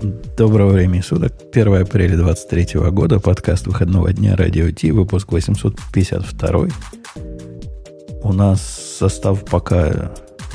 [0.00, 1.32] Доброго времени суток.
[1.52, 3.18] 1 апреля 23 года.
[3.18, 4.92] Подкаст выходного дня Радио Ти.
[4.92, 6.68] Выпуск 852.
[8.22, 8.60] У нас
[8.98, 10.12] состав пока,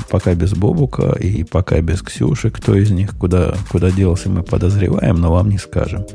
[0.08, 2.50] пока без Бобука и пока без Ксюши.
[2.50, 6.06] Кто из них куда, куда делся, мы подозреваем, но вам не скажем.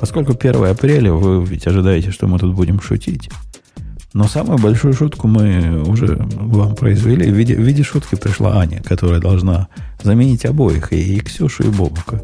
[0.00, 3.30] Поскольку 1 апреля, вы ведь ожидаете, что мы тут будем шутить.
[4.14, 7.30] Но самую большую шутку мы уже вам произвели.
[7.30, 9.68] В виде, в виде шутки пришла Аня, которая должна
[10.02, 12.20] заменить обоих, и, и Ксюшу, и Бобука.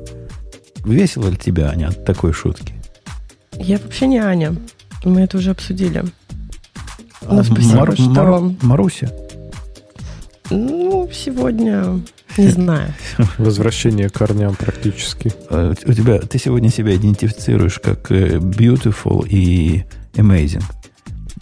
[0.85, 2.75] Весело ли тебе, Аня, от такой шутки?
[3.59, 4.55] Я вообще не Аня.
[5.05, 6.05] Мы это уже обсудили.
[7.23, 8.05] А, ну, спасибо, Мар- что...
[8.09, 9.13] Мар- Маруся?
[10.51, 12.01] Ну, сегодня
[12.37, 12.93] не знаю.
[13.39, 15.33] Возвращение к корням практически.
[15.49, 20.65] А, у тебя, ты сегодня себя идентифицируешь как э, beautiful и amazing.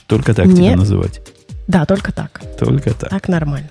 [0.06, 0.56] Только так Нет.
[0.56, 1.20] тебя называть?
[1.68, 2.40] Да, только так.
[2.58, 3.10] Только так.
[3.10, 3.68] Так нормально.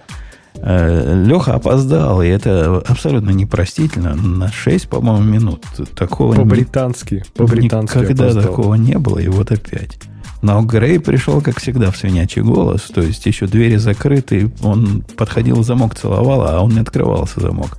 [0.60, 4.16] Э, Леха опоздал, и это абсолютно непростительно.
[4.16, 5.66] На 6, по-моему, минут.
[5.96, 7.24] Такого по-британски.
[7.36, 8.44] По-британски Никогда опоздал.
[8.44, 10.00] такого не было, и вот опять.
[10.42, 12.82] Но Грей пришел, как всегда, в свинячий голос.
[12.94, 17.78] То есть еще двери закрыты, он подходил, замок целовал, а он не открывался замок.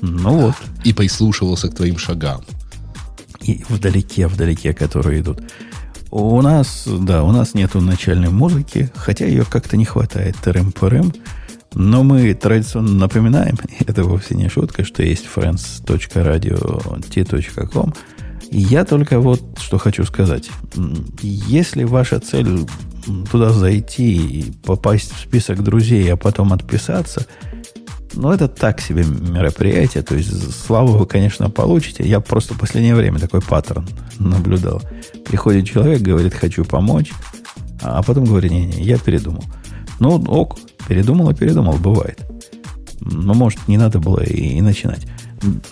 [0.00, 0.54] Ну вот.
[0.84, 2.40] И прислушивался к твоим шагам.
[3.42, 5.40] И вдалеке, вдалеке, которые идут.
[6.10, 10.36] У нас, да, у нас нету начальной музыки, хотя ее как-то не хватает.
[10.42, 11.14] Тырым-пырым.
[11.74, 17.94] Но мы традиционно напоминаем, это вовсе не шутка, что есть friends.radio.t.com.
[18.52, 20.50] Я только вот что хочу сказать.
[21.22, 22.66] Если ваша цель
[23.30, 27.28] туда зайти и попасть в список друзей, а потом отписаться,
[28.14, 30.02] ну, это так себе мероприятие.
[30.02, 32.02] То есть, славу вы, конечно, получите.
[32.02, 33.86] Я просто в последнее время такой паттерн
[34.18, 34.82] наблюдал.
[35.24, 37.12] Приходит человек, говорит, хочу помочь,
[37.82, 39.44] а потом говорит, не-не, я передумал.
[40.00, 40.58] Ну, ок,
[40.90, 42.18] передумал и передумал, бывает.
[43.00, 45.06] Но, может, не надо было и, и начинать.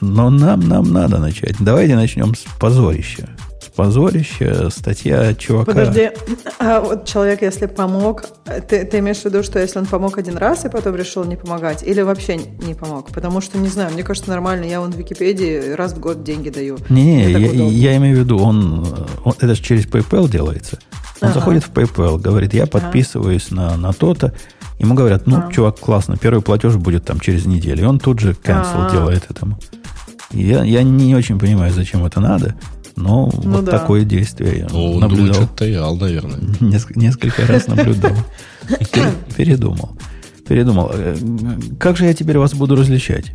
[0.01, 1.57] Но нам, нам надо начать.
[1.59, 3.29] Давайте начнем с позорища.
[3.61, 5.73] С позорища статья чувака.
[5.73, 6.11] Подожди,
[6.61, 8.27] а вот человек, если помог,
[8.69, 11.35] ты, ты имеешь в виду, что если он помог один раз и потом решил не
[11.35, 13.11] помогать, или вообще не помог?
[13.11, 16.51] Потому что, не знаю, мне кажется, нормально, я вон в Википедии раз в год деньги
[16.51, 16.79] даю.
[16.91, 18.87] Не-не, я, я имею в виду, он,
[19.25, 20.79] он это же через PayPal делается.
[21.21, 21.41] Он ага.
[21.41, 23.73] заходит в PayPal, говорит, я подписываюсь ага.
[23.73, 24.33] на, на то-то.
[24.79, 25.53] Ему говорят, ну, ага.
[25.53, 27.83] чувак, классно, первый платеж будет там через неделю.
[27.83, 28.93] И он тут же cancel ага.
[28.93, 29.59] делает этому.
[30.31, 32.55] Я, я не очень понимаю, зачем это надо.
[32.99, 33.79] Но ну, вот да.
[33.79, 35.35] такое действие я ну, наблюдал.
[35.35, 36.41] Думает, Таял, наверное.
[36.61, 38.13] Несколько, несколько раз наблюдал.
[39.37, 39.97] Передумал.
[40.47, 40.91] Передумал.
[40.93, 41.17] Э,
[41.79, 43.33] как же я теперь вас буду различать?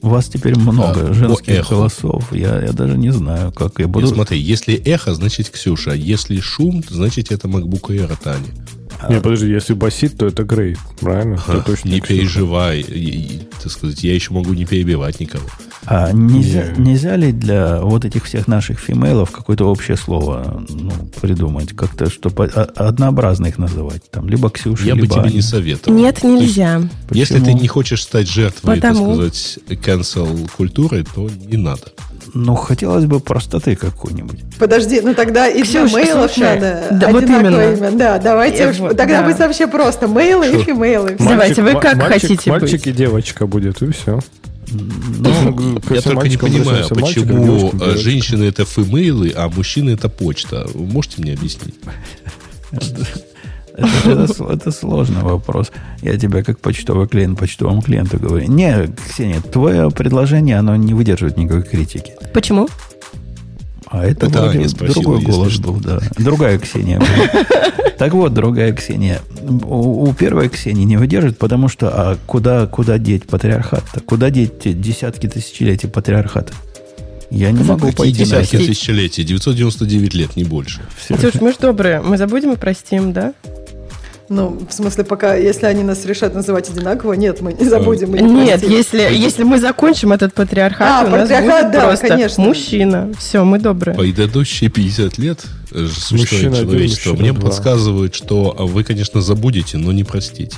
[0.00, 2.32] У вас теперь много а, женских голосов.
[2.32, 4.06] Я, я даже не знаю, как я буду...
[4.06, 5.92] Нет, смотри, если эхо, значит Ксюша.
[5.92, 8.48] Если шум, значит это MacBook Air от Ани.
[8.85, 8.85] А...
[9.08, 11.40] Не, подожди, если басит, то это Грей, правильно?
[11.46, 12.80] А, точно не переживай.
[12.80, 15.44] И, так сказать, я еще могу не перебивать никого.
[15.84, 16.90] А нельзя, не.
[16.90, 20.90] нельзя ли для вот этих всех наших фимейлов какое-то общее слово ну,
[21.20, 21.74] придумать?
[21.76, 24.10] Как-то, чтобы однообразно их называть?
[24.10, 25.34] Там, либо Ксюша, Я либо бы тебе Аня.
[25.34, 25.96] не советовал.
[25.96, 26.82] Нет, нельзя.
[27.10, 29.16] Если ты не хочешь стать жертвой, Потому...
[29.16, 31.92] так сказать, cancel культуры, то не надо.
[32.38, 34.40] Ну, хотелось бы простоты какой-нибудь.
[34.58, 37.72] Подожди, ну тогда и для мейлов слушай, надо да, вот именно.
[37.72, 37.90] имя.
[37.92, 39.26] Да, давайте Я, уж, вот, тогда да.
[39.26, 41.16] будет вообще просто мейлы и фимейлы.
[41.18, 42.86] Давайте, вы как мальчик, хотите Мальчик быть.
[42.88, 44.20] и девочка будет, и все.
[44.70, 50.66] Ну, я только не понимаю, почему э, женщины это фимейлы, а мужчины это почта.
[50.74, 51.76] Вы можете мне объяснить?
[53.76, 55.70] Это, это, это сложный вопрос.
[56.02, 58.48] Я тебе как почтовый клиент почтовому клиенту говорю.
[58.48, 62.12] Не, Ксения, твое предложение, оно не выдерживает никакой критики.
[62.32, 62.68] Почему?
[63.88, 65.72] А это, это вроде другой голос что.
[65.72, 66.00] был, да.
[66.18, 67.44] Другая Ксения была.
[67.98, 69.20] Так вот, другая Ксения.
[69.42, 74.00] У, у первой Ксении не выдержит, потому что а куда, куда деть патриархат-то?
[74.00, 76.52] Куда деть десятки тысячелетий патриархата?
[77.30, 79.24] Я не могу Какие пойти десятки тысячелетий?
[79.24, 80.82] 999 лет, не больше.
[80.96, 81.16] Все.
[81.16, 82.02] Слушай, мы же добрые.
[82.02, 83.34] Мы забудем и простим, да?
[84.28, 88.10] Ну, в смысле, пока, если они нас решат называть одинаково, нет, мы не забудем.
[88.10, 92.08] Мы не нет, если, если мы закончим этот патриархат, а, у нас будет да, просто
[92.08, 92.44] конечно.
[92.44, 93.12] мужчина.
[93.18, 93.96] Все, мы добрые.
[93.96, 97.42] Предыдущие 50 лет существования человечества мне два.
[97.48, 100.56] подсказывают, что вы, конечно, забудете, но не простите.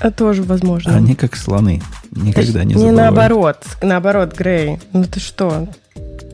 [0.00, 0.94] А тоже возможно.
[0.94, 1.82] Они как слоны.
[2.12, 2.76] Никогда не забывают.
[2.76, 3.56] Не наоборот.
[3.82, 4.78] Наоборот, Грей.
[4.92, 5.68] Ну ты что?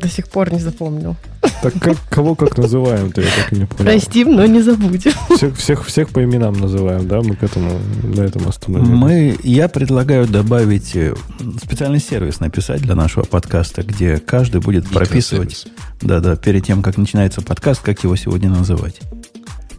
[0.01, 1.17] До сих пор не запомнил.
[1.63, 3.91] Так как, кого как называем-то, я так и не понял.
[3.91, 5.13] Простим, но не забудем.
[5.37, 7.23] Всех, всех, всех по именам называем, да?
[7.23, 8.93] Мы к этому, на этом остановимся.
[8.93, 11.15] Мы, я предлагаю добавить э,
[11.63, 15.67] специальный сервис написать для нашего подкаста, где каждый будет прописывать,
[16.01, 19.01] да-да, перед тем, как начинается подкаст, как его сегодня называть.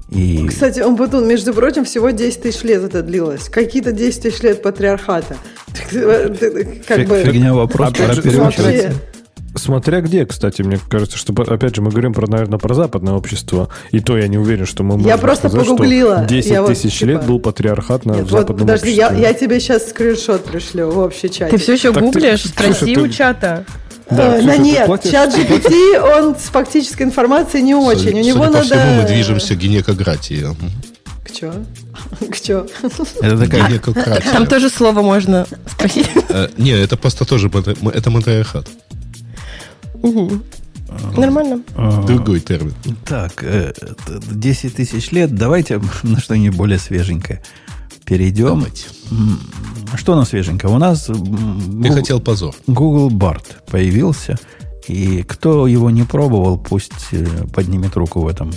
[0.10, 0.48] И...
[0.48, 3.50] Кстати, он потом, между прочим, всего 10 тысяч лет это длилось.
[3.50, 5.36] Какие-то 10 тысяч лет патриархата.
[6.88, 7.24] Как Фиг, бы...
[7.24, 8.94] Фигня вопрос, пора переучиваться.
[9.58, 13.70] Смотря где, кстати, мне кажется, что, опять же, мы говорим, про, наверное, про западное общество,
[13.92, 16.26] и то я не уверен, что мы можем Я просто сказать, погуглила.
[16.28, 17.32] 10 я тысяч вот, лет типа...
[17.32, 19.22] был патриархат на Нет, западном вот, подожди, обществе.
[19.22, 21.50] Я, я тебе сейчас скриншот пришлю в общий чат.
[21.52, 22.42] Ты все еще так гуглишь?
[22.42, 23.66] Ты, Спроси Ксюша, у чата.
[24.10, 28.10] Да, Ксюша, нет, платишь, чат GPT, он с фактической информацией не очень.
[28.10, 28.70] Судя, у него судя надо...
[28.70, 30.46] по всему, мы движемся к гинекократии.
[31.24, 31.54] К чё?
[32.32, 32.68] К чё?
[33.22, 34.32] Это такая гинекократия.
[34.32, 36.08] Там тоже слово можно спросить.
[36.30, 37.50] Э, не, это просто тоже,
[37.94, 38.68] это матриархат.
[41.18, 41.62] Нормально.
[42.06, 42.74] Другой термин.
[43.06, 43.44] Так,
[44.32, 45.34] 10 э, тысяч лет.
[45.34, 47.42] Давайте на что-нибудь более свеженькое
[48.06, 48.60] перейдем.
[48.60, 48.86] Давайте.
[49.96, 50.74] Что у нас свеженькое?
[50.74, 51.10] У нас...
[51.10, 52.56] Google, хотел позор.
[52.68, 54.38] Google Bart появился.
[54.88, 58.52] И кто его не пробовал, пусть э, поднимет руку в этом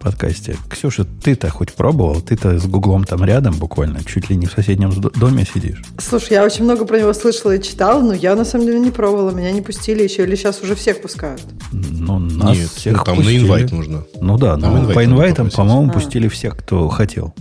[0.00, 0.56] подкасте.
[0.68, 2.20] Ксюша, ты-то хоть пробовал?
[2.20, 5.82] Ты-то с Гуглом там рядом буквально, чуть ли не в соседнем доме сидишь.
[5.98, 8.90] Слушай, я очень много про него слышала и читала, но я на самом деле не
[8.90, 9.30] пробовала.
[9.30, 11.42] Меня не пустили еще, или сейчас уже всех пускают?
[11.70, 13.38] Ну, нас Нет, всех ну, там пустили.
[13.38, 14.04] на инвайт нужно.
[14.20, 15.92] Ну да, там но по инвайтам, по-моему, а.
[15.92, 17.34] пустили всех, кто хотел.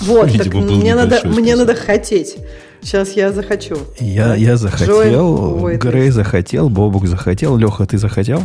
[0.00, 2.36] Вот, так мне, надо, мне надо хотеть.
[2.82, 3.76] Сейчас я захочу.
[3.98, 8.42] Я, я захотел, Джой, Грей захотел, Бобук захотел, Леха, ты захотел?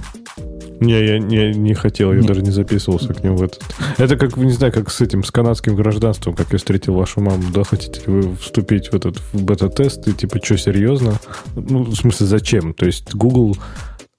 [0.81, 2.27] Не, я не, не хотел, я не.
[2.27, 3.63] даже не записывался к ним в этот.
[3.99, 7.43] Это как, не знаю, как с этим, с канадским гражданством, как я встретил вашу маму.
[7.53, 10.07] Да, хотите ли вы вступить в этот в бета-тест?
[10.07, 11.19] И типа, что, серьезно?
[11.55, 12.73] Ну, в смысле, зачем?
[12.73, 13.55] То есть Google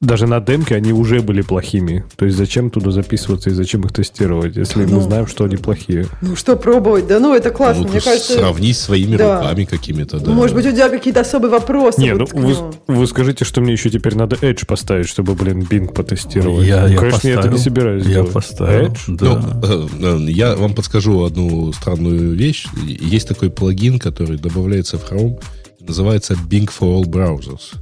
[0.03, 2.05] даже на демке они уже были плохими.
[2.17, 5.57] То есть зачем туда записываться и зачем их тестировать, если ну, мы знаем, что они
[5.57, 6.07] плохие?
[6.21, 7.07] Ну что пробовать?
[7.07, 7.85] Да ну это классно.
[7.85, 9.41] Ну, Мне кажется, сравнить своими да.
[9.41, 10.19] руками какими-то.
[10.19, 10.33] Да.
[10.33, 12.01] Может быть у тебя какие-то особые вопросы?
[12.01, 12.57] Не, ну вы,
[12.89, 16.67] вы скажите, что мне еще теперь надо Edge поставить, чтобы, блин, Bing потестировать.
[16.67, 18.33] Я, ну, я конечно, поставил, я это не собираюсь я делать.
[18.33, 18.87] поставил.
[18.87, 18.99] Edge?
[19.07, 19.25] Да.
[19.25, 22.67] Ну, э, э, я вам подскажу одну странную вещь.
[22.85, 25.41] Есть такой плагин, который добавляется в Chrome,
[25.79, 27.77] называется Bing for All Browsers.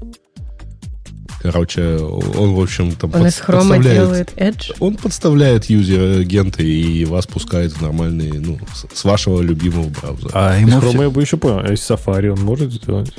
[1.42, 4.74] Короче, он, в общем, там он под, из Chrome делает Edge?
[4.78, 10.30] Он подставляет юзер-агенты и вас пускает в нормальные, ну, с, с вашего любимого браузера.
[10.34, 11.02] А из Chrome все...
[11.02, 13.14] я бы еще понял, а из Safari он может сделать?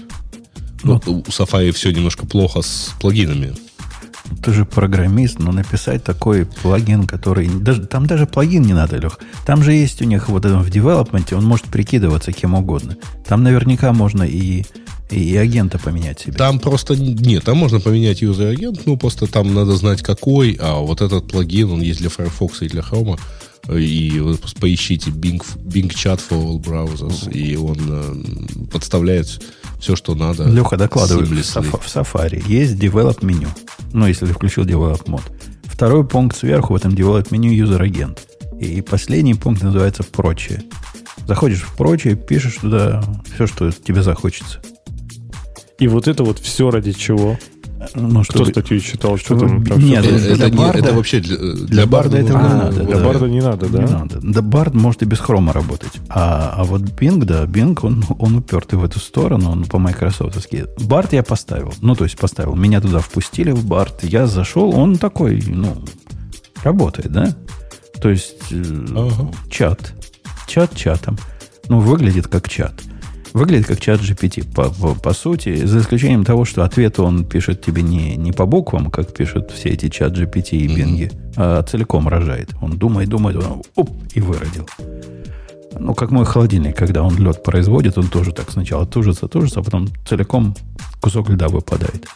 [0.83, 3.53] Ну, у Safari все немножко плохо с плагинами.
[4.43, 7.49] Ты же программист, но написать такой плагин, который...
[7.49, 9.19] Даже, там даже плагин не надо, Лех.
[9.45, 12.97] Там же есть у них вот в девелопменте, он может прикидываться кем угодно.
[13.27, 14.63] Там наверняка можно и
[15.11, 16.33] и агента поменять себе.
[16.33, 20.79] Там просто нет, там можно поменять user агент, ну просто там надо знать какой, а
[20.79, 23.19] вот этот плагин, он есть для Firefox и для Chrome.
[23.69, 29.39] И вы поищите Bing, Bing Chat for all browsers, и он э, подставляет
[29.79, 30.45] все, что надо.
[30.45, 33.49] Леха, докладывай, в, в Safari есть develop меню.
[33.93, 35.21] Ну, если ты включил develop мод.
[35.65, 38.19] Второй пункт сверху в этом develop меню user агент.
[38.59, 40.63] И последний пункт называется прочее.
[41.27, 43.03] Заходишь в прочее, пишешь туда
[43.33, 44.59] все, что тебе захочется.
[45.81, 47.39] И вот это вот все ради чего?
[47.95, 49.17] Ну, Кто чтобы, статью читал?
[49.17, 49.65] Что там?
[49.65, 52.53] там нет, это, это, это, барда, это вообще для, для, для барда, это а, не
[52.53, 52.83] надо.
[52.83, 53.03] Для да.
[53.03, 53.79] барда не надо, да?
[53.79, 54.19] Не надо.
[54.21, 55.93] Да, бард может и без хрома работать.
[56.07, 60.67] А, а вот Bing, да, Bing, он, он упертый в эту сторону, он по майкрософтовски.
[60.81, 61.73] Бард я поставил.
[61.81, 62.55] Ну, то есть поставил.
[62.55, 64.03] Меня туда впустили в бард.
[64.03, 65.83] Я зашел, он такой, ну,
[66.63, 67.35] работает, да?
[67.99, 69.31] То есть э, ага.
[69.49, 69.93] чат.
[70.45, 71.17] Чат чатом.
[71.69, 72.73] Ну, выглядит как чат.
[73.33, 77.61] Выглядит как чат GPT, по, по, по сути, за исключением того, что ответы он пишет
[77.61, 81.33] тебе не, не по буквам, как пишут все эти чат GPT и бинги, mm-hmm.
[81.37, 82.49] а целиком рожает.
[82.61, 84.67] Он думает, думает, он, оп, и выродил.
[85.79, 89.63] Ну, как мой холодильник, когда он лед производит, он тоже так сначала тужится, тужится, а
[89.63, 90.53] потом целиком
[90.99, 92.07] кусок льда выпадает.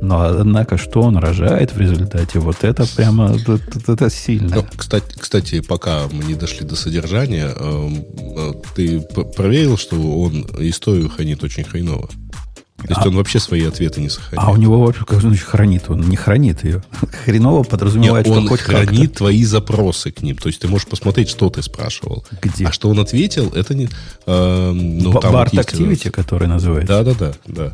[0.00, 3.58] Но, однако, что он рожает в результате, вот это прямо это,
[3.92, 4.56] это сильно.
[4.56, 8.04] Ну, кстати, кстати, пока мы не дошли до содержания, эм,
[8.36, 12.08] э, ты проверил, что он историю хранит очень хреново?
[12.78, 14.48] То есть а, он вообще свои ответы не сохраняет.
[14.48, 15.90] А у него вообще, как значит, хранит?
[15.90, 16.84] Он не хранит ее.
[17.24, 19.18] Хреново подразумевает, Нет, что он хоть хранит как-то.
[19.18, 20.36] твои запросы к ним.
[20.36, 22.24] То есть ты можешь посмотреть, что ты спрашивал.
[22.40, 22.66] Где?
[22.66, 23.88] А что он ответил, это не...
[24.26, 27.02] Э, ну, Барт Activity, который называется?
[27.02, 27.32] Да-да-да.
[27.46, 27.72] да.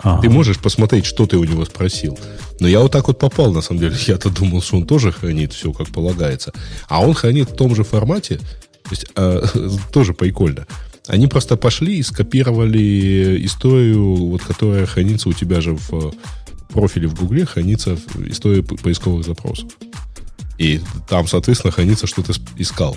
[0.00, 0.22] Ага.
[0.22, 2.18] Ты можешь посмотреть, что ты у него спросил.
[2.60, 3.96] Но я вот так вот попал, на самом деле.
[4.06, 6.52] Я-то думал, что он тоже хранит все, как полагается.
[6.88, 8.36] А он хранит в том же формате.
[8.36, 9.42] То есть э,
[9.92, 10.66] тоже прикольно.
[11.06, 16.12] Они просто пошли и скопировали историю, вот, которая хранится у тебя же в
[16.68, 19.70] профиле в Гугле, хранится история поисковых запросов.
[20.58, 22.96] И там, соответственно, хранится, что ты искал.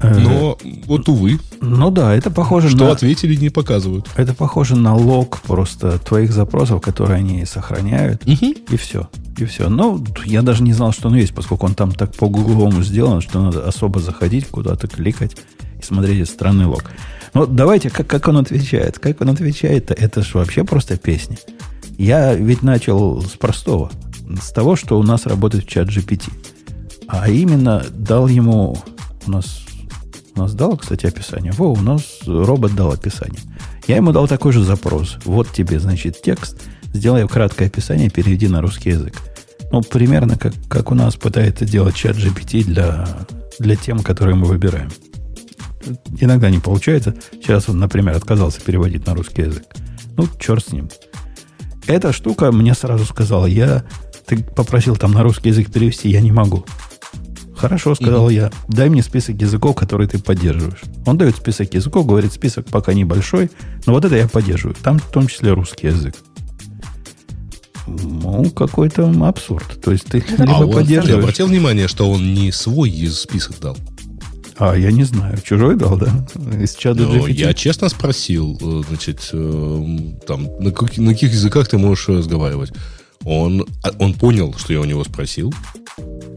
[0.00, 1.38] Э, Но вот увы.
[1.60, 2.84] Ну да, это похоже что на...
[2.84, 4.08] Что ответили, не показывают.
[4.16, 8.22] Это похоже на лог просто твоих запросов, которые они сохраняют.
[8.26, 8.54] Угу.
[8.70, 9.08] И все.
[9.36, 9.68] И все.
[9.68, 13.20] Но я даже не знал, что он есть, поскольку он там так по гугловому сделан,
[13.20, 15.36] что надо особо заходить, куда-то кликать
[15.78, 16.90] и смотреть странный лог.
[17.34, 18.98] Ну, давайте, как, как он отвечает.
[18.98, 21.36] Как он отвечает, это же вообще просто песня.
[21.98, 23.90] Я ведь начал с простого.
[24.40, 26.32] С того, что у нас работает чат GPT.
[27.06, 28.78] А именно дал ему...
[29.26, 29.60] У нас,
[30.34, 31.52] у нас дал, кстати, описание.
[31.52, 33.40] Во, у нас робот дал описание.
[33.86, 35.18] Я ему дал такой же запрос.
[35.24, 36.60] Вот тебе, значит, текст.
[36.92, 39.14] Сделай краткое описание, переведи на русский язык.
[39.72, 43.08] Ну, примерно как, как у нас пытается делать чат GPT для,
[43.58, 44.90] для тем, которые мы выбираем.
[46.20, 47.14] Иногда не получается.
[47.32, 49.64] Сейчас он, например, отказался переводить на русский язык.
[50.16, 50.90] Ну, черт с ним.
[51.86, 53.84] Эта штука мне сразу сказала, я...
[54.26, 56.64] Ты попросил там на русский язык перевести, я не могу.
[57.60, 58.34] Хорошо, сказал mm-hmm.
[58.34, 58.50] я.
[58.68, 60.80] Дай мне список языков, которые ты поддерживаешь.
[61.04, 63.50] Он дает список языков, говорит, список пока небольшой,
[63.84, 64.74] но вот это я поддерживаю.
[64.82, 66.14] Там в том числе русский язык.
[67.86, 69.78] Ну, какой-то абсурд.
[69.82, 71.16] То есть ты а либо он, поддерживаешь...
[71.16, 73.76] Ты обратил внимание, что он не свой список дал?
[74.56, 75.38] А, я не знаю.
[75.42, 76.08] Чужой дал, да?
[76.58, 77.32] Из чата ну, GPT?
[77.32, 79.84] Я честно спросил, э, значит, э,
[80.26, 82.72] там, на, как, на каких языках ты можешь разговаривать.
[83.24, 85.52] Он, а, он понял, что я у него спросил.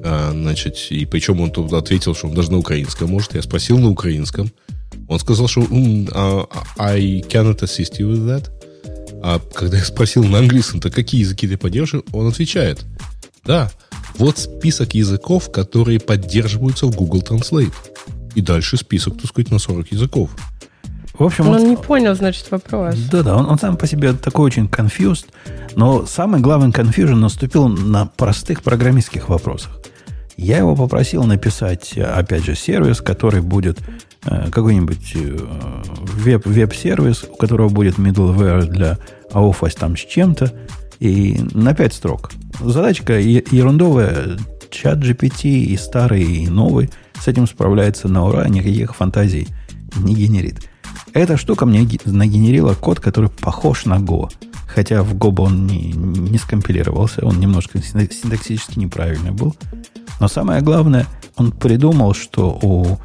[0.04, 3.36] А, значит, и причем он тут ответил, что он даже на украинском может.
[3.36, 4.52] Я спросил на украинском.
[5.08, 8.50] Он сказал, что uh, I cannot assist you with that.
[9.22, 12.86] А когда я спросил на английском, то какие языки ты поддерживаешь, он отвечает,
[13.46, 13.72] да,
[14.18, 17.74] вот список языков, которые поддерживаются в Google Translate.
[18.36, 20.30] И дальше список, так сказать, на 40 языков.
[21.14, 22.96] В общем, он, он не понял, значит, вопрос.
[23.12, 25.28] Да-да, он, он сам по себе такой очень confused,
[25.76, 29.80] но самый главный confusion наступил на простых программистских вопросах.
[30.38, 33.80] Я его попросил написать, опять же, сервис, который будет
[34.26, 35.38] э, какой-нибудь э,
[36.02, 38.98] веб, веб-сервис, у которого будет middleware для
[39.32, 40.52] Office там с чем-то,
[41.00, 42.32] и на 5 строк.
[42.60, 44.38] Задачка ерундовая,
[44.72, 46.90] чат GPT и старый, и новый
[47.20, 49.48] с этим справляется на ура, никаких фантазий
[49.98, 50.68] не генерит.
[51.14, 54.32] Эта штука мне нагенерила код, который похож на Go.
[54.68, 59.56] Хотя в Go бы он не, не скомпилировался, он немножко синтаксически неправильный был.
[60.20, 61.06] Но самое главное,
[61.36, 62.98] он придумал, что у,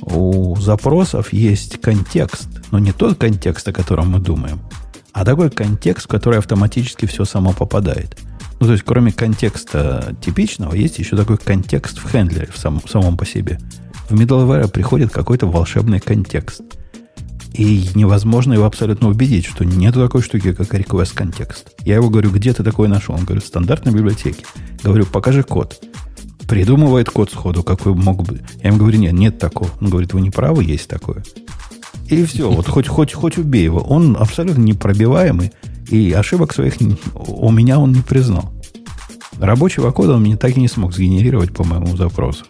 [0.00, 4.60] у запросов есть контекст, но не тот контекст, о котором мы думаем,
[5.12, 8.18] а такой контекст, в который автоматически все само попадает.
[8.58, 13.16] Ну, то есть, кроме контекста типичного, есть еще такой контекст в хендлере в сам, самом
[13.16, 13.60] по себе.
[14.08, 16.62] В middleware приходит какой-то волшебный контекст.
[17.56, 21.72] И невозможно его абсолютно убедить, что нет такой штуки, как request контекст.
[21.84, 23.14] Я его говорю, где ты такой нашел?
[23.14, 24.44] Он говорит, в стандартной библиотеке.
[24.82, 25.80] Говорю, покажи код
[26.46, 28.40] придумывает код сходу, какой мог бы.
[28.62, 29.70] Я ему говорю, нет, нет такого.
[29.80, 31.24] Он говорит, вы не правы, есть такое.
[32.08, 33.80] И все, вот хоть, хоть, хоть убей его.
[33.80, 35.52] Он абсолютно непробиваемый,
[35.90, 36.74] и ошибок своих
[37.14, 38.52] у меня он не признал.
[39.38, 42.44] Рабочего кода он мне так и не смог сгенерировать по моему запросу.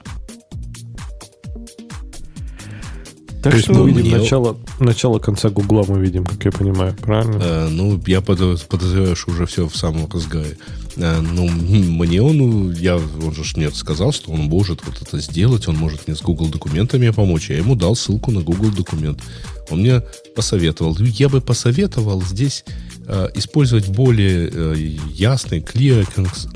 [3.47, 4.19] Так То что мы видим мне...
[4.19, 7.41] начало, начало конца Гугла, мы видим, как я понимаю, правильно?
[7.41, 10.59] Э, ну, я подозреваю, что уже все в самом разгаре.
[10.97, 15.69] Э, ну, мне он, я, он же нет, сказал, что он может вот это сделать,
[15.69, 17.49] он может мне с Google документами помочь.
[17.49, 19.23] Я ему дал ссылку на Google документ.
[19.71, 20.03] Он мне
[20.35, 20.97] посоветовал.
[20.99, 22.65] Я бы посоветовал здесь
[23.07, 24.75] э, использовать более э,
[25.13, 26.05] ясный, clear,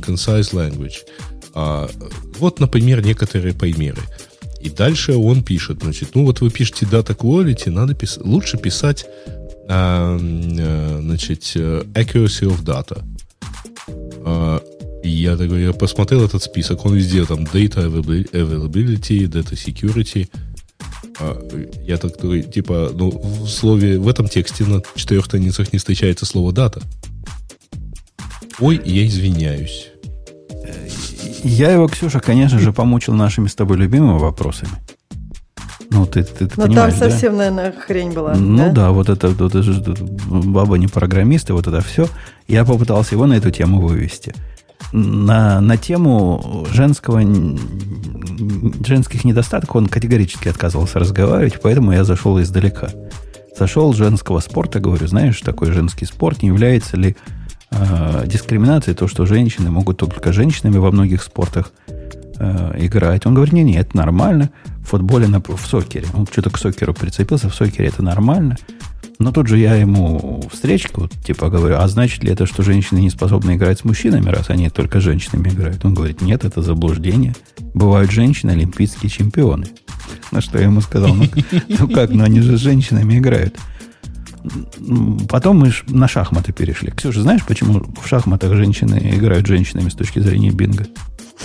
[0.00, 1.04] concise language.
[1.54, 1.88] А,
[2.40, 4.02] вот, например, некоторые примеры.
[4.61, 8.19] И дальше он пишет, значит, ну вот вы пишете data quality, надо пис...
[8.23, 9.07] лучше писать,
[9.69, 11.43] а, а, значит,
[11.95, 13.02] accuracy of data.
[15.02, 20.29] И я такой, я посмотрел этот список, он везде там data availability, data security.
[21.19, 21.40] А,
[21.87, 26.26] я так такой, типа, ну, в слове, в этом тексте на четырех страницах не встречается
[26.26, 26.83] слово дата.
[28.59, 29.89] Ой, я извиняюсь.
[31.42, 34.72] Я его, Ксюша, конечно же, помучил нашими с тобой любимыми вопросами.
[35.90, 37.38] Ну, ты, ты, ты Но там совсем, да?
[37.38, 38.34] наверное, хрень была.
[38.34, 39.94] Ну да, да вот это, вот это
[40.28, 42.06] баба не программист, и вот это все.
[42.46, 44.34] Я попытался его на эту тему вывести.
[44.92, 47.20] На, на тему женского,
[48.86, 52.90] женских недостатков он категорически отказывался разговаривать, поэтому я зашел издалека.
[53.58, 57.16] Зашел женского спорта, говорю, знаешь, такой женский спорт, не является ли
[57.70, 63.26] э, дискриминации, то, что женщины могут только женщинами во многих спортах э, играть.
[63.26, 64.50] Он говорит, не-не, это нормально.
[64.78, 66.06] В футболе, на, в сокере.
[66.14, 68.56] Он что-то к сокеру прицепился, в сокере это нормально.
[69.20, 73.10] Но тут же я ему встречку, типа, говорю, а значит ли это, что женщины не
[73.10, 75.84] способны играть с мужчинами, раз они только женщинами играют?
[75.84, 77.34] Он говорит, нет, это заблуждение.
[77.74, 79.66] Бывают женщины олимпийские чемпионы.
[80.32, 81.26] На что я ему сказал, ну,
[81.68, 83.56] ну как, ну они же с женщинами играют.
[85.28, 86.90] Потом мы на шахматы перешли.
[86.90, 90.87] Ксюша, знаешь, почему в шахматах женщины играют женщинами с точки зрения бинга?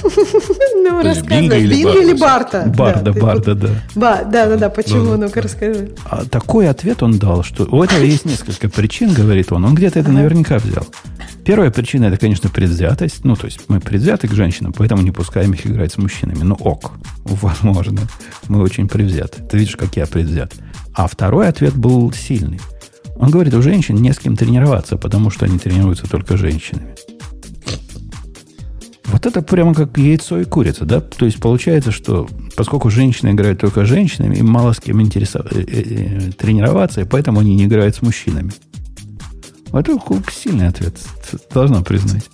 [0.04, 1.66] Ну, рассказывай.
[1.68, 2.72] Бинго или Барта?
[2.76, 3.70] Барда, Барда, да.
[3.96, 4.70] Да, да, да.
[4.70, 5.16] Почему?
[5.18, 5.92] Ну-ка, расскажи.
[6.06, 9.66] А такой ответ он дал, что у этого есть несколько причин, говорит он.
[9.66, 10.86] Он где-то это наверняка взял.
[11.44, 13.24] Первая причина это, конечно, предвзятость.
[13.24, 16.44] Ну, то есть мы предвзяты к женщинам, поэтому не пускаем их играть с мужчинами.
[16.44, 16.92] Ну, ок,
[17.24, 18.02] возможно.
[18.48, 19.42] Мы очень предвзяты.
[19.44, 20.54] Ты видишь, как я предвзят.
[20.94, 22.60] А второй ответ был сильный.
[23.16, 26.96] Он говорит, у женщин не с кем тренироваться, потому что они тренируются только женщинами.
[29.06, 31.00] Вот это прямо как яйцо и курица, да?
[31.00, 35.46] То есть получается, что поскольку женщины играют только с женщинами, им мало с кем интересов...
[35.52, 38.52] Э, э, э, тренироваться, и поэтому они не играют с мужчинами.
[39.68, 40.00] Вот это
[40.32, 40.98] сильный ответ,
[41.54, 42.30] должна признать.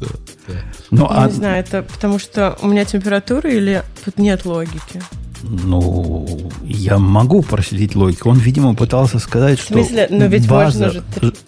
[0.00, 0.06] Да,
[0.48, 0.54] да.
[0.90, 1.26] Ну, а...
[1.26, 5.02] Не знаю, это потому что у меня температура или тут нет логики?
[5.42, 6.26] Ну,
[6.64, 8.30] я могу проследить логику.
[8.30, 10.06] Он, видимо, пытался сказать, что В смысле?
[10.10, 11.02] Но ведь база, же...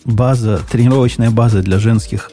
[0.04, 2.30] база, тренировочная база для женских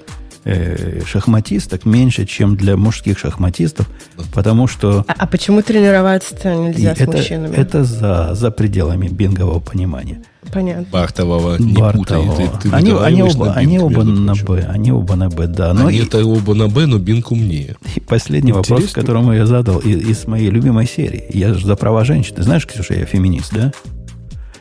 [0.50, 3.90] э, шахматисток меньше, чем для мужских шахматистов,
[4.34, 5.06] потому что...
[5.08, 7.56] А, а почему тренироваться-то нельзя с это, мужчинами?
[7.56, 10.24] Это за, за пределами бингового понимания.
[10.52, 10.86] Понятно.
[10.92, 12.32] Бартового не Бартового.
[12.32, 12.50] путай.
[12.62, 14.66] Ты, ты они, они, оба, на они оба на Б.
[14.68, 15.74] Они оба на Б, да.
[15.74, 17.76] Но они и, это оба на Б, но Бинг умнее.
[17.96, 18.76] И последний Интересно.
[18.76, 21.26] вопрос, который я задал из, из моей любимой серии.
[21.32, 22.36] Я же за права женщин.
[22.36, 23.72] Ты знаешь, Ксюша, я феминист, да?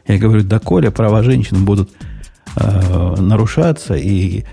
[0.06, 1.90] Я говорю, да коля права женщин будут
[2.56, 4.44] э, нарушаться, и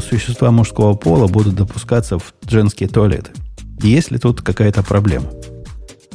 [0.00, 3.30] существа мужского пола будут допускаться в женские туалеты.
[3.80, 5.26] Есть ли тут какая-то проблема?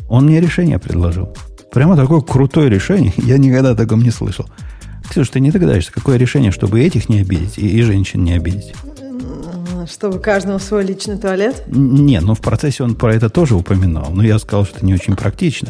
[0.09, 1.35] Он мне решение предложил.
[1.71, 3.13] Прямо такое крутое решение.
[3.17, 4.45] Я никогда о таком не слышал.
[5.09, 8.73] Ксюш, ты не догадаешься, какое решение, чтобы этих не обидеть и, и женщин не обидеть?
[9.89, 11.63] Чтобы каждому свой личный туалет?
[11.67, 14.11] Не, ну в процессе он про это тоже упоминал.
[14.11, 15.69] Но я сказал, что это не очень практично.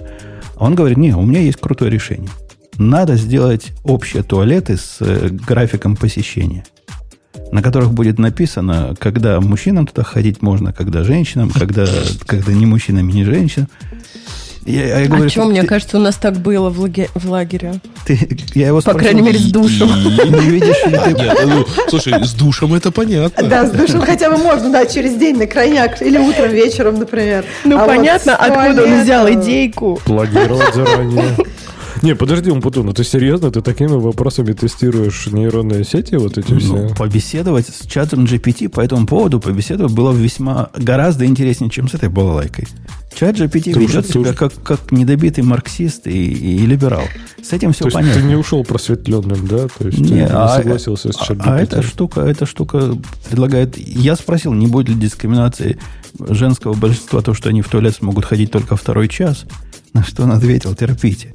[0.57, 2.29] Он говорит, не, у меня есть крутое решение.
[2.77, 6.65] Надо сделать общие туалеты с э, графиком посещения
[7.51, 11.85] на которых будет написано, когда мужчинам туда ходить можно, когда женщинам, когда,
[12.25, 13.67] когда не мужчинам и не женщинам.
[14.65, 15.67] Я, я говорю, а что, мне ты...
[15.67, 17.09] кажется, у нас так было в, лаге...
[17.15, 17.81] в лагере.
[18.05, 19.89] Ты, я его спросил, По крайней мере, с душем.
[19.89, 20.99] Не видишь ли
[21.45, 23.47] ну, слушай, с душем это понятно.
[23.47, 25.99] Да, с душем хотя бы можно, да, через день на крайняк.
[26.03, 27.43] Или утром, вечером, например.
[27.63, 29.99] Ну, а понятно, откуда он взял идейку.
[30.05, 31.35] Плагировать заранее.
[32.01, 33.51] Не, подожди, Умпутун, ну ты серьезно?
[33.51, 36.95] Ты такими вопросами тестируешь нейронные сети вот эти ну, все?
[36.95, 42.09] Побеседовать с чатом GPT по этому поводу, побеседовать было весьма гораздо интереснее, чем с этой
[42.09, 42.67] балалайкой.
[43.13, 47.03] Чат GPT ведет себя как, как недобитый марксист и, и либерал.
[47.43, 48.13] С этим все То понятно.
[48.13, 49.67] Есть ты не ушел просветленным, да?
[49.67, 51.43] То есть не, ты а, не согласился с чат GPT.
[51.45, 52.97] А, а эта штука, эта штука
[53.29, 53.77] предлагает...
[53.77, 55.77] Я спросил, не будет ли дискриминации
[56.19, 59.45] женского большинства то, что они в туалет смогут ходить только второй час.
[59.93, 61.33] На что он ответил, терпите.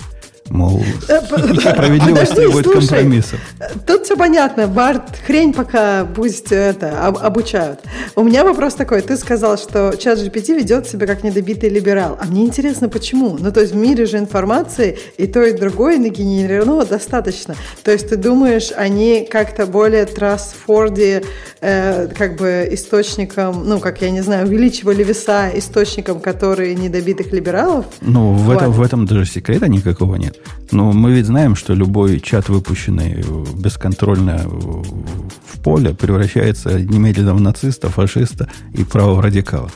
[0.50, 1.20] Мол, э,
[1.60, 3.40] справедливость требует компромиссов.
[3.86, 4.66] Тут все понятно.
[4.66, 7.80] Барт, хрень пока пусть это, обучают.
[8.14, 9.02] У меня вопрос такой.
[9.02, 12.18] Ты сказал, что чат GPT ведет себя как недобитый либерал.
[12.20, 13.36] А мне интересно, почему?
[13.38, 17.54] Ну, то есть в мире же информации и то, и другое нагенерировано достаточно.
[17.82, 21.22] То есть ты думаешь, они как-то более трастфорди,
[21.60, 27.86] э, как бы источником, ну, как я не знаю, увеличивали веса источником, которые недобитых либералов?
[28.00, 30.35] Ну, в этом, в этом даже секрета никакого нет.
[30.72, 33.24] Но мы ведь знаем, что любой чат, выпущенный
[33.56, 39.70] бесконтрольно в поле, превращается немедленно в нациста, фашиста и правого радикала.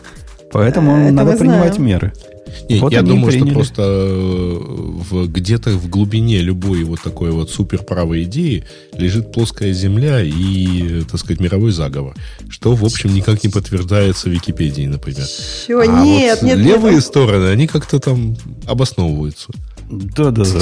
[0.52, 1.86] Поэтому Это надо принимать знаем.
[1.86, 2.12] меры.
[2.68, 3.48] Не, вот я думаю, приняли.
[3.50, 4.58] что просто э,
[5.10, 11.20] в, где-то в глубине любой вот такой вот суперправой идеи лежит плоская земля и, так
[11.20, 12.14] сказать, мировой заговор.
[12.48, 15.26] Что, в общем, никак не подтверждается в Википедии, например.
[15.66, 15.80] Чего?
[15.80, 17.04] А нет, вот нет, левые нет.
[17.04, 19.48] стороны, они как-то там обосновываются.
[19.90, 20.60] Да, да, да.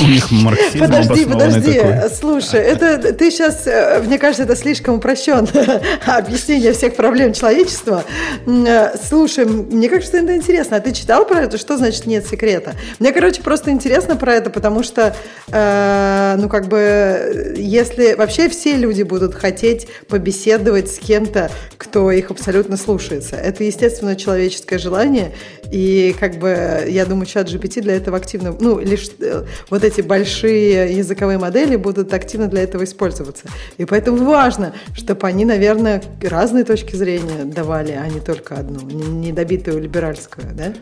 [0.00, 1.72] У них марксизм Подожди, подожди.
[1.72, 2.10] Такой.
[2.10, 8.04] Слушай, это ты сейчас, э, мне кажется, это слишком упрощенное объяснение всех проблем человечества.
[8.46, 10.76] Э, слушай, мне кажется, это интересно.
[10.76, 11.56] А ты читал про это?
[11.56, 12.74] Что значит нет секрета?
[12.98, 15.16] Мне, короче, просто интересно про это, потому что,
[15.48, 22.30] э, ну, как бы, если вообще все люди будут хотеть побеседовать с кем-то, кто их
[22.30, 25.32] абсолютно слушается, это, естественно, человеческое желание,
[25.72, 30.00] и, как бы, я думаю, чат GPT для этого активно ну, лишь э, вот эти
[30.00, 33.44] большие языковые модели будут активно для этого использоваться.
[33.78, 39.80] И поэтому важно, чтобы они, наверное, разные точки зрения давали, а не только одну, недобитую
[39.80, 40.74] либеральскую, да?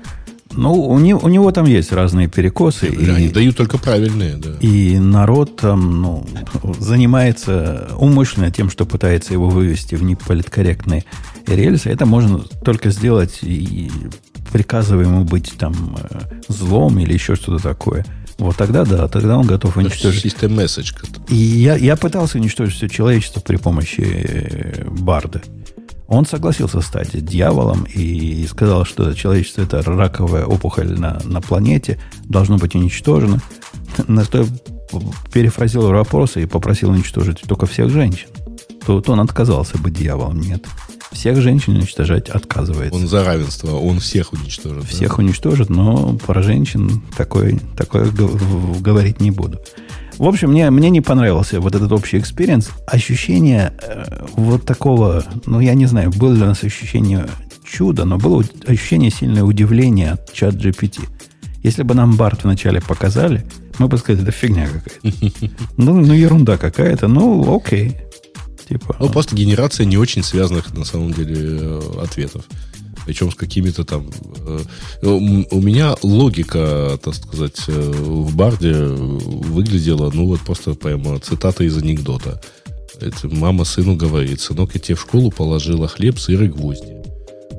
[0.57, 2.89] Ну, у него, у него там есть разные перекосы.
[2.91, 4.51] Да, и, они дают только правильные, да.
[4.61, 6.27] И народ там, ну,
[6.79, 11.05] занимается умышленно тем, что пытается его вывести в неполиткорректные
[11.47, 11.91] рельсы.
[11.91, 13.91] Это можно только сделать и
[14.55, 18.07] приказывая ему быть там э, злом или еще что-то такое,
[18.39, 20.25] вот тогда да, тогда он готов уничтожить.
[20.25, 20.95] System message.
[21.29, 25.43] И я, я пытался уничтожить все человечество при помощи э, Барда.
[26.07, 32.57] Он согласился стать дьяволом и сказал, что человечество это раковая опухоль на, на планете, должно
[32.57, 33.41] быть уничтожено.
[34.07, 34.47] На что я
[35.33, 38.29] перефразировал вопрос и попросил уничтожить только всех женщин.
[38.87, 40.39] Тут он отказался быть дьяволом.
[40.39, 40.65] Нет.
[41.15, 42.95] Всех женщин уничтожать отказывается.
[42.95, 44.85] Он за равенство, он всех уничтожит.
[44.85, 45.23] Всех да?
[45.23, 49.61] уничтожит, но про женщин такое, такое говорить не буду.
[50.19, 52.71] В общем, мне, мне не понравился вот этот общий experience.
[52.87, 57.27] Ощущение э, вот такого, ну, я не знаю, было ли у нас ощущение
[57.65, 61.09] чуда, но было ощущение сильное удивление от ChatGPT.
[61.63, 63.45] Если бы нам Bard вначале показали,
[63.79, 65.49] мы бы сказали, это фигня какая-то.
[65.77, 67.97] Ну, ну ерунда какая-то, ну, окей.
[68.69, 72.45] Типа, ну, просто генерация не очень связанных, на самом деле, э, ответов
[73.07, 74.11] причем с какими-то там...
[74.47, 74.61] Э,
[75.03, 81.77] у меня логика, так сказать, э, в барде выглядела, ну, вот просто прямо цитата из
[81.77, 82.41] анекдота.
[83.01, 86.95] Это мама сыну говорит, сынок, я тебе в школу положила хлеб, сыр и гвозди.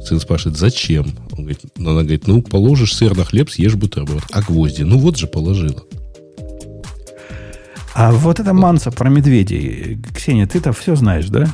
[0.04, 1.18] Сын спрашивает, зачем?
[1.32, 4.24] Он говорит, она говорит, ну, положишь сыр на хлеб, съешь бутерброд.
[4.32, 4.84] А гвозди?
[4.84, 5.84] Ну, вот же положила.
[7.96, 11.48] А вот эта манса про медведей, Ксения, ты-то все знаешь, да?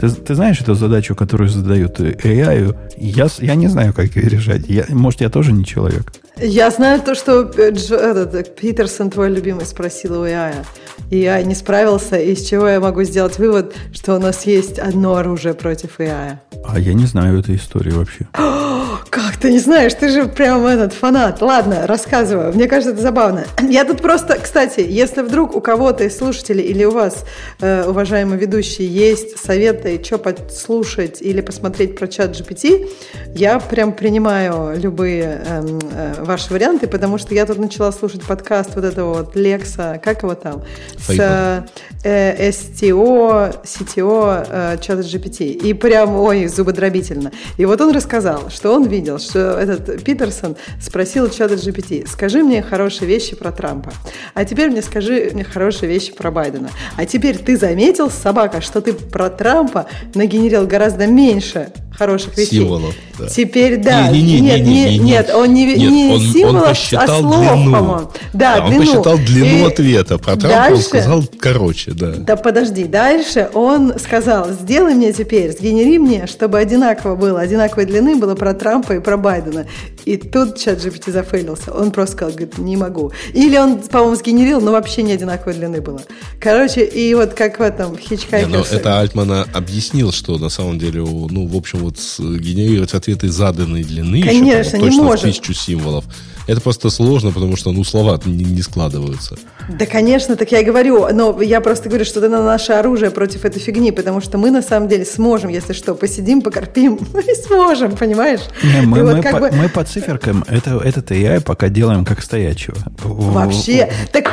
[0.00, 2.76] Ты, ты знаешь эту задачу, которую задают AI?
[2.96, 4.68] Я, я не знаю, как ее решать.
[4.68, 6.12] Я, может, я тоже не человек.
[6.36, 10.66] Я знаю то, что Дж, этот, Питерсон, твой любимый, спросил у AI.
[11.10, 15.14] И я не справился, из чего я могу сделать вывод, что у нас есть одно
[15.16, 16.38] оружие против AI.
[16.66, 18.26] А я не знаю этой истории вообще.
[19.10, 19.92] Как ты не знаешь?
[19.94, 21.40] Ты же прям этот фанат.
[21.42, 22.52] Ладно, рассказываю.
[22.52, 23.44] Мне кажется, это забавно.
[23.68, 27.24] Я тут просто, кстати, если вдруг у кого-то из слушателей или у вас,
[27.60, 32.88] э, уважаемые ведущие, есть советы, что послушать или посмотреть про чат GPT,
[33.34, 38.74] я прям принимаю любые эм, э, ваши варианты, потому что я тут начала слушать подкаст
[38.74, 40.62] вот этого вот Лекса, как его там,
[40.98, 41.64] с
[42.02, 45.52] э, STO, CTO э, чата GPT.
[45.52, 47.32] И прям, ой, зубодробительно.
[47.56, 52.62] И вот он рассказал, что он видел, что этот Питерсон спросил чата GPT, скажи мне
[52.62, 53.92] хорошие вещи про Трампа,
[54.34, 56.70] а теперь мне скажи мне хорошие вещи про Байдена.
[56.96, 62.60] А теперь ты заметил, собака, что ты про Трампа нагенерил гораздо меньше хороших вещей.
[62.60, 62.94] Символов.
[63.18, 63.28] Да.
[63.28, 64.08] Теперь да.
[64.08, 67.04] Не, не, не, нет, не, не, нет, он не, нет, не он, символов, он посчитал
[67.04, 68.10] а слов, длину.
[68.32, 68.80] Да, да, длину.
[68.80, 70.18] Он посчитал длину и ответа.
[70.18, 72.12] Про Трампа дальше, он сказал короче, да.
[72.18, 78.16] Да подожди, дальше он сказал, сделай мне теперь, сгенери мне, чтобы одинаково было, одинаковой длины
[78.16, 79.66] было про Трампа и про Байдена.
[80.04, 81.72] И тут чат GPT зафейлился.
[81.72, 83.12] Он просто сказал, говорит, не могу.
[83.32, 86.00] Или он, по-моему, сгенерил, но вообще не одинаковой длины было.
[86.40, 88.46] Короче, и вот как в этом в Хичхайкерсе.
[88.46, 93.28] Не, но это Альтман объяснил, что на самом деле, ну, в общем, вот генерировать ответы
[93.28, 95.24] заданной длины, Конечно, еще, точно не может.
[95.24, 99.36] тысячу символов, yourself это просто сложно, потому что, ну, слова не, не складываются.
[99.68, 101.08] Да, конечно, так я и говорю.
[101.12, 104.50] Но я просто говорю, что это на наше оружие против этой фигни, потому что мы
[104.50, 108.40] на самом деле сможем, если что, посидим, покорпим, и сможем, понимаешь?
[108.62, 109.50] Не, мы, мы, вот по, бы...
[109.52, 112.76] мы по циферкам это, этот AI пока делаем как стоячего.
[113.02, 113.90] Вообще.
[114.12, 114.30] Так,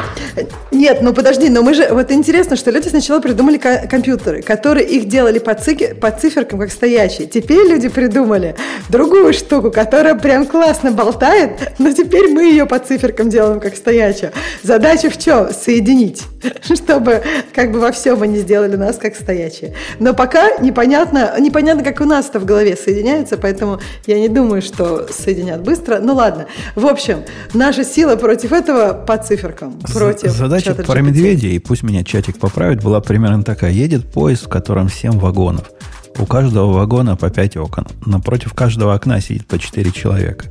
[0.71, 5.07] нет, ну подожди, но мы же, вот интересно, что люди сначала придумали компьютеры, которые их
[5.07, 7.27] делали по, цики, по циферкам как стоячие.
[7.27, 8.55] Теперь люди придумали
[8.89, 14.31] другую штуку, которая прям классно болтает, но теперь мы ее по циферкам делаем как стоячую.
[14.63, 15.51] Задача в чем?
[15.51, 16.23] Соединить,
[16.63, 17.21] чтобы
[17.53, 19.73] как бы во всем они сделали нас как стоячие.
[19.99, 24.61] Но пока непонятно, непонятно, как у нас это в голове соединяется, поэтому я не думаю,
[24.61, 25.99] что соединят быстро.
[25.99, 26.47] Ну ладно.
[26.75, 29.79] В общем, наша сила против этого по циферкам.
[29.93, 33.71] Против Задача про медведя, и пусть меня чатик поправит, была примерно такая.
[33.71, 35.69] Едет поезд, в котором 7 вагонов.
[36.17, 37.87] У каждого вагона по 5 окон.
[38.05, 40.45] Напротив каждого окна сидит по 4 человека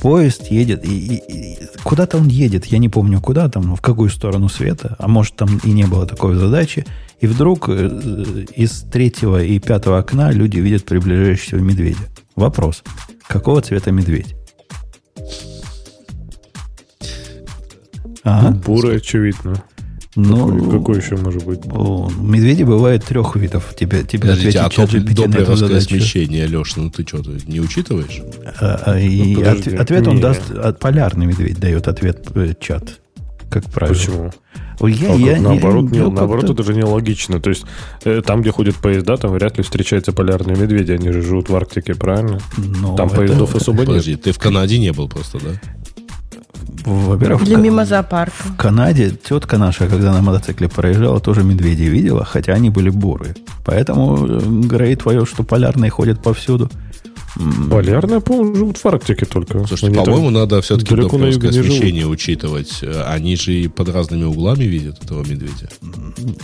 [0.00, 4.10] поезд едет, и, и, и куда-то он едет, я не помню куда, там, в какую
[4.10, 6.86] сторону света, а может там и не было такой задачи,
[7.20, 12.08] и вдруг э, из третьего и пятого окна люди видят приближающегося медведя.
[12.34, 12.82] Вопрос,
[13.26, 14.34] какого цвета медведь?
[18.22, 18.50] Ага.
[18.64, 19.62] Бурый, очевидно.
[20.16, 21.60] Ну, какой, какой еще может быть?
[21.70, 23.74] О, медведи бывают трех видов.
[23.78, 28.20] Тебе, тебе Подождите, а топ, доплеровское смещение, Леш, ну ты что, ты не учитываешь?
[28.60, 30.22] А, а, и ну, от, ответ он не.
[30.22, 32.98] даст, от, полярный медведь дает ответ э, чат,
[33.48, 33.94] как правило.
[33.94, 34.32] Почему?
[34.82, 37.40] Я, а я, наоборот, я, не, наоборот это же нелогично.
[37.40, 37.64] То есть
[38.04, 40.92] э, там, где ходят поезда, там вряд ли встречаются полярные медведи.
[40.92, 42.40] Они же живут в Арктике, правильно?
[42.56, 43.16] Но там это...
[43.16, 44.22] поездов особо Подожди, нет.
[44.22, 45.60] ты в Канаде не был просто, да?
[46.84, 48.34] Во-первых, Или мимо зоопарка.
[48.44, 53.34] В Канаде тетка наша, когда на мотоцикле проезжала, тоже медведей видела, хотя они были бурые.
[53.64, 56.70] Поэтому, э, Грей, твое, что полярные ходят повсюду,
[57.70, 59.64] Полярная, по-моему, живут в Арктике только.
[59.66, 62.82] Слушайте, по-моему, надо все-таки доплерское освещение учитывать.
[63.06, 65.68] Они же и под разными углами видят этого медведя.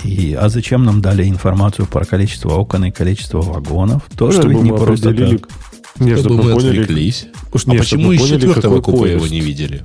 [0.05, 4.03] И, а зачем нам дали информацию про количество окон и количество вагонов?
[4.17, 5.49] Тоже Чтобы ведь не просто так.
[5.99, 7.27] Нет, чтобы, мы поняли, отвлеклись.
[7.53, 9.83] Уж, а почему из четвертого купе его не видели?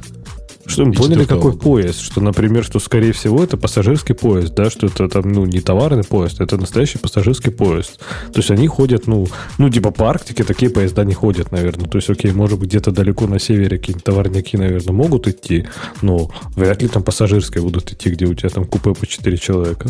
[0.71, 1.99] Что мы поняли, какой поезд.
[2.01, 6.03] Что, например, что, скорее всего, это пассажирский поезд, да, что это там, ну, не товарный
[6.03, 7.99] поезд, это настоящий пассажирский поезд.
[8.33, 11.87] То есть они ходят, ну, ну, типа по Арктике такие поезда не ходят, наверное.
[11.87, 15.67] То есть, окей, может быть, где-то далеко на севере какие-нибудь товарняки, наверное, могут идти,
[16.01, 19.89] но вряд ли там пассажирские будут идти, где у тебя там купе по 4 человека.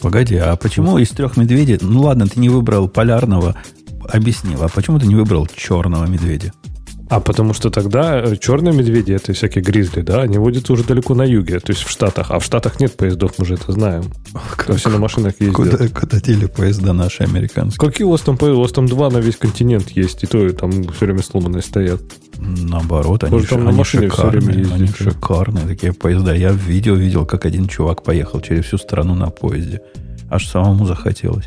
[0.00, 1.78] Погоди, а почему из трех медведей...
[1.80, 3.56] Ну ладно, ты не выбрал полярного,
[4.08, 6.52] объяснил, а почему ты не выбрал черного медведя?
[7.08, 11.22] А потому что тогда черные медведи, это всякие гризли, да, они водятся уже далеко на
[11.22, 12.30] юге, то есть в Штатах.
[12.30, 14.04] А в Штатах нет поездов, мы же это знаем.
[14.56, 15.54] Как, все на машинах ездят.
[15.56, 17.88] Куда, куда дели поезда наши американские?
[17.88, 18.58] Какие у вас там поезда?
[18.58, 21.62] У вас там два на весь континент есть, и то и там все время сломанные
[21.62, 22.00] стоят.
[22.38, 24.76] Наоборот, они, там на они машине шикарные, все время ездят.
[24.76, 26.34] они шикарные такие поезда.
[26.34, 29.80] Я в видео видел, как один чувак поехал через всю страну на поезде.
[30.28, 31.46] Аж самому захотелось.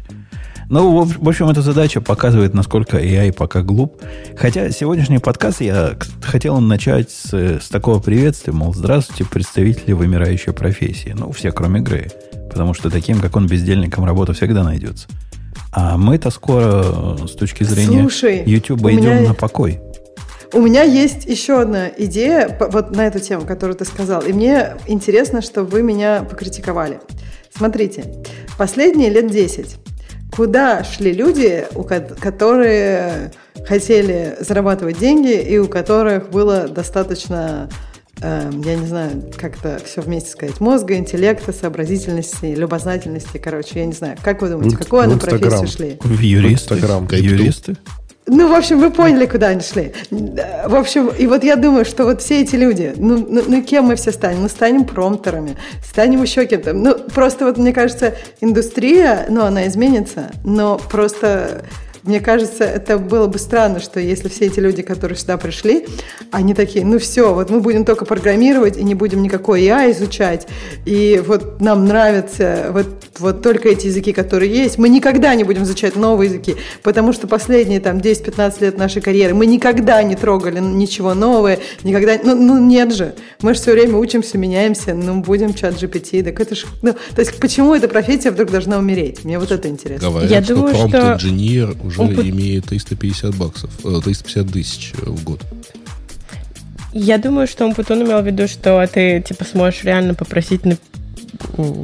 [0.70, 4.00] Ну, в общем, эта задача показывает, насколько AI пока глуп.
[4.38, 11.16] Хотя сегодняшний подкаст я хотел начать с, с такого приветствия, мол, здравствуйте, представители вымирающей профессии.
[11.18, 12.12] Ну, все, кроме Грея.
[12.52, 15.08] Потому что таким, как он, бездельником работа всегда найдется.
[15.72, 19.30] А мы-то скоро, с точки зрения Слушай, YouTube, идем меня...
[19.30, 19.80] на покой.
[20.54, 24.22] У меня есть еще одна идея вот на эту тему, которую ты сказал.
[24.22, 27.00] И мне интересно, что вы меня покритиковали.
[27.56, 28.06] Смотрите,
[28.56, 29.89] последние лет 10
[30.32, 31.66] куда шли люди,
[32.20, 33.32] которые
[33.66, 37.70] хотели зарабатывать деньги и у которых было достаточно
[38.22, 43.86] э, я не знаю, как это все вместе сказать, мозга, интеллекта, сообразительности, любознательности, короче, я
[43.86, 44.18] не знаю.
[44.22, 45.98] Как вы думаете, в, какую они профессию шли?
[46.02, 46.76] В юристы.
[46.76, 47.78] В юристы.
[48.30, 49.94] Ну, в общем, вы поняли, куда они шли.
[50.12, 53.86] В общем, и вот я думаю, что вот все эти люди, ну, ну, ну кем
[53.86, 54.44] мы все станем?
[54.44, 56.74] Мы станем промптерами, станем еще кем-то.
[56.74, 61.64] Ну, просто вот, мне кажется, индустрия, ну, она изменится, но просто
[62.04, 65.86] мне кажется, это было бы странно, что если все эти люди, которые сюда пришли,
[66.32, 70.48] они такие, ну все, вот мы будем только программировать и не будем никакой AI изучать,
[70.86, 72.88] и вот нам нравятся вот,
[73.20, 77.28] вот только эти языки, которые есть, мы никогда не будем изучать новые языки, потому что
[77.28, 82.60] последние там 10-15 лет нашей карьеры мы никогда не трогали ничего новое, никогда, ну, ну
[82.60, 86.66] нет же, мы же все время учимся, меняемся, ну будем чат GPT, так это ж,
[86.82, 89.24] ну, то есть почему эта профессия вдруг должна умереть?
[89.26, 90.10] Мне вот это интересно.
[90.10, 91.14] Говорят, Я что думаю, что...
[91.14, 92.26] инженер уже Опыт...
[92.26, 95.42] имеет 350 баксов, 350 э, тысяч э, в год.
[96.94, 100.78] Я думаю, что он Путун имел в виду, что ты типа сможешь реально попросить на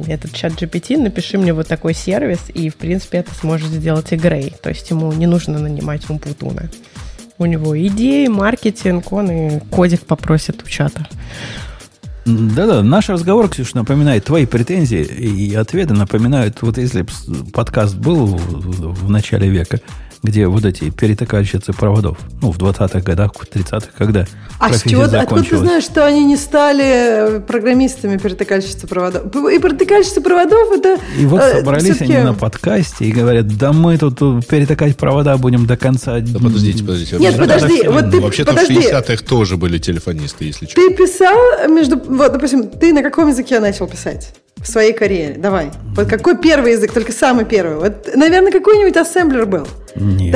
[0.06, 4.16] этот чат GPT, напиши мне вот такой сервис, и, в принципе, это сможет сделать и
[4.16, 4.52] Грей.
[4.62, 6.68] То есть ему не нужно нанимать Умпутуна.
[7.38, 11.06] У него идеи, маркетинг, он и кодик попросит у чата.
[12.26, 15.94] Да-да, наш разговор, Ксюш, напоминает твои претензии и ответы.
[15.94, 17.06] Напоминают, вот если
[17.52, 19.80] подкаст был в начале века,
[20.22, 24.26] где вот эти перетыкальщицы проводов, ну, в 20-х годах, в 30-х, когда
[24.58, 29.26] А с чего, откуда ты знаешь, что они не стали программистами перетыкальщицы проводов?
[29.26, 30.98] И перетыкальщицы проводов это...
[31.18, 35.66] И вот э, собрались они на подкасте и говорят, да мы тут перетыкать провода будем
[35.66, 36.20] до конца...
[36.20, 37.18] Да подождите, подождите.
[37.18, 40.74] Нет, подожди, вот ты, Вообще-то в 60-х тоже были телефонисты, если что.
[40.74, 41.36] Ты писал
[41.68, 41.96] между...
[41.96, 44.32] Вот, допустим, ты на каком языке начал писать?
[44.56, 45.36] в своей карьере?
[45.38, 45.70] Давай.
[45.94, 47.76] Вот какой первый язык, только самый первый?
[47.76, 49.66] Вот, наверное, какой-нибудь ассемблер был.
[49.98, 50.32] Нет,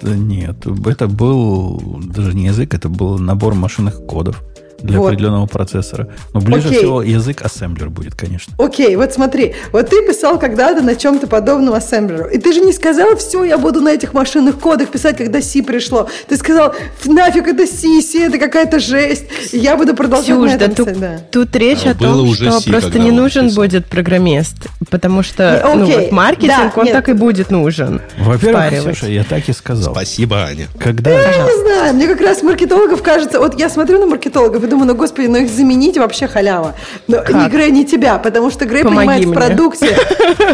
[0.00, 0.28] Там...
[0.28, 4.42] нет, это был даже не язык, это был набор машинных кодов
[4.82, 5.08] для вот.
[5.08, 6.08] определенного процессора.
[6.32, 6.78] Но ближе Окей.
[6.78, 8.54] всего язык ассемблер будет, конечно.
[8.58, 12.72] Окей, вот смотри, вот ты писал когда-то на чем-то подобном ассемблеру, и ты же не
[12.72, 16.08] сказал, все, я буду на этих машинных кодах писать, когда C пришло.
[16.28, 20.54] Ты сказал, нафиг это C, C это какая-то жесть, и я буду продолжать Ксюш, на
[20.54, 21.20] этом да, тут, да.
[21.30, 23.64] тут речь а, о том, что C, просто не нужен писал.
[23.64, 26.94] будет программист, потому что ну, вот маркетинг, да, он нет.
[26.94, 28.00] так и будет нужен.
[28.18, 29.92] Во-первых, Ксюша, я так и сказал.
[29.92, 30.66] Спасибо, Аня.
[30.78, 31.10] Когда...
[31.10, 34.88] Я не знаю, мне как раз маркетологов кажется, вот я смотрю на маркетологов и думаю,
[34.88, 36.74] ну, господи, ну их заменить вообще халява.
[37.08, 37.34] Но как?
[37.34, 39.32] не Грей, не тебя, потому что Грей Помоги понимает мне.
[39.32, 39.96] в продукте.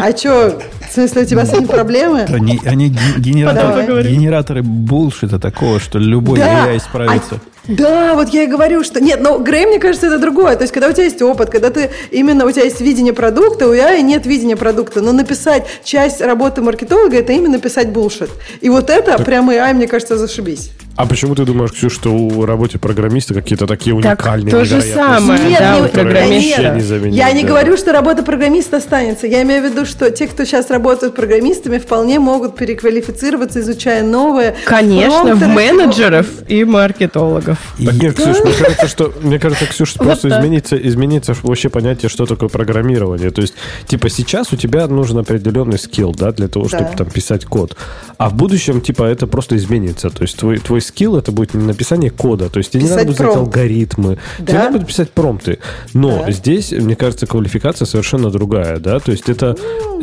[0.01, 2.25] А что, в смысле, у тебя с этим проблемы?
[2.27, 6.67] Они, они генераторы, генераторы булшита такого, что любой да.
[6.67, 7.35] AI справится.
[7.35, 9.01] А да, вот я и говорю, что...
[9.01, 10.55] Нет, но Грей, мне кажется, это другое.
[10.55, 13.67] То есть, когда у тебя есть опыт, когда ты именно у тебя есть видение продукта,
[13.67, 15.01] у AI нет видения продукта.
[15.01, 18.29] Но написать часть работы маркетолога– это именно писать булшит.
[18.61, 19.25] И вот это так...
[19.25, 20.71] прямо AI, мне кажется, зашибись.
[20.95, 24.81] А почему ты думаешь, Ксюш, что у работе программиста какие-то такие уникальные, так, то же
[24.81, 26.57] самое, нет, да, не, программист.
[26.57, 29.27] Нет, я не говорю, что работа программиста останется.
[29.27, 34.03] Я имею в виду, что те, кто сейчас работает работают программистами, вполне могут переквалифицироваться, изучая
[34.03, 34.55] новые.
[34.65, 37.56] Конечно, в менеджеров и маркетологов.
[37.83, 42.25] Так нет, Ксюш, мне кажется, что, мне кажется, Ксюш, просто изменится, изменится вообще понятие, что
[42.25, 43.31] такое программирование.
[43.31, 43.53] То есть,
[43.87, 47.75] типа, сейчас у тебя нужен определенный скилл, да, для того, чтобы там писать код.
[48.17, 50.09] А в будущем, типа, это просто изменится.
[50.09, 52.49] То есть, твой, твой скилл это будет не написание кода.
[52.49, 54.17] То есть, тебе не надо будет знать алгоритмы.
[54.39, 55.59] Тебе надо будет писать промпты.
[55.93, 58.99] Но здесь, мне кажется, квалификация совершенно другая, да.
[58.99, 59.55] То есть, это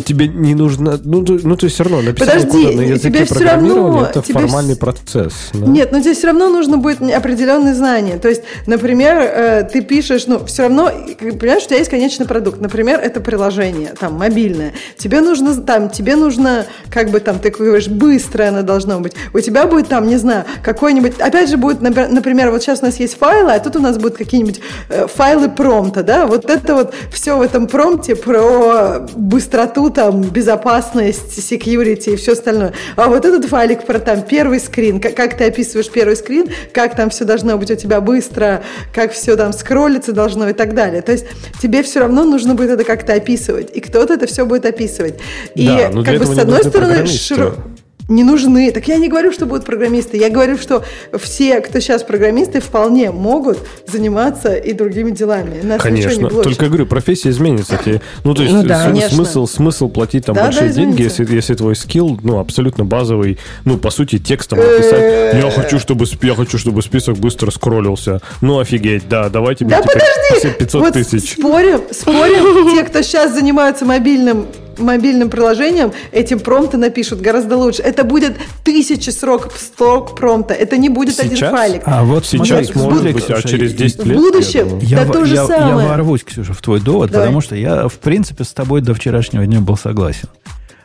[0.04, 0.98] тебе не нужно...
[1.02, 5.50] Ну, ну то есть, все равно написание кода на языке программирования это формальный процесс.
[5.52, 7.00] Нет, но тебе все равно нужно будет
[7.44, 8.18] определенные знания.
[8.18, 12.60] То есть, например, э, ты пишешь, ну, все равно, понимаешь, у тебя есть конечный продукт.
[12.60, 14.72] Например, это приложение, там, мобильное.
[14.96, 19.12] Тебе нужно, там, тебе нужно, как бы там, ты говоришь, быстрое оно должно быть.
[19.32, 22.96] У тебя будет там, не знаю, какой-нибудь, опять же будет, например, вот сейчас у нас
[22.96, 26.94] есть файлы, а тут у нас будут какие-нибудь э, файлы промпта, да, вот это вот
[27.12, 32.72] все в этом промпте про быстроту, там, безопасность, security и все остальное.
[32.96, 36.96] А вот этот файлик про там первый скрин, как, как ты описываешь первый скрин, как
[36.96, 41.02] там все должно быть у тебя быстро, как все там скроллиться должно и так далее.
[41.02, 41.26] То есть
[41.60, 45.18] тебе все равно нужно будет это как-то описывать, и кто-то это все будет описывать.
[45.54, 47.62] И да, как бы с одной стороны широко
[48.08, 48.70] не нужны.
[48.72, 50.16] Так я не говорю, что будут программисты.
[50.16, 50.84] Я говорю, что
[51.18, 55.60] все, кто сейчас программисты, вполне могут заниматься и другими делами.
[55.62, 56.28] Нас Конечно.
[56.28, 57.80] Только говорю, профессия изменится.
[58.24, 61.54] Ну, то есть ну, да, смысл, смысл платить там да, большие да, деньги, если, если
[61.54, 65.34] твой скилл, ну, абсолютно базовый, ну, по сути, текстом написать.
[65.34, 68.20] Я хочу, чтобы, я хочу, чтобы список быстро скроллился.
[68.40, 70.56] Ну, офигеть, да, давай тебе да, подожди!
[70.58, 71.32] 500 вот тысяч.
[71.32, 74.46] Спорим, спорим, те, кто сейчас занимаются мобильным
[74.78, 77.82] мобильным приложением этим промпты напишут гораздо лучше.
[77.82, 80.54] Это будет тысячи срок, строк промпта.
[80.54, 81.26] Это не будет сейчас?
[81.26, 81.82] один файлик.
[81.84, 84.16] А вот сейчас Смотри, может быть, а через 10 лет?
[84.16, 85.86] В будущем я, да то же я, самое.
[85.86, 87.26] Я ворвусь, Ксюша, в твой довод, Давай.
[87.26, 90.28] потому что я, в принципе, с тобой до вчерашнего дня был согласен.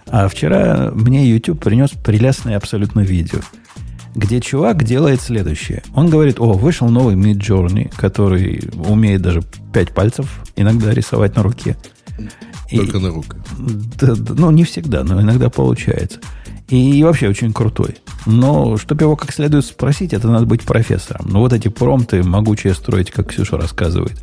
[0.07, 3.39] А вчера мне YouTube принес прелестное абсолютно видео,
[4.15, 5.83] где чувак делает следующее.
[5.93, 11.43] Он говорит, о, вышел новый Mid Journey, который умеет даже 5 пальцев иногда рисовать на
[11.43, 11.77] руке.
[12.71, 13.35] Только и, на руку.
[13.99, 16.19] Да, да, ну, не всегда, но иногда получается.
[16.67, 17.95] И, вообще очень крутой.
[18.25, 21.27] Но, чтобы его как следует спросить, это надо быть профессором.
[21.29, 24.21] Но вот эти промты могучие строить, как Ксюша рассказывает.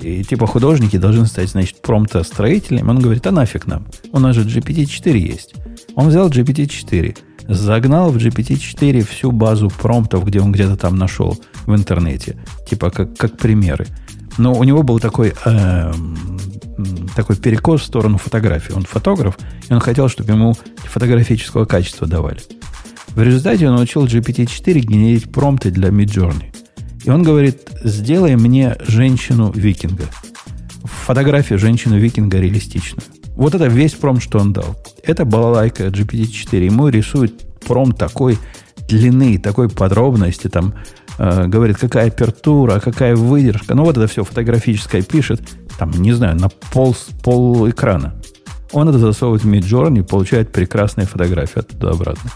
[0.00, 2.88] И типа художники должны стать, значит, промта строителями.
[2.88, 3.86] Он говорит, а нафиг нам?
[4.12, 5.54] У нас же GPT-4 есть.
[5.94, 11.74] Он взял GPT-4, загнал в GPT-4 всю базу промптов, где он где-то там нашел в
[11.74, 12.36] интернете.
[12.66, 13.86] Типа как, как примеры.
[14.40, 15.92] Но у него был такой э,
[17.14, 18.72] такой перекос в сторону фотографии.
[18.72, 22.40] Он фотограф, и он хотел, чтобы ему фотографического качества давали.
[23.08, 26.54] В результате он научил GPT-4 генерить промпты для Midjourney.
[27.04, 30.04] И он говорит, сделай мне женщину-викинга.
[30.84, 33.02] Фотографию женщину-викинга реалистичную.
[33.36, 34.74] Вот это весь промпт, что он дал.
[35.02, 36.64] Это балалайка GPT-4.
[36.64, 38.38] Ему рисует промпт такой
[38.90, 40.74] длины, такой подробности, там,
[41.18, 43.74] э, говорит, какая апертура, какая выдержка.
[43.74, 45.42] Ну, вот это все фотографическое пишет
[45.78, 48.14] там, не знаю, на пол, пол экрана.
[48.72, 52.30] Он это засовывает в Midjourney и получает прекрасные фотографии оттуда обратно.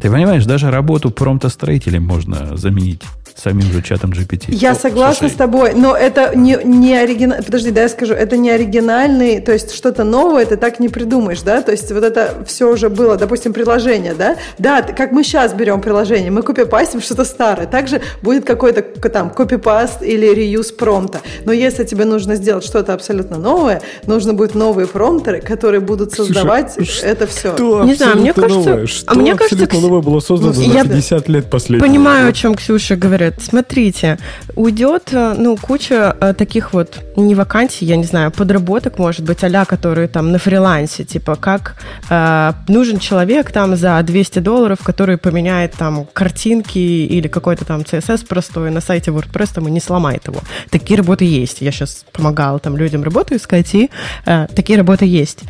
[0.00, 3.02] Ты понимаешь, даже работу промптостроителей можно заменить
[3.38, 4.46] самим же чатом GPT.
[4.48, 5.34] Я ну, согласна слушай.
[5.34, 9.52] с тобой, но это не, не оригинальный, подожди, да я скажу, это не оригинальный, то
[9.52, 13.16] есть что-то новое ты так не придумаешь, да, то есть вот это все уже было,
[13.16, 18.44] допустим, приложение, да, да, как мы сейчас берем приложение, мы копипастим что-то старое, также будет
[18.44, 24.34] какой-то там копипаст или реюз промпта, но если тебе нужно сделать что-то абсолютно новое, нужно
[24.34, 27.56] будет новые промптеры, которые будут создавать Слушай, это все.
[27.84, 28.86] Не знаю, мне кажется, новое?
[28.86, 31.86] Что а мне кажется, новое было создано за 50 лет последних.
[31.86, 34.18] Понимаю, о чем Ксюша говорит говорят, смотрите,
[34.54, 39.44] уйдет, э, ну, куча э, таких вот, не вакансий, я не знаю, подработок, может быть,
[39.44, 41.76] а которые там на фрилансе, типа, как
[42.10, 48.26] э, нужен человек там за 200 долларов, который поменяет там картинки или какой-то там CSS
[48.26, 50.40] простой на сайте WordPress там и не сломает его.
[50.70, 51.60] Такие работы есть.
[51.60, 53.90] Я сейчас помогала там людям работу искать, и
[54.26, 55.42] э, такие работы есть.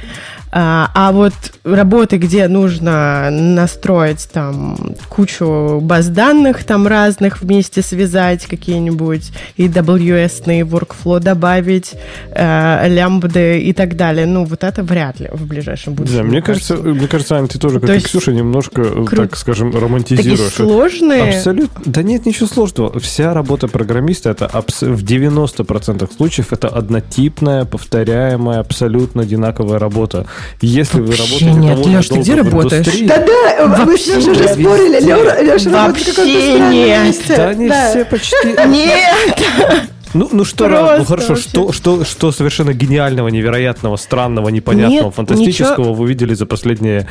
[0.51, 1.35] А, а вот
[1.65, 4.77] работы, где нужно настроить там
[5.09, 11.95] кучу баз данных там разных вместе связать какие-нибудь и WS-ные workflow добавить,
[12.31, 14.27] э, лямбды и так далее.
[14.27, 16.17] Ну, вот это вряд ли в ближайшем будущем.
[16.17, 19.17] Да, мне кажется, мне кажется, Аня, ты тоже, как То и Ксюша, немножко, кру...
[19.17, 20.39] так скажем, романтизируешь.
[20.39, 21.37] Такие сложные?
[21.37, 21.83] Абсолютно.
[21.85, 22.99] Да нет, ничего сложного.
[23.01, 24.83] Вся работа программиста, это абс...
[24.83, 30.27] в 90% случаев это однотипная, повторяемая, абсолютно одинаковая работа.
[30.61, 32.86] Если вы работаете нет, Леш, ты где работаешь?
[33.07, 35.01] Да-да, мы Лешей уже спорили.
[35.01, 37.36] Леша работает в каком-то месте.
[37.36, 38.36] Да, они все почти...
[38.68, 39.88] Нет!
[40.14, 45.80] Ну, ну что, ну хорошо, что, что, что совершенно гениального, невероятного, странного, непонятного, Нет, фантастического
[45.80, 45.94] ничего...
[45.94, 47.09] вы видели за последние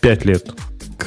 [0.00, 0.44] пять лет?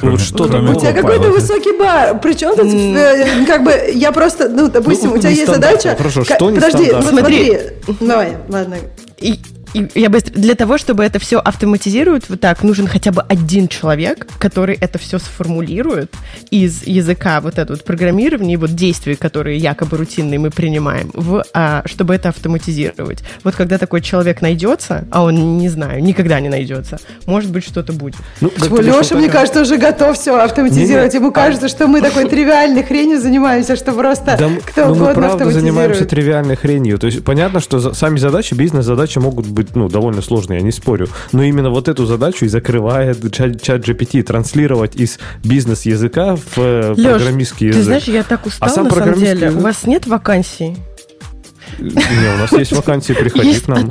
[0.00, 0.68] Ну, что там?
[0.68, 2.18] У тебя какой-то высокий бар.
[2.20, 5.94] Причем тут, э, как бы, я просто, ну, допустим, ну, у тебя есть задача...
[5.96, 7.58] Хорошо, что не Подожди, смотри.
[8.00, 8.78] Давай, ладно
[9.74, 10.32] я быстро.
[10.34, 14.98] Для того, чтобы это все автоматизировать вот так, нужен хотя бы один человек, который это
[14.98, 16.12] все сформулирует
[16.50, 21.44] из языка вот это вот программирования и вот действий, которые якобы рутинные мы принимаем, в,
[21.54, 23.22] а, чтобы это автоматизировать.
[23.44, 27.92] Вот когда такой человек найдется, а он, не знаю, никогда не найдется, может быть, что-то
[27.92, 28.16] будет.
[28.40, 31.14] Ну, Леша, мне кажется, уже готов все автоматизировать.
[31.14, 35.14] Ему кажется, что мы такой тривиальной хренью занимаемся, что просто да, кто ну, угодно мы
[35.14, 36.98] правда занимаемся тривиальной хренью.
[36.98, 40.72] То есть понятно, что сами задачи, бизнес-задачи могут быть быть ну, довольно сложной, я не
[40.72, 41.08] спорю.
[41.32, 46.94] Но именно вот эту задачу и закрывает чат, чат GPT транслировать из бизнес-языка в э,
[46.96, 47.80] Леш, программистский язык.
[47.80, 49.50] Ты знаешь, я так устал а на самом деле.
[49.50, 50.76] У вас нет вакансий?
[51.78, 53.90] Не, у нас есть вакансии, приходи к нам.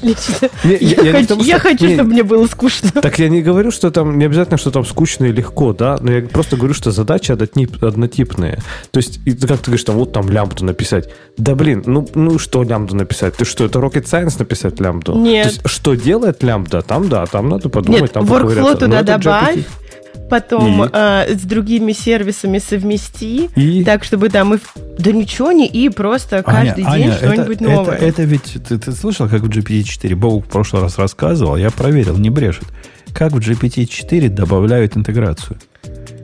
[0.63, 2.91] Я, хочу, чтобы мне было скучно.
[3.01, 6.11] Так я не говорю, что там не обязательно, что там скучно и легко, да, но
[6.11, 8.59] я просто говорю, что задачи однотипные.
[8.91, 11.09] То есть, как ты говоришь, там вот там лямбду написать.
[11.37, 13.35] Да блин, ну, ну что лямбду написать?
[13.35, 15.15] Ты что, это rocket science написать лямбду?
[15.15, 15.43] Нет.
[15.43, 16.81] То есть, что делает лямбда?
[16.81, 18.01] Там, да, там надо подумать.
[18.01, 19.59] Нет, там workflow туда добавь
[20.31, 23.83] потом э, с другими сервисами совмести, и?
[23.83, 24.59] так чтобы там и
[24.97, 27.95] да ничего не и просто каждый Аня, день что-нибудь новое.
[27.95, 31.69] Это, это ведь ты, ты слышал, как в GPT-4 Бог в прошлый раз рассказывал, я
[31.69, 32.63] проверил, не брешет.
[33.13, 35.59] Как в GPT-4 добавляют интеграцию.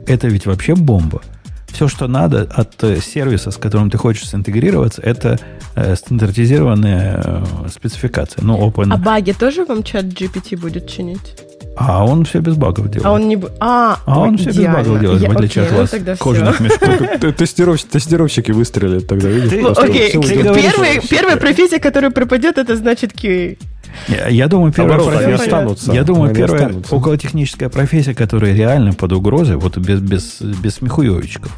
[0.06, 1.20] Это ведь вообще бомба.
[1.66, 5.38] Все, что надо от э, сервиса, с которым ты хочешь интегрироваться, это
[5.74, 8.42] э, стандартизированная э, спецификация.
[8.42, 8.88] Ну, open.
[8.90, 11.36] А баги тоже вам чат GPT будет чинить?
[11.80, 13.06] А он все без багов делает.
[13.06, 13.38] А он не...
[13.60, 16.18] А, а он все без багов делает, Я, в отличие окей, от вас.
[16.18, 17.36] Кожаных мешков.
[17.36, 19.60] Тестировщики выстрелят тогда, видишь?
[19.62, 20.12] Ну, окей,
[21.08, 23.58] первая профессия, которая пропадет, это значит QA.
[24.28, 30.00] Я думаю, первая профессия, я думаю, первая околотехническая профессия, которая реально под угрозой, вот без,
[30.00, 31.56] без, без смехуевичков,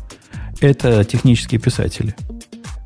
[0.61, 2.15] это технические писатели.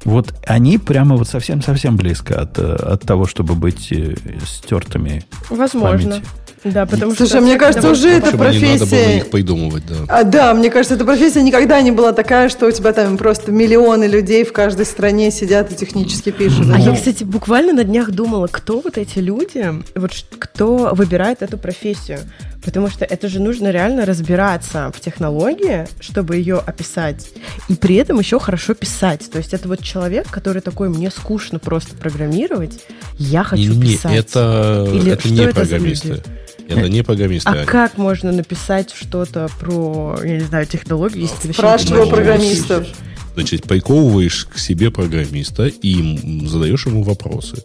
[0.04, 4.14] Вот они прямо вот совсем-совсем близко от, от того, чтобы быть э,
[4.46, 6.10] стертыми Возможно.
[6.10, 6.22] памяти.
[6.64, 7.40] Да, потому Слушай, что...
[7.42, 8.66] мне кажется, уже эта профессия...
[8.66, 9.94] Не надо было их придумывать, да.
[10.08, 13.52] А, да, мне кажется, эта профессия никогда не была такая, что у тебя там просто
[13.52, 16.66] миллионы людей в каждой стране сидят и технически пишут.
[16.72, 21.58] А я, кстати, буквально на днях думала, кто вот эти люди, вот кто выбирает эту
[21.58, 22.20] профессию.
[22.64, 27.28] Потому что это же нужно реально разбираться в технологии, чтобы ее описать,
[27.68, 29.30] и при этом еще хорошо писать.
[29.30, 32.80] То есть это вот человек, который такой, мне скучно просто программировать,
[33.18, 34.16] я хочу не, писать.
[34.16, 36.22] Это, Или это не это программисты.
[36.68, 37.50] Это не программисты.
[37.50, 42.86] А как можно написать что-то про, я не знаю, технологии, если Спрашиваю программистов.
[43.34, 47.62] Значит, приковываешь к себе программиста и задаешь ему вопросы.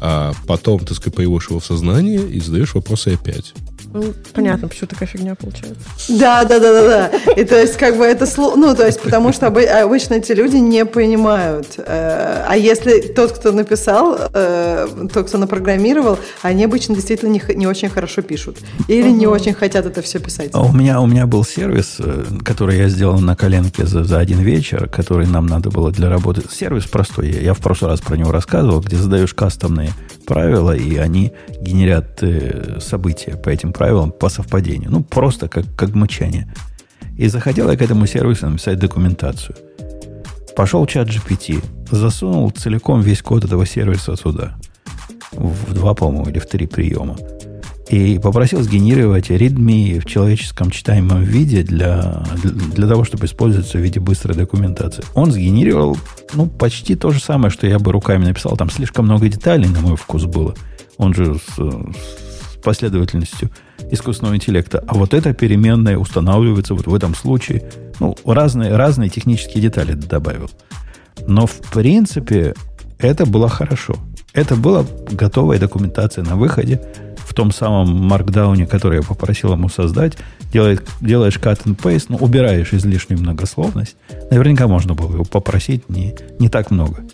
[0.00, 3.52] А потом, так сказать, его в сознание и задаешь вопросы опять.
[3.96, 5.80] Ну, понятно, почему такая фигня получается.
[6.10, 7.32] Да, да, да, да, да.
[7.32, 10.84] И то есть, как бы это ну, то есть, потому что обычно эти люди не
[10.84, 11.78] понимают.
[11.78, 17.66] Э, а если тот, кто написал, э, тот, кто напрограммировал, они обычно действительно не, не
[17.66, 18.58] очень хорошо пишут.
[18.86, 20.50] Или не очень хотят это все писать.
[20.52, 24.18] А у меня, у меня был сервис, э, который я сделал на коленке за, за
[24.18, 26.42] один вечер, который нам надо было для работы.
[26.50, 27.30] Сервис простой.
[27.30, 29.92] Я в прошлый раз про него рассказывал, где задаешь кастомные
[30.26, 32.22] правила, и они генерят
[32.80, 33.85] события по этим правилам
[34.18, 34.90] по совпадению.
[34.90, 36.52] Ну, просто как, как мычание.
[37.16, 39.56] И захотел я к этому сервису написать документацию.
[40.54, 44.56] Пошел чат GPT, засунул целиком весь код этого сервиса туда.
[45.32, 47.16] В два, по-моему, или в три приема.
[47.88, 54.00] И попросил сгенерировать readme в человеческом читаемом виде для, для, того, чтобы использоваться в виде
[54.00, 55.04] быстрой документации.
[55.14, 55.96] Он сгенерировал
[56.34, 58.56] ну, почти то же самое, что я бы руками написал.
[58.56, 60.54] Там слишком много деталей, на мой вкус, было.
[60.98, 61.58] Он же с
[62.66, 63.52] последовательностью
[63.92, 64.82] искусственного интеллекта.
[64.88, 67.62] А вот эта переменная устанавливается вот в этом случае.
[68.00, 70.50] Ну, разные, разные технические детали добавил.
[71.28, 72.54] Но, в принципе,
[72.98, 73.94] это было хорошо.
[74.32, 76.82] Это была готовая документация на выходе
[77.18, 80.18] в том самом маркдауне, который я попросил ему создать.
[80.52, 83.94] Делает, делаешь cut and paste, ну, убираешь излишнюю многословность.
[84.32, 87.04] Наверняка можно было его попросить не, не так много.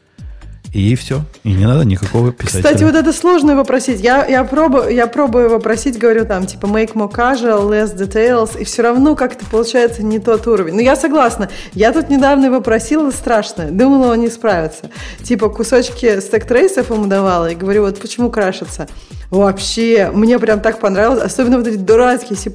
[0.73, 1.21] И все.
[1.45, 2.65] И не надо никакого писать.
[2.65, 4.01] Кстати, вот это сложно его просить.
[4.01, 8.59] Я, я, пробую, я пробую его просить, говорю там, типа, make more casual, less details,
[8.59, 10.75] и все равно как-то получается не тот уровень.
[10.75, 11.51] Но я согласна.
[11.75, 13.67] Я тут недавно его просила, страшно.
[13.71, 14.91] Думала, он не справится.
[15.23, 18.89] Типа, кусочки стек-трейсов ему давала, и говорю, вот почему крашится.
[19.31, 21.23] Вообще, мне прям так понравилось.
[21.23, 22.51] Особенно вот эти дурацкие C++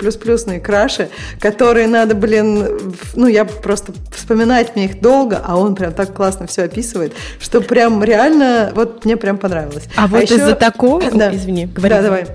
[0.60, 1.10] краши,
[1.40, 2.80] которые надо, блин,
[3.16, 7.62] ну, я просто вспоминать мне их долго, а он прям так классно все описывает, что
[7.62, 9.84] прям реально, вот мне прям понравилось.
[9.96, 11.02] А, вот еще- из-за такого...
[11.14, 11.34] Да.
[11.36, 11.94] Извини, говори.
[11.94, 12.26] Да, давай.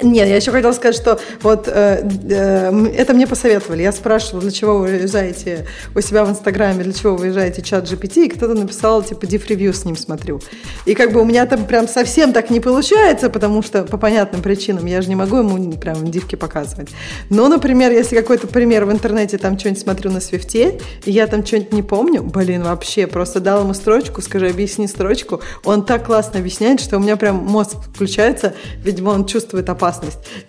[0.00, 3.82] Нет, я еще хотела сказать, что вот э, э, это мне посоветовали.
[3.82, 7.84] Я спрашивала, для чего вы уезжаете у себя в Инстаграме, для чего вы уезжаете чат
[7.84, 10.40] GPT, и кто-то написал, типа, диф-ревью с ним смотрю.
[10.86, 14.40] И как бы у меня там прям совсем так не получается, потому что по понятным
[14.40, 16.88] причинам я же не могу ему прям дивки показывать.
[17.28, 21.44] Но, например, если какой-то пример в интернете, там что-нибудь смотрю на свифте, и я там
[21.44, 26.38] что-нибудь не помню, блин, вообще, просто дал ему строчку, скажи, объясни строчку, он так классно
[26.38, 29.81] объясняет, что у меня прям мозг включается, видимо, он чувствует опасность,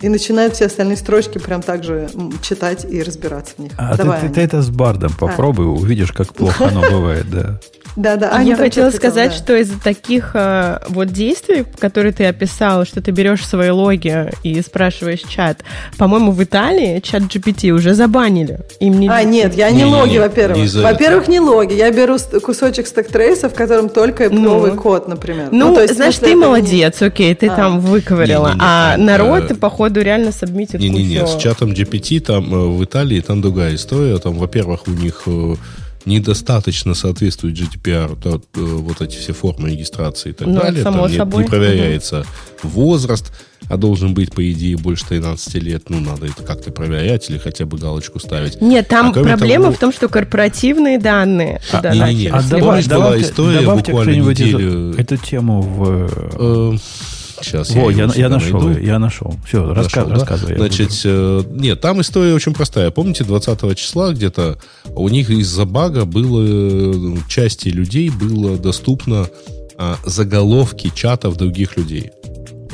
[0.00, 2.08] и начинает все остальные строчки прям так же
[2.42, 3.72] читать и разбираться в них.
[3.78, 4.34] А ты, Давай, ты- Аня.
[4.34, 7.58] ты это с бардом попробуй, увидишь, как плохо оно бывает, да.
[7.96, 9.36] Да, да, Аня Я хотела сказать, да.
[9.36, 14.60] что из-за таких э, вот действий, которые ты описал, что ты берешь свои логи и
[14.62, 15.58] спрашиваешь чат,
[15.96, 18.58] по-моему, в Италии ChatGPT уже забанили.
[18.80, 19.08] Им не...
[19.08, 20.58] А, нет, я не, Не-не-не, логи, не во-первых.
[20.64, 21.74] из-за Во-первых, не логи.
[21.74, 24.40] Я беру кусочек stack trace а, в котором только Ну.
[24.40, 25.50] новый код, например.
[25.52, 27.54] Ну, то есть, знаешь, ты не- молодец, окей, ты А.
[27.54, 28.48] там выковырила.
[28.48, 32.58] Не-не-не, а там, народ, э, походу, реально submit ит Не-не-не, с чатом GPT там э,
[32.68, 34.18] в Италии там другая история.
[34.18, 35.54] Там, во-первых, у них э,
[36.04, 40.82] недостаточно соответствует GDPR то, э, вот эти все формы регистрации и так Ну, далее.
[40.82, 41.42] само Там не, собой.
[41.44, 42.24] не проверяется
[42.62, 43.32] возраст,
[43.70, 45.88] а должен быть, по идее, больше 13 лет.
[45.88, 48.60] Ну, надо это как-то проверять или хотя бы галочку ставить.
[48.60, 52.04] Нет, там А проблема того- в том, что корпоративные данные туда не-не-не.
[52.04, 52.50] начали А А сливать.
[52.50, 56.78] добавь- добавь- была добавьте, история добавьте буквально кто-нибудь эту- неделю- эту тему в...
[57.42, 58.80] сейчас Во, я, я, я нашел найду.
[58.80, 59.34] я нашел.
[59.46, 60.14] Все, Нашел, да?
[60.14, 60.56] рассказывай.
[60.56, 60.98] Значит, буду.
[61.04, 62.90] э, нет, там история очень простая.
[62.90, 64.58] Помните, 20 числа где-то
[64.94, 69.26] у них из-за бага было э, части людей было доступно
[69.76, 72.12] а, заголовки чатов других людей.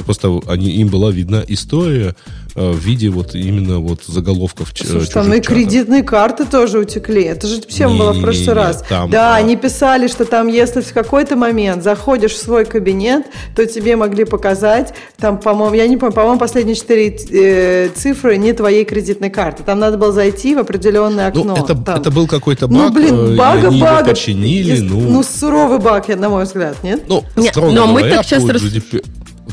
[0.05, 2.15] Просто они, им была видна история
[2.55, 5.47] э, в виде вот именно вот заголовков Слушай, там и чатов.
[5.55, 7.25] кредитные карты тоже утекли.
[7.25, 8.85] Это же тема была в Не-не-не-не, прошлый раз.
[8.89, 13.27] там, да, а- они писали, что там, если в какой-то момент заходишь в свой кабинет,
[13.55, 18.53] то тебе могли показать, там, по-моему, я не помню, по-моему, последние четыре э, цифры не
[18.53, 19.63] твоей кредитной карты.
[19.65, 21.57] Там надо было зайти в определенное Ну, окно.
[21.65, 22.01] это, Там.
[22.01, 24.11] это был какой-то ну, баг, блин, э, и бага, они его бага.
[24.11, 27.03] починили, Есть- ну, ну, суровый баг, я- на мой взгляд, нет?
[27.09, 29.03] Ну, Не, строго но мы так рас- GDP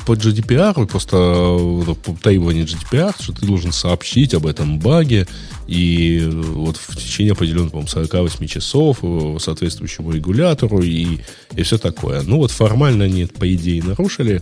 [0.07, 5.27] по GDPR, просто э, по требованию GDPR, что ты должен сообщить об этом баге,
[5.67, 11.19] и э, вот в течение определенного, по-моему, 48 часов э, соответствующему регулятору и,
[11.53, 12.21] и все такое.
[12.21, 14.41] Ну вот формально они по идее, нарушили,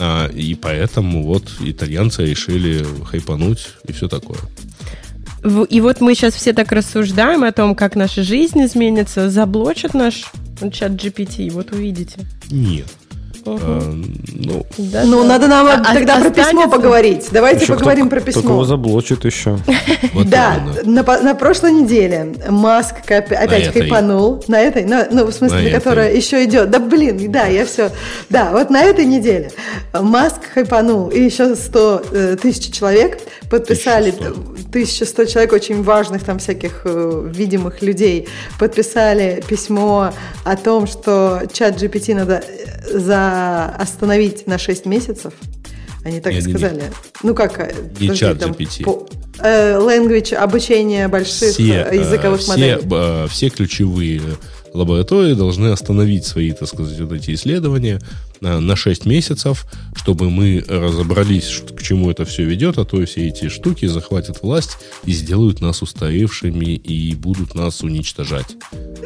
[0.00, 4.40] а, и поэтому вот итальянцы решили хайпануть и все такое.
[5.70, 10.24] И вот мы сейчас все так рассуждаем о том, как наша жизнь изменится, заблочат наш
[10.72, 12.18] чат GPT, вот увидите.
[12.50, 12.88] Нет.
[13.46, 13.60] Угу.
[13.62, 13.92] А,
[14.34, 15.28] ну, Да, Ну, да.
[15.28, 17.28] надо нам А- тогда про письмо останется- поговорить.
[17.30, 18.40] Давайте Еще поговорим кто- про письмо.
[18.40, 19.58] Кто кого заблочит еще.
[20.26, 24.42] Да, на, прошлой неделе Маск опять хайпанул.
[24.48, 26.70] На этой, на- ну, в смысле, которая еще идет.
[26.70, 27.90] Да, блин, да, я все.
[28.30, 29.50] Да, вот на этой неделе
[29.92, 33.18] Маск хайпанул, и еще 100 э, тысяч человек
[33.50, 34.56] подписали, 1100.
[34.70, 38.28] 1100 человек очень важных там всяких э, видимых людей
[38.58, 40.12] подписали письмо
[40.44, 42.98] о том, что чат GPT надо э,
[43.36, 45.32] за остановить на 6 месяцев.
[46.04, 46.84] Они так и сказали.
[47.22, 47.58] Ну как?
[47.58, 48.84] э, Не подожди, чат там GPT.
[48.84, 49.06] по-
[49.40, 53.28] э, language, обучение больших все, э, языковых все, моделей.
[53.28, 54.22] все ключевые
[54.72, 57.98] лаборатории должны остановить свои, так сказать, вот эти исследования
[58.40, 59.64] на 6 месяцев,
[59.96, 64.42] чтобы мы разобрались, что- к чему это все ведет, а то все эти штуки захватят
[64.42, 64.76] власть
[65.06, 68.56] и сделают нас устаревшими и будут нас уничтожать.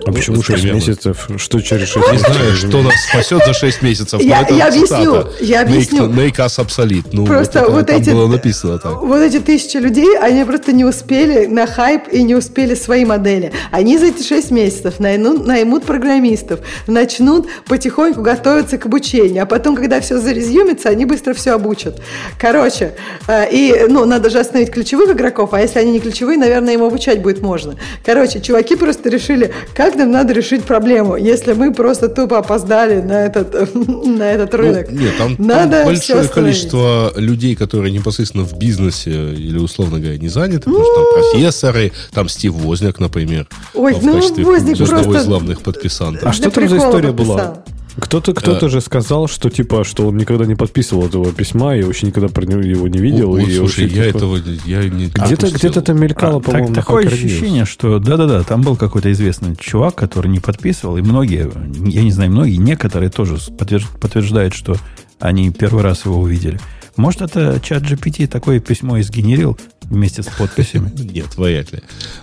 [0.07, 0.77] А почему Вот 6 примерно.
[0.79, 1.29] месяцев?
[1.37, 2.35] Что через 6 Не месяцев?
[2.35, 4.21] знаю, что нас спасет за 6 месяцев.
[4.23, 6.09] Я- я объясню, я Make- объясню.
[6.09, 7.07] Make us obsolete.
[7.13, 9.03] Ну, Просто это вот там эти, было написано так.
[9.03, 13.53] вот эти тысячи людей, они просто не успели на хайп и не успели свои модели.
[13.71, 19.77] Они за эти 6 месяцев наймут, наймут программистов, начнут потихоньку готовиться к обучению, а потом,
[19.77, 22.01] когда все зарезюмится, они быстро все обучат.
[22.39, 22.95] Короче,
[23.29, 26.83] э, и, ну, надо же остановить ключевых игроков, а если они не ключевые, наверное, им
[26.83, 27.77] обучать будет можно.
[28.05, 33.25] Короче, чуваки просто решили, как нам надо решить проблему, если мы просто тупо опоздали на
[33.27, 33.75] этот,
[34.07, 34.89] на этот рынок.
[34.91, 39.99] Ну, нет, там, там Надо всё большое количество людей, которые непосредственно в бизнесе или, условно
[39.99, 44.45] говоря, не заняты, потому что там профессоры, там Стив Возняк, например, Ой, в ну, качестве
[44.45, 46.29] Возняк одного просто- из главных подписантов.
[46.29, 47.37] А что там за история подписал.
[47.37, 47.65] была?
[47.99, 52.07] Кто-то кто-то же сказал, что типа, что он никогда не подписывал этого письма и вообще
[52.07, 53.31] никогда про него его не видел.
[53.31, 56.69] Вот, и слушай, вообще, я типа, этого я не Где-то где-то там мелькало, А, по-моему,
[56.75, 61.51] так- такое ощущение, что да-да-да, там был какой-то известный чувак, который не подписывал, и многие,
[61.89, 64.77] я не знаю, многие, некоторые тоже подтвержд- подтверждают, что
[65.19, 66.59] они первый раз его увидели.
[66.97, 69.59] Может, это чат GPT такое письмо и сгенерил
[69.91, 70.91] вместе с подписями?
[70.99, 71.81] Нет, вряд ли.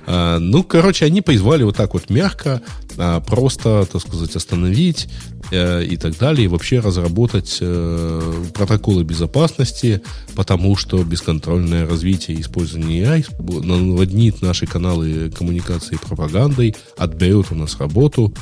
[0.08, 2.62] А, ну, короче, они позвали вот так вот мягко
[2.98, 5.08] а просто, так сказать, остановить
[5.52, 10.02] э, и так далее, и вообще разработать э, протоколы безопасности,
[10.36, 13.26] потому что бесконтрольное развитие и использование AI
[13.64, 18.34] наводнит наши каналы коммуникации и пропагандой, отберет у нас работу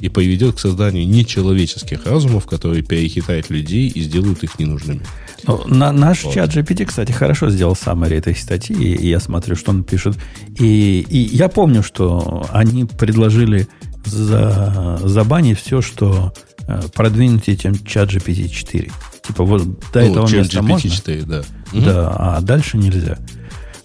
[0.00, 5.02] и приведет к созданию нечеловеческих разумов, которые перехитают людей и сделают их ненужными.
[5.46, 6.34] Ну, на, наш вот.
[6.34, 10.16] чат GPT, кстати, хорошо сделал саммари этой статьи, и я смотрю, что он пишет.
[10.58, 13.68] И, и я помню, что они предложили
[14.04, 16.32] за, забанить все, что
[16.66, 18.90] э, продвинуть этим чат GPT 4.
[19.26, 19.62] Типа вот
[19.92, 20.90] до ну, этого места GPT можно.
[20.90, 21.42] 4, да.
[21.72, 23.18] Да, а дальше нельзя.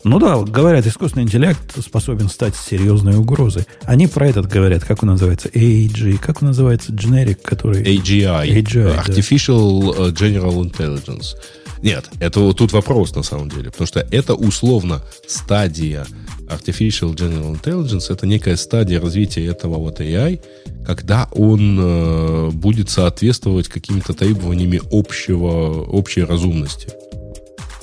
[0.03, 3.65] Ну да, говорят, искусственный интеллект способен стать серьезной угрозой.
[3.83, 7.83] Они про этот говорят, как он называется, AG, как он называется, generic, который...
[7.83, 10.05] AGI, AGI Artificial да.
[10.05, 11.35] Э, General Intelligence.
[11.81, 16.05] Нет, это вот тут вопрос на самом деле, потому что это условно стадия
[16.47, 20.41] Artificial General Intelligence, это некая стадия развития этого вот AI,
[20.85, 26.89] когда он э, будет соответствовать каким-то требованиями общего, общей разумности.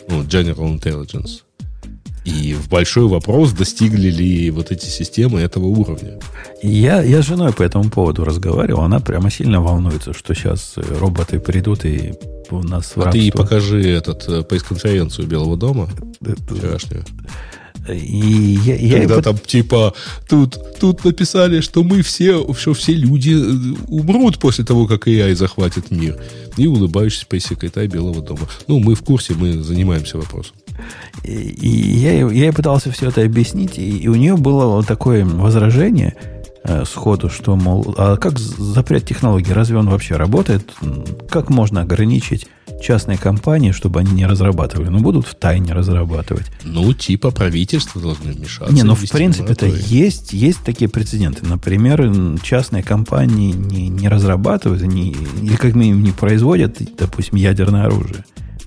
[0.09, 1.44] Ну, General Intelligence.
[2.25, 6.19] И в большой вопрос, достигли ли вот эти системы этого уровня.
[6.63, 8.81] Я, я с женой по этому поводу разговаривал.
[8.83, 12.15] Она прямо сильно волнуется, что сейчас роботы придут и
[12.51, 15.89] у нас А ты покажи этот э, пресс-конференцию Белого дома
[16.49, 17.05] вчерашнюю.
[17.89, 19.25] И я, я Когда под...
[19.25, 19.95] там типа
[20.27, 25.35] тут, тут написали, что мы все, что все люди э, умрут после того, как AI
[25.35, 26.19] захватит мир.
[26.57, 28.49] И улыбающийся пресс-секретарь Белого дома.
[28.69, 30.55] Ну, мы в курсе, мы занимаемся вопросом.
[31.23, 35.25] И, и я, я ей пытался все это объяснить, и, и у нее было такое
[35.25, 36.15] возражение
[36.65, 40.75] э, сходу, что, мол, а как запрет технологии, разве он вообще работает?
[41.29, 42.47] Как можно ограничить
[42.83, 44.89] частные компании, чтобы они не разрабатывали?
[44.89, 46.47] Ну, будут в тайне разрабатывать.
[46.63, 48.75] Ну, типа правительство должны вмешаться.
[48.75, 51.47] Не, ну, в принципе, это есть, есть такие прецеденты.
[51.47, 52.11] Например,
[52.43, 58.25] частные компании не, не разрабатывают, не, или как минимум не производят, допустим, ядерное оружие.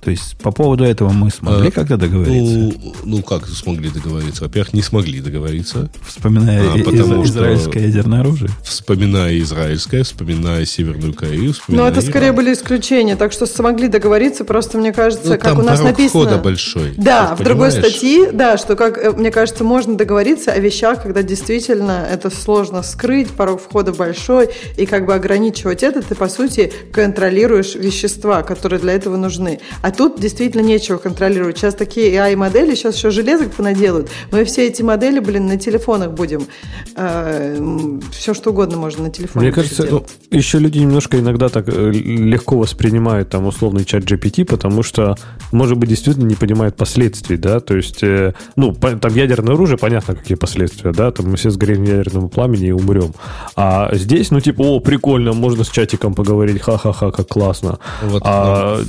[0.08, 2.56] То есть по поводу этого мы смогли а, как-то договориться?
[2.56, 4.44] Ну, ну, как смогли договориться?
[4.44, 5.90] Во-первых, не смогли договориться.
[6.06, 8.50] Вспоминая а, потому из, израильское ядерное оружие.
[8.64, 12.36] Вспоминая израильское, вспоминая Северную Корею, вспоминая Но это скорее Иран.
[12.36, 16.24] были исключения, так что смогли договориться, просто мне кажется, ну, как у нас написано...
[16.24, 16.94] входа большой.
[16.96, 21.22] Да, в другой статье, да, что, как э, мне кажется, можно договориться о вещах, когда
[21.22, 24.48] действительно это сложно скрыть, порог входа большой,
[24.78, 29.60] и как бы ограничивать это, ты, по сути, контролируешь вещества, которые для этого нужны.
[29.82, 31.58] А тут действительно нечего контролировать.
[31.58, 34.08] Сейчас такие AI-модели, сейчас еще железок понаделают.
[34.30, 36.46] Мы все эти модели, блин, на телефонах будем.
[36.94, 39.46] Э, все что угодно можно на телефоне.
[39.46, 44.44] Мне кажется, ну, еще люди немножко иногда так э, легко воспринимают там условный чат GPT,
[44.44, 45.16] потому что,
[45.50, 50.14] может быть, действительно не понимают последствий, да, то есть, э, ну, там ядерное оружие, понятно,
[50.14, 53.14] какие последствия, да, там мы все сгорим в ядерном пламени и умрем.
[53.56, 57.80] А здесь, ну, типа, о, прикольно, можно с чатиком поговорить, ха-ха-ха, как классно.
[58.02, 58.80] Вот, а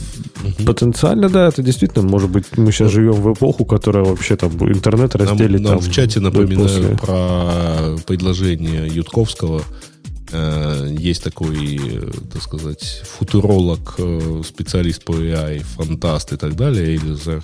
[0.60, 4.52] да потенциально, да, это действительно, может быть, мы сейчас живем в эпоху, которая вообще там
[4.72, 5.62] интернет разделит.
[5.62, 9.62] Нам, нам в чате напоминаю про предложение Ютковского.
[10.32, 11.80] Э, есть такой,
[12.32, 17.42] так сказать, футуролог, э, специалист по AI, фантаст и так далее, Элизар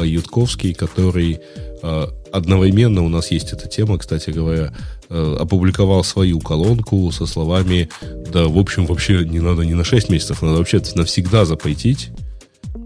[0.00, 1.38] Ютковский, который
[1.82, 4.72] э, одновременно у нас есть эта тема, кстати говоря,
[5.10, 7.88] опубликовал свою колонку со словами,
[8.32, 12.10] да, в общем, вообще не надо не на 6 месяцев, надо вообще навсегда запретить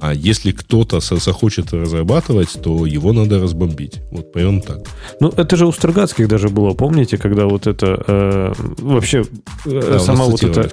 [0.00, 4.00] а если кто-то захочет разрабатывать, то его надо разбомбить.
[4.10, 4.78] Вот прям так.
[5.20, 9.24] Ну, это же у Строгацких даже было, помните, когда вот это э, вообще
[9.66, 10.68] э, да, сама вот эта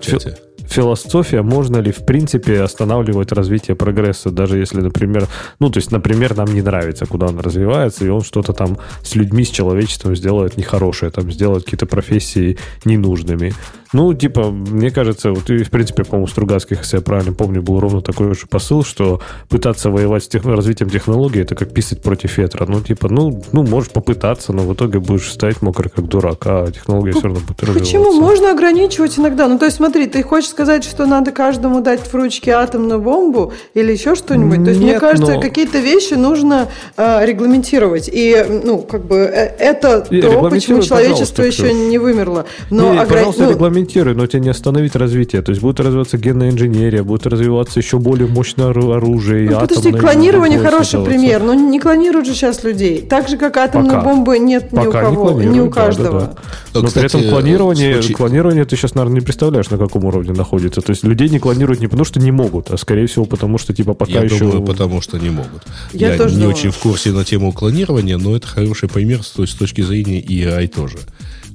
[0.67, 5.27] философия, можно ли в принципе останавливать развитие прогресса, даже если, например,
[5.59, 9.15] ну, то есть, например, нам не нравится, куда он развивается, и он что-то там с
[9.15, 13.53] людьми, с человечеством сделает нехорошее, там сделает какие-то профессии ненужными.
[13.95, 17.79] Ну, типа, мне кажется, вот и, в принципе, по-моему, Стругацких, если я правильно помню, был
[17.79, 20.43] ровно такой же посыл, что пытаться воевать с тех...
[20.43, 22.65] развитием технологий, это как писать против ветра.
[22.67, 26.69] Ну, типа, ну, ну, можешь попытаться, но в итоге будешь стоять мокрый, как дурак, а
[26.69, 27.85] технология все равно будет развиваться.
[27.85, 28.19] Почему?
[28.19, 29.47] Можно ограничивать иногда.
[29.47, 33.53] Ну, то есть, смотри, ты хочешь сказать, что надо каждому дать в ручки атомную бомбу
[33.75, 34.65] или еще что-нибудь?
[34.65, 35.41] То есть, Нет, мне кажется, но...
[35.41, 36.67] какие-то вещи нужно
[36.97, 38.09] э, регламентировать.
[38.11, 42.45] И, ну, как бы, э, это то, почему человечество еще не вымерло.
[42.69, 43.07] Но не, ограни...
[43.07, 45.41] пожалуйста, ну, экспериментируй, но тебе не остановить развитие.
[45.41, 49.49] То есть будет развиваться генная инженерия, будет развиваться еще более мощное оружие.
[49.49, 51.41] Ну, подожди, клонирование хороший пример.
[51.43, 53.01] Но не клонируют же сейчас людей.
[53.01, 54.03] Так же, как атомной Пока.
[54.03, 56.19] бомбы нет Пока ни у кого, не ни у каждого.
[56.19, 56.33] Да, да,
[56.73, 56.81] да.
[56.81, 58.13] Но Кстати, при этом клонирование, случай...
[58.13, 60.81] клонирование ты сейчас, наверное, не представляешь, на каком уровне находится.
[60.81, 63.73] То есть людей не клонируют не потому, что не могут, а скорее всего потому, что
[63.73, 64.39] типа пока Я еще...
[64.39, 65.63] думаю, потому что не могут.
[65.93, 66.55] Я, Я тоже не думаю.
[66.55, 70.67] очень в курсе на тему клонирования, но это хороший пример с, с точки зрения AI
[70.67, 70.97] тоже.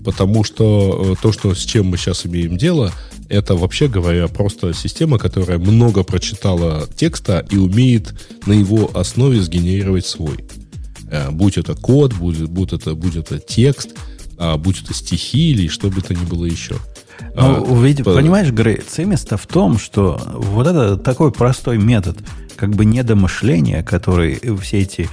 [0.05, 2.93] Потому что э, то, что, с чем мы сейчас имеем дело,
[3.29, 8.15] это, вообще говоря, просто система, которая много прочитала текста и умеет
[8.47, 10.45] на его основе сгенерировать свой.
[11.11, 13.91] Э, будь это код, будь, будь, это, будь это текст,
[14.43, 16.77] а, будь это стихи или что бы то ни было еще.
[17.35, 18.15] Ну, а, ведь, по...
[18.15, 22.17] понимаешь, Грей, цимис-то в том, что вот это такой простой метод,
[22.57, 25.11] как бы недомышления, который все эти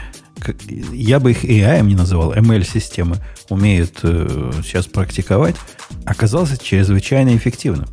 [0.48, 0.56] как,
[0.94, 3.18] я бы их AI не называл, ML-системы
[3.50, 5.56] умеют э, сейчас практиковать,
[6.06, 7.88] оказался чрезвычайно эффективным.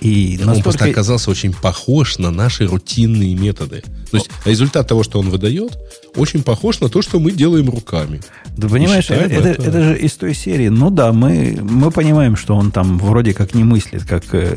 [0.00, 0.62] И он настолько...
[0.64, 3.82] просто оказался очень похож на наши рутинные методы.
[4.10, 5.78] То есть результат того, что он выдает,
[6.16, 8.20] очень похож на то, что мы делаем руками.
[8.56, 9.62] Да понимаешь, это, это, это...
[9.62, 10.68] это же из той серии.
[10.68, 14.56] Ну да, мы, мы понимаем, что он там вроде как не мыслит, как, э,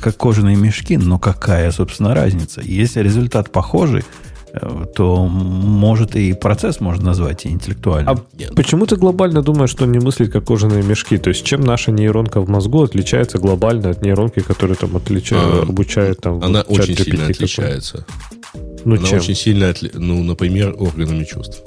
[0.00, 2.62] как кожаные мешки, но какая, собственно, разница?
[2.62, 4.04] Если результат похожий,
[4.94, 8.16] то может и процесс можно назвать интеллектуальным.
[8.16, 11.18] А почему ты глобально думаешь, что он не мыслит как кожаные мешки?
[11.18, 15.62] То есть чем наша нейронка в мозгу отличается глобально от нейронки, которая там отличает, а,
[15.62, 18.06] обучает там Она вот, очень сильно отличается.
[18.84, 19.18] Ну, она чем?
[19.18, 19.90] очень сильно, отли...
[19.94, 21.62] ну, например, органами чувств.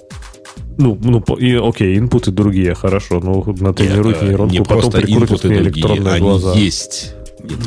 [0.77, 6.13] Ну, ну и, окей, инпуты другие, хорошо, но натренируй нейронку, не потом прикрутят мне электронные
[6.15, 6.53] они глаза.
[6.53, 7.15] есть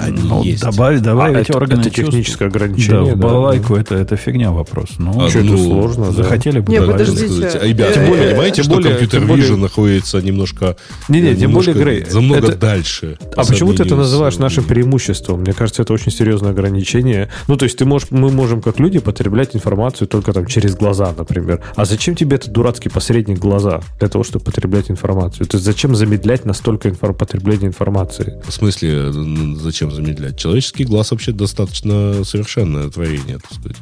[0.00, 0.62] они ну, есть.
[0.62, 3.12] Добавить, добавить а органы это, это техническое ограничение.
[3.12, 3.80] Да, в балалайку да.
[3.80, 4.90] это, это фигня вопрос.
[4.98, 6.72] Ну, а, что ну, сложно, захотели бы.
[6.72, 7.58] Не, подождите.
[7.62, 10.76] Ребята, тем более, понимаете, тем что более, компьютер Vision находится немножко,
[11.08, 13.18] не, не, тем более, Грей, намного это, дальше.
[13.36, 15.40] А почему ты это называешь нашим преимуществом?
[15.40, 17.30] Мне кажется, это очень серьезное ограничение.
[17.48, 21.14] Ну, то есть ты можешь, мы можем как люди потреблять информацию только там через глаза,
[21.16, 21.60] например.
[21.76, 25.46] А зачем тебе этот дурацкий посредник глаза для того, чтобы потреблять информацию?
[25.46, 28.40] То есть зачем замедлять настолько инфор- потребление информации?
[28.46, 29.10] В смысле,
[29.64, 30.38] зачем замедлять?
[30.38, 33.76] человеческий глаз вообще достаточно совершенное творение, так сказать.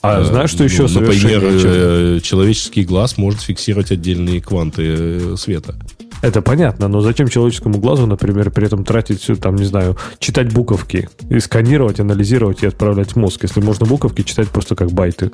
[0.00, 5.36] А э, знаешь, что еще ну, Например, э, человеческий глаз может фиксировать отдельные кванты э,
[5.36, 5.74] света.
[6.22, 10.52] Это понятно, но зачем человеческому глазу, например, при этом тратить все, там, не знаю, читать
[10.52, 15.32] буковки, и сканировать, анализировать и отправлять в мозг, если можно буковки читать просто как байты?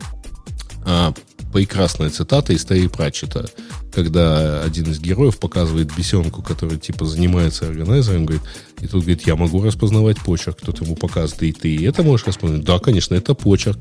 [0.86, 1.12] А,
[1.52, 3.48] прекрасная цитата из Терри Пратчета,
[3.92, 8.44] когда один из героев показывает бесенку, который типа занимается органайзером, говорит,
[8.80, 10.58] и тут говорит, я могу распознавать почерк.
[10.60, 12.64] Кто-то ему показывает, и ты это можешь распознавать?
[12.64, 13.78] Да, конечно, это почерк.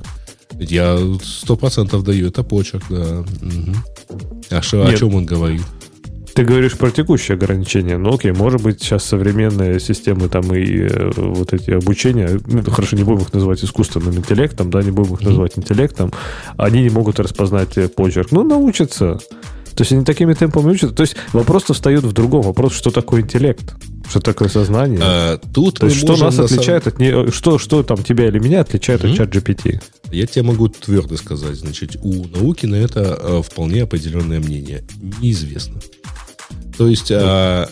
[0.53, 3.19] Я сто процентов даю, это почерк, да.
[3.19, 3.75] Угу.
[4.49, 5.65] А что, о чем он говорит?
[6.37, 7.97] Ты говоришь про текущие ограничения.
[7.97, 12.95] Ну, окей, может быть, сейчас современные системы там и э, вот эти обучения, ну, хорошо,
[12.95, 16.13] не будем их называть искусственным интеллектом, да, не будем их называть интеллектом,
[16.55, 18.31] они не могут распознать э, почерк.
[18.31, 19.17] Ну, научатся.
[19.73, 20.95] То есть они такими темпами учатся.
[20.95, 22.43] То есть вопрос-то встает в другом.
[22.43, 23.73] Вопрос, что такое интеллект?
[24.07, 24.99] Что такое сознание?
[25.01, 27.31] А, тут То есть что нас отличает от не...
[27.31, 29.11] что, что там тебя или меня отличает mm-hmm.
[29.11, 29.81] от чат GPT?
[30.11, 31.55] Я тебе могу твердо сказать.
[31.55, 34.83] Значит, у науки на это э, вполне определенное мнение.
[35.19, 35.79] Неизвестно.
[36.77, 37.67] То есть, а,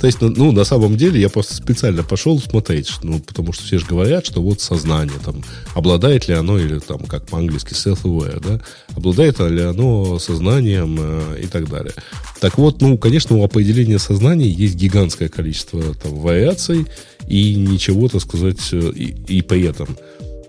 [0.00, 3.64] то есть, ну, ну, на самом деле, я просто специально пошел смотреть, ну, потому что
[3.64, 5.42] все же говорят, что вот сознание, там,
[5.74, 8.60] обладает ли оно, или там, как по-английски, self-aware, да,
[8.96, 11.92] обладает ли оно сознанием э, и так далее.
[12.40, 16.86] Так вот, ну, конечно, у определения сознания есть гигантское количество там вариаций,
[17.26, 19.88] и ничего, так сказать, э, и, и при этом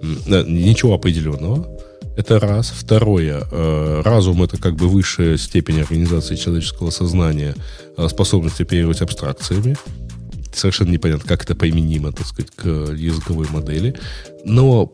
[0.01, 1.78] э, ничего определенного.
[2.19, 2.73] Это раз.
[2.75, 3.47] Второе.
[3.49, 7.55] Э, разум– это как бы высшая степень организации человеческого сознания,
[7.95, 9.77] э, способность оперировать абстракциями.
[10.53, 13.95] Совершенно непонятно, как это применимо, так сказать, к языковой модели.
[14.43, 14.91] Но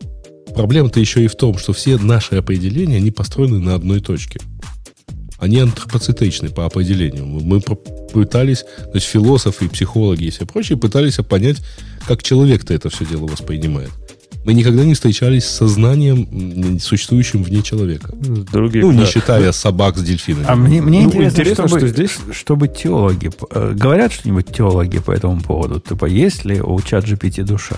[0.54, 4.38] проблема-то еще и в том, что все наши определения, они построены на одной точке.
[5.38, 7.26] Они антропоцентричны по определению.
[7.26, 11.56] Мы пытались, то есть философы и психологи и все прочие пытались понять,
[12.06, 13.90] как человек-то это все дело воспринимает.
[14.46, 18.14] Мы никогда не встречались с сознанием, существующим вне человека.
[18.52, 18.98] Других, ну, да.
[18.98, 20.44] не считая собак с дельфинами.
[20.46, 22.18] А мне, мне ну, интересно, интересно чтобы, что здесь...
[22.30, 23.32] чтобы теологи...
[23.50, 25.80] Э, говорят что-нибудь теологи по этому поводу?
[25.80, 27.74] Типа, есть ли у чат GPT душа?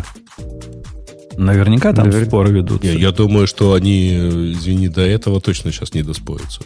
[1.38, 2.26] Наверняка там Навер...
[2.26, 2.86] споры ведутся.
[2.86, 6.60] Я, я думаю, что они, извини, до этого точно сейчас не доспорятся.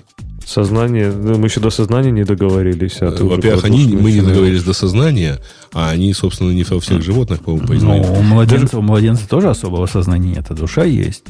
[0.45, 2.99] Сознание, ну, мы еще до сознания не договорились.
[3.01, 5.39] А Во-первых, они, мы не договорились до сознания,
[5.73, 8.07] а они, собственно, не во всех животных, по-моему, познают.
[8.07, 11.25] Ну, у младенца, у младенца тоже особого сознания нет, а душа есть.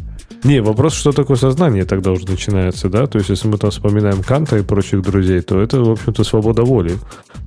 [0.45, 3.07] Не, вопрос, что такое сознание тогда уже начинается, да?
[3.07, 6.63] То есть, если мы там вспоминаем Канта и прочих друзей, то это, в общем-то, свобода
[6.63, 6.99] воли.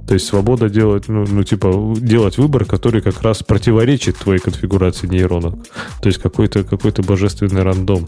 [0.08, 5.08] То есть, свобода делать, ну, ну, типа, делать выбор, который как раз противоречит твоей конфигурации
[5.08, 5.56] нейронов.
[6.02, 8.08] То есть, какой-то какой божественный рандом.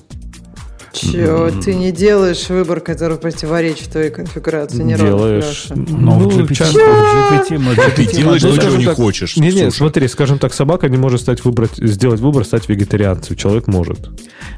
[0.94, 5.68] Че, ты не делаешь выбор, который противоречит твоей конфигурации нейронов, Делаешь.
[5.76, 9.38] Ну, в GPT, часто- GPT, мы- Ты GPT делаешь модель- то, чего не так, хочешь.
[9.38, 9.72] Не, не, Слушай.
[9.72, 13.36] смотри, скажем так, собака не может стать выбрать, сделать выбор, стать вегетарианцем.
[13.36, 14.10] Человек может.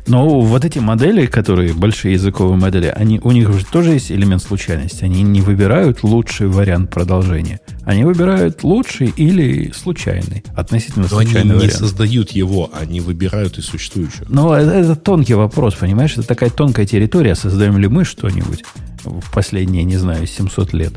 [0.07, 4.41] Но вот эти модели, которые большие языковые модели, они, у них же тоже есть элемент
[4.41, 5.03] случайности.
[5.03, 7.59] Они не выбирают лучший вариант продолжения.
[7.85, 11.73] Они выбирают лучший или случайный, относительно Но они случайный не вариант.
[11.79, 14.25] создают его, они выбирают из существующего.
[14.29, 16.15] Но это, это тонкий вопрос, понимаешь?
[16.19, 17.33] Это такая тонкая территория.
[17.33, 18.65] Создаем ли мы что-нибудь
[19.05, 20.93] в последние, не знаю, 700 лет?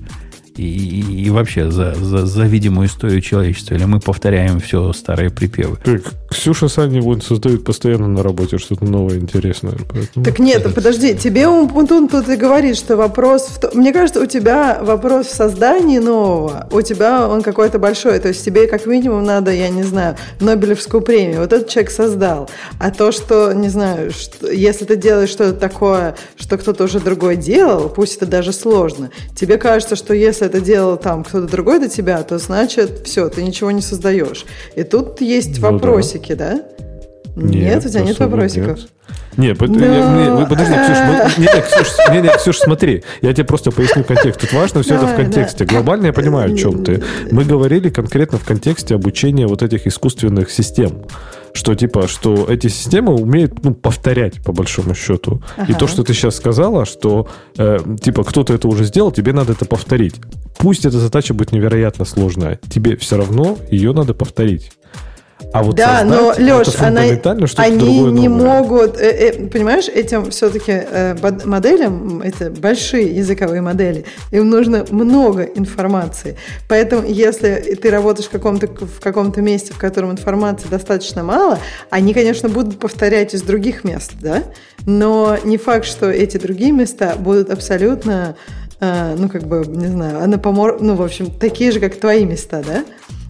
[0.56, 3.74] И, и- и вообще за, за, за видимую историю человечества?
[3.74, 5.78] Или мы повторяем все старые припевы?
[5.82, 9.74] Так, Ксюша с Аней вон создают постоянно на работе что-то новое, интересное.
[9.90, 13.46] Поэтому- Так нет, подожди, тебе Умпутун тут и говорит, что вопрос...
[13.46, 18.18] В том- Мне кажется, у тебя вопрос в создании нового, у тебя он какой-то большой,
[18.18, 21.40] то есть тебе как минимум надо, я не знаю, Нобелевскую премию.
[21.40, 22.50] Вот этот человек создал.
[22.78, 27.36] А то, что, не знаю, что- если ты делаешь что-то такое, что кто-то уже другой
[27.36, 31.88] делал, пусть это даже сложно, тебе кажется, что если это делал там кто-то другой до
[31.88, 34.44] тебя, то значит, все, ты ничего не создаешь.
[34.76, 35.70] И тут есть Ну да.
[35.72, 36.62] вопросики, да?
[37.34, 38.78] Нет, у тебя нет вопросиков.
[38.78, 38.86] нет.
[39.38, 43.44] Не, Но- вы- подожди, Ксюш, мы- не, не, Ксюш, не, не, Ксюш, смотри, я тебе
[43.44, 44.40] просто поясню контекст.
[44.40, 45.64] Тут важно все это в контексте.
[45.64, 45.72] да.
[45.74, 47.02] Глобально я понимаю, о чем ты.
[47.30, 51.04] Мы говорили конкретно в контексте обучения вот этих искусственных систем.
[51.54, 55.42] Что типа, что эти системы умеют ну, повторять, по большому счету.
[55.58, 55.74] И Ага.
[55.74, 57.28] то, что ты сейчас сказала, что
[57.58, 60.14] э, типа кто-то это уже сделал, тебе надо это повторить.
[60.58, 64.72] Пусть эта задача будет невероятно сложная, тебе все равно ее надо повторить.
[65.52, 68.60] А вот да, но, создать Леш, что-то они не новое.
[68.60, 70.86] могут, э, э, понимаешь, этим все-таки
[71.44, 76.36] моделям, это большие языковые модели, им нужно много информации.
[76.68, 81.58] Поэтому, если ты работаешь в каком-то в каком-то месте, в котором информации достаточно мало,
[81.90, 84.44] они, конечно, будут повторять из других мест, да,
[84.86, 88.36] но не факт, что эти другие места будут абсолютно,
[88.80, 90.78] э, ну, как бы, не знаю, анапомор...
[90.80, 92.84] ну, в общем, такие же, как твои места, да?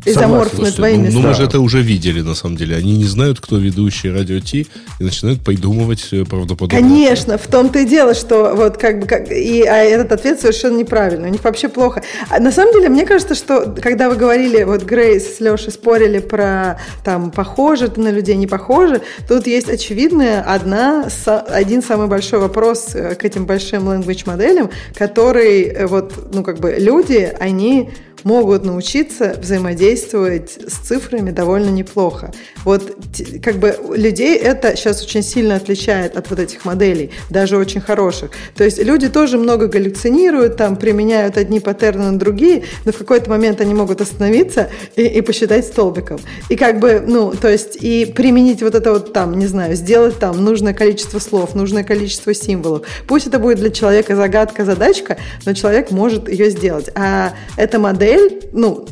[0.04, 1.20] Изоморфны Слушайте, твои ну, места.
[1.20, 2.76] ну, мы же это уже видели, на самом деле.
[2.76, 4.66] Они не знают, кто ведущий радио Ти,
[4.98, 6.80] и начинают придумывать э, правдоподобное.
[6.80, 10.78] Конечно, в том-то и дело, что вот как бы как, и а этот ответ совершенно
[10.78, 12.02] неправильный, у них вообще плохо.
[12.28, 16.18] А на самом деле, мне кажется, что когда вы говорили, вот Грейс с Лешей спорили
[16.18, 22.40] про там похоже ты на людей, не похоже, тут есть очевидная одна один самый большой
[22.40, 27.90] вопрос э, к этим большим language моделям, который э, вот ну как бы люди они
[28.24, 32.32] могут научиться взаимодействовать с цифрами довольно неплохо.
[32.64, 32.96] Вот
[33.42, 38.30] как бы людей это сейчас очень сильно отличает от вот этих моделей, даже очень хороших.
[38.56, 43.30] То есть люди тоже много галлюцинируют, там применяют одни паттерны на другие, но в какой-то
[43.30, 46.20] момент они могут остановиться и, и посчитать столбиком.
[46.48, 50.18] И как бы, ну, то есть и применить вот это вот там, не знаю, сделать
[50.18, 52.86] там нужное количество слов, нужное количество символов.
[53.06, 56.90] Пусть это будет для человека загадка, задачка, но человек может ее сделать.
[56.94, 58.86] А эта модель, ну,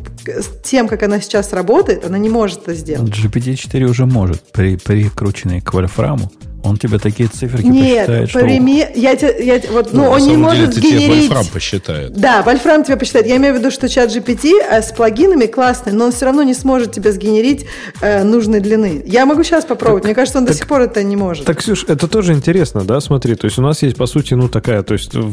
[0.63, 3.11] тем, как она сейчас работает, она не может это сделать.
[3.61, 6.31] GPT-4 уже может, при, прикрученный к вольфраму,
[6.63, 8.41] он тебе такие циферки Нет, посчитает, что...
[8.41, 11.29] прими- я, те- я вот, ну, на он не самом деле, может это тебе сгенерить...
[11.29, 12.13] Вольфрам посчитает.
[12.13, 13.27] Да, Вольфрам тебя посчитает.
[13.27, 16.43] Я имею в виду, что чат GPT э, с плагинами классный, но он все равно
[16.43, 17.67] не сможет тебе сгенерить
[18.03, 19.03] э, нужной длины.
[19.07, 20.05] Я могу сейчас попробовать.
[20.05, 21.45] Мне кажется, он до так- сих пор это не может.
[21.47, 24.49] Так, Ксюш, это тоже интересно, да, смотри, то есть у нас есть, по сути, ну,
[24.49, 25.31] такая, то есть в-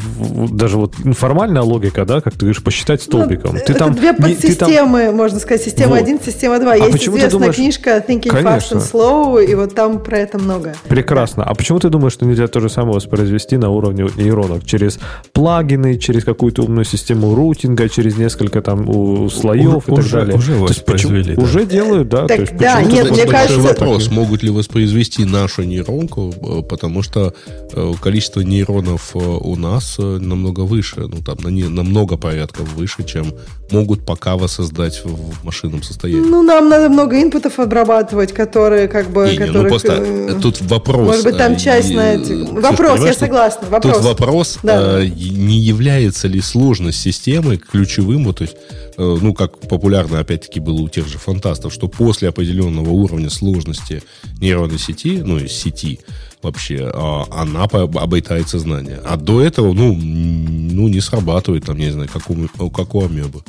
[0.48, 3.52] в- даже вот формальная логика, да, как ты говоришь, посчитать столбиком.
[3.56, 6.00] Ну, ты это там, две не- ты там- подсистемы, можно сказать, система Вот.
[6.04, 6.72] 1, система 2.
[6.72, 8.76] А Есть почему ты известная думаешь- книжка Thinking Fast Конечно.
[8.78, 10.74] and Slow, и вот там про это много.
[10.88, 11.17] Прекрасно.
[11.24, 14.66] А почему ты думаешь, что нельзя то же самое воспроизвести на уровне нейронов?
[14.66, 15.00] Через
[15.34, 20.36] плагины, через какую-то умную систему рутинга, через несколько там у, слоев и так Уже- далее.
[20.36, 21.42] уже То есть почему- да.
[21.42, 22.28] Уже делают, да.
[22.28, 26.62] Так то есть да, нет, мне Большой кажется- вопрос, могут ли воспроизвести нашу нейронку, э,
[26.68, 27.34] потому что
[27.74, 32.74] э, количество нейронов э, у нас намного выше, ну там на, не- на много порядков
[32.74, 33.34] выше, чем
[33.72, 36.22] могут пока воссоздать в, машинном состоянии.
[36.28, 39.26] Ну, нам надо много инпутов обрабатывать, которые как бы...
[39.26, 41.07] Не, не, ну которых, просто э, тут вопрос.
[41.08, 43.96] Может быть, там э, часть и, на э, эти- Ксюш, Вопрос, я согласна, вопрос.
[43.96, 45.02] Тут вопрос, Да.
[45.02, 48.56] э, не является ли сложность системы ключевым, вот, то есть,
[48.98, 54.04] э, ну, как популярно, опять-таки, было у тех же фантастов, что после определенного уровня сложности
[54.40, 56.00] нейронной сети, ну, из сети
[56.44, 59.00] вообще, а, она обретает сознание.
[59.06, 63.42] А до этого, ну, ну, не срабатывает, там, не знаю, как у, как у амебы.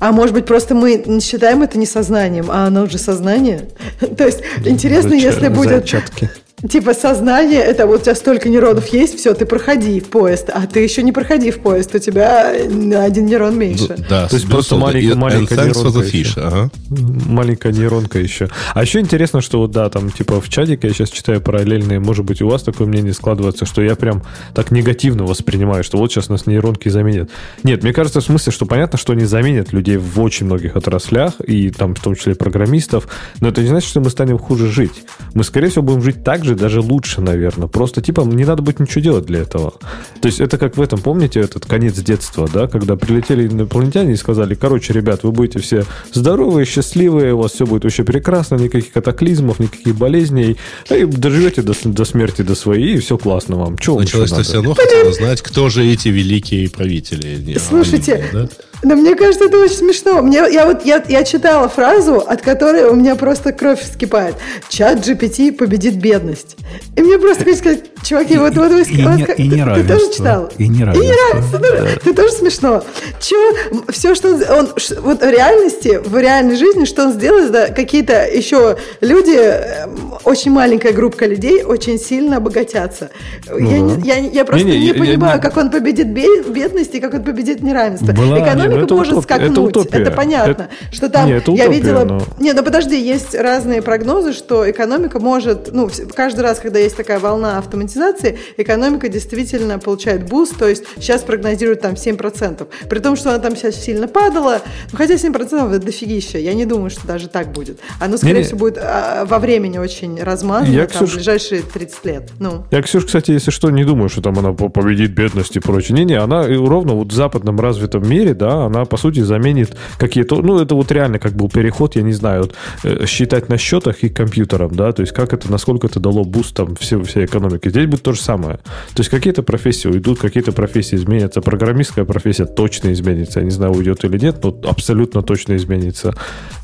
[0.00, 3.68] А может быть, просто мы считаем это не сознанием, а оно уже сознание?
[4.16, 5.70] То есть, интересно, Зача- если будет...
[5.82, 6.30] Зачатки.
[6.68, 10.66] Типа сознание, это вот у тебя столько нейронов есть, все, ты проходи в поезд, а
[10.66, 13.96] ты еще не проходи в поезд, у тебя один нейрон меньше.
[14.08, 16.40] Да, то есть просто маленькая, маленькая нейронка еще.
[16.40, 16.70] Ага.
[16.90, 18.48] Маленькая нейронка еще.
[18.74, 22.24] А еще интересно, что вот да, там типа в чатике я сейчас читаю параллельные, может
[22.24, 24.22] быть, у вас такое мнение складывается, что я прям
[24.54, 27.30] так негативно воспринимаю, что вот сейчас нас нейронки заменят.
[27.62, 31.40] Нет, мне кажется, в смысле, что понятно, что они заменят людей в очень многих отраслях,
[31.40, 33.08] и там в том числе программистов,
[33.40, 35.04] но это не значит, что мы станем хуже жить.
[35.32, 37.68] Мы, скорее всего, будем жить так же, даже лучше, наверное.
[37.68, 39.74] Просто, типа, не надо будет ничего делать для этого.
[40.20, 44.16] То есть это как в этом, помните, этот конец детства, да, когда прилетели инопланетяне и
[44.16, 48.92] сказали, короче, ребят, вы будете все здоровые, счастливые, у вас все будет вообще прекрасно, никаких
[48.92, 50.56] катаклизмов, никаких болезней,
[50.90, 53.78] и доживете до, до смерти, до своей, и все классно вам.
[53.78, 57.58] Чего Началось-то все равно хотела знать, кто же эти великие правители.
[57.58, 58.48] Слушайте, они, да?
[58.82, 60.22] Но мне кажется, это очень смешно.
[60.22, 64.36] Мне, я вот я, я читала фразу, от которой у меня просто кровь вскипает.
[64.68, 66.56] Чат GPT победит бедность.
[66.96, 69.82] И мне просто хочется сказать, чуваки, и, вот, вот вы и, вот, и, и ты,
[69.82, 70.50] ты тоже читал?
[70.56, 71.02] И не равенство.
[71.02, 71.58] И не равенство.
[71.58, 71.86] Да.
[72.02, 72.84] Ты тоже смешно.
[73.20, 74.68] Чего, все, что он,
[75.00, 80.52] вот в реальности, в реальной жизни, что он сделал, да, какие-то еще люди, эм, очень
[80.52, 83.10] маленькая группа людей очень сильно обогатятся.
[83.48, 84.02] Ну, я, да.
[84.04, 87.24] я, я просто не, не, не понимаю, я, как он победит бедность и как он
[87.24, 88.12] победит неравенство.
[88.12, 90.50] Была, Экономика это может утопия, скакнуть, это, это понятно.
[90.50, 92.04] Это, что там, не, это утопия, я видела...
[92.04, 92.20] Но...
[92.38, 97.18] Не, ну подожди, есть разные прогнозы, что экономика может, ну, каждый раз, когда есть такая
[97.18, 102.66] волна автоматизации, экономика действительно получает boost, то есть сейчас прогнозируют там 7%.
[102.88, 104.60] При том, что она там сейчас сильно падала,
[104.92, 107.78] ну, хотя 7% это дофигища, я не думаю, что даже так будет.
[107.98, 111.10] Оно, скорее не, всего, будет а, во времени очень размазано, я, там, Ксюш...
[111.10, 112.30] в ближайшие 30 лет.
[112.38, 112.64] Ну.
[112.70, 115.96] Я, Ксюш, кстати, если что, не думаю, что там она победит бедность и прочее.
[115.96, 120.36] Не-не, она ровно вот в западном развитом мире, да, она, по сути, заменит какие-то...
[120.42, 122.54] Ну, это вот реально как был переход, я не знаю, вот,
[122.84, 126.54] э, считать на счетах и компьютером, да, то есть как это, насколько это дало boost
[126.54, 127.68] там все, всей экономики.
[127.68, 128.56] Здесь будет то же самое.
[128.94, 131.40] То есть какие-то профессии уйдут, какие-то профессии изменятся.
[131.40, 133.40] Программистская профессия точно изменится.
[133.40, 136.14] Я не знаю, уйдет или нет, но абсолютно точно изменится.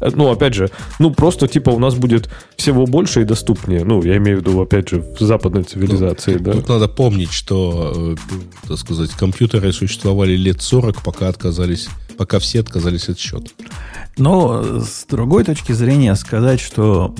[0.00, 3.84] Э, ну, опять же, ну, просто типа у нас будет всего больше и доступнее.
[3.84, 6.52] Ну, я имею в виду, опять же, в западной цивилизации, ну, да.
[6.52, 11.85] Тут надо помнить, что, э, так сказать, компьютеры существовали лет 40, пока отказались
[12.16, 13.48] пока все отказались от счета.
[14.18, 17.14] Но с другой точки зрения сказать, что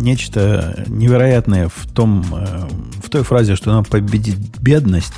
[0.00, 2.68] нечто невероятное в, том, э,
[3.04, 5.14] в той фразе, что она победит бедность,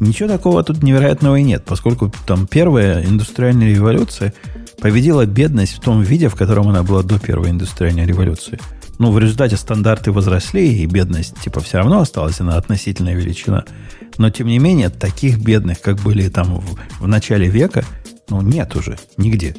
[0.00, 4.34] ничего такого тут невероятного и нет, поскольку там первая индустриальная революция
[4.80, 8.58] победила бедность в том виде, в котором она была до первой индустриальной революции.
[8.98, 13.64] Ну, в результате стандарты возросли, и бедность, типа, все равно осталась, она относительная величина.
[14.18, 17.84] Но, тем не менее, таких бедных, как были там в, в начале века,
[18.30, 19.54] ну, нет уже нигде.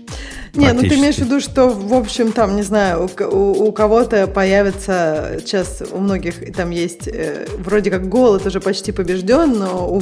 [0.53, 3.71] Не, ну ты имеешь в виду, что, в общем, там, не знаю, у, у, у
[3.71, 9.89] кого-то появится, сейчас у многих там есть, э, вроде как голод уже почти побежден, но
[9.89, 9.99] у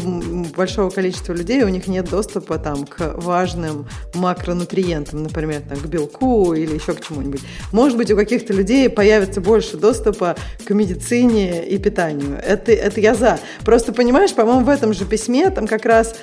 [0.56, 6.54] большого количества людей у них нет доступа там к важным макронутриентам, например, там, к белку
[6.54, 7.42] или еще к чему-нибудь.
[7.72, 12.38] Может быть, у каких-то людей появится больше доступа к медицине и питанию.
[12.46, 13.40] Это, это я за.
[13.64, 16.16] Просто, понимаешь, по-моему, в этом же письме там как раз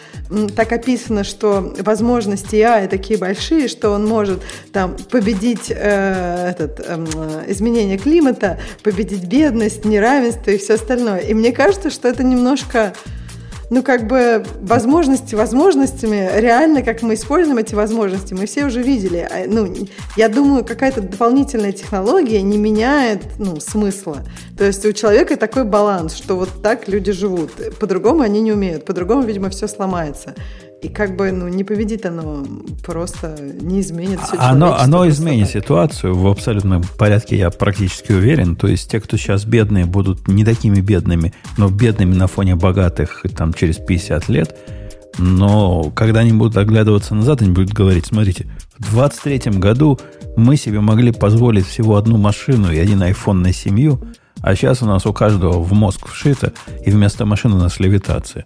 [0.57, 1.75] так описано, что
[2.35, 9.25] возможности AI такие большие, что он может там победить э, этот, э, изменение климата, победить
[9.25, 11.21] бедность, неравенство и все остальное.
[11.21, 12.93] И мне кажется, что это немножко
[13.71, 19.27] ну, как бы возможности возможностями, реально, как мы используем эти возможности, мы все уже видели.
[19.31, 19.75] А, ну,
[20.17, 24.19] я думаю, какая-то дополнительная технология не меняет, ну, смысла.
[24.59, 27.53] То есть у человека такой баланс, что вот так люди живут.
[27.81, 30.35] По-другому они не умеют, по-другому, видимо, все сломается.
[30.85, 32.45] И как бы ну, не победит оно,
[32.85, 35.63] просто не изменит все Оно, оно изменит так.
[35.63, 38.55] ситуацию в абсолютном порядке, я практически уверен.
[38.55, 43.23] То есть те, кто сейчас бедные, будут не такими бедными, но бедными на фоне богатых
[43.35, 44.59] там, через 50 лет.
[45.17, 48.47] Но когда они будут оглядываться назад, они будут говорить, смотрите,
[48.79, 49.99] в 23 году
[50.37, 54.03] мы себе могли позволить всего одну машину и один iPhone на семью,
[54.43, 56.53] а сейчас у нас у каждого в мозг вшито,
[56.85, 58.45] и вместо машины у нас левитация.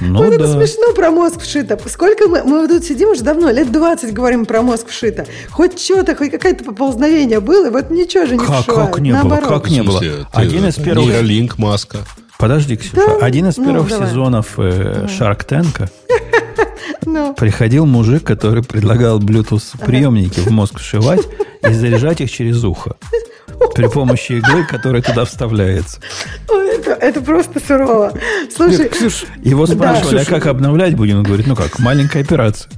[0.00, 0.36] Ну, вот да.
[0.36, 1.78] это смешно про мозг вшито.
[1.86, 5.26] Сколько мы, мы тут сидим уже давно, лет 20 говорим про мозг вшито.
[5.50, 9.48] Хоть что-то, хоть какое-то поползновение было, и вот ничего же не как, Как не Наоборот.
[9.48, 9.58] было?
[9.58, 10.00] Как не было?
[10.32, 11.06] Один из первых...
[11.06, 11.98] Нейролинк, маска.
[12.40, 12.96] Подожди, Ксюша.
[12.96, 13.16] Да?
[13.26, 15.90] Один из ну, первых ну, сезонов э, Shark Tank
[17.06, 17.34] ну.
[17.34, 21.28] приходил мужик, который предлагал Bluetooth приемники в мозг вшивать
[21.62, 22.96] и заряжать их через ухо
[23.74, 26.00] при помощи иглы, которая туда вставляется.
[26.48, 28.12] Это, это просто сурово.
[28.54, 30.22] Слушай, Нет, Ксюш, его спрашивали, да.
[30.22, 31.18] а как обновлять будем?
[31.18, 32.70] Он говорит, ну как, маленькая операция.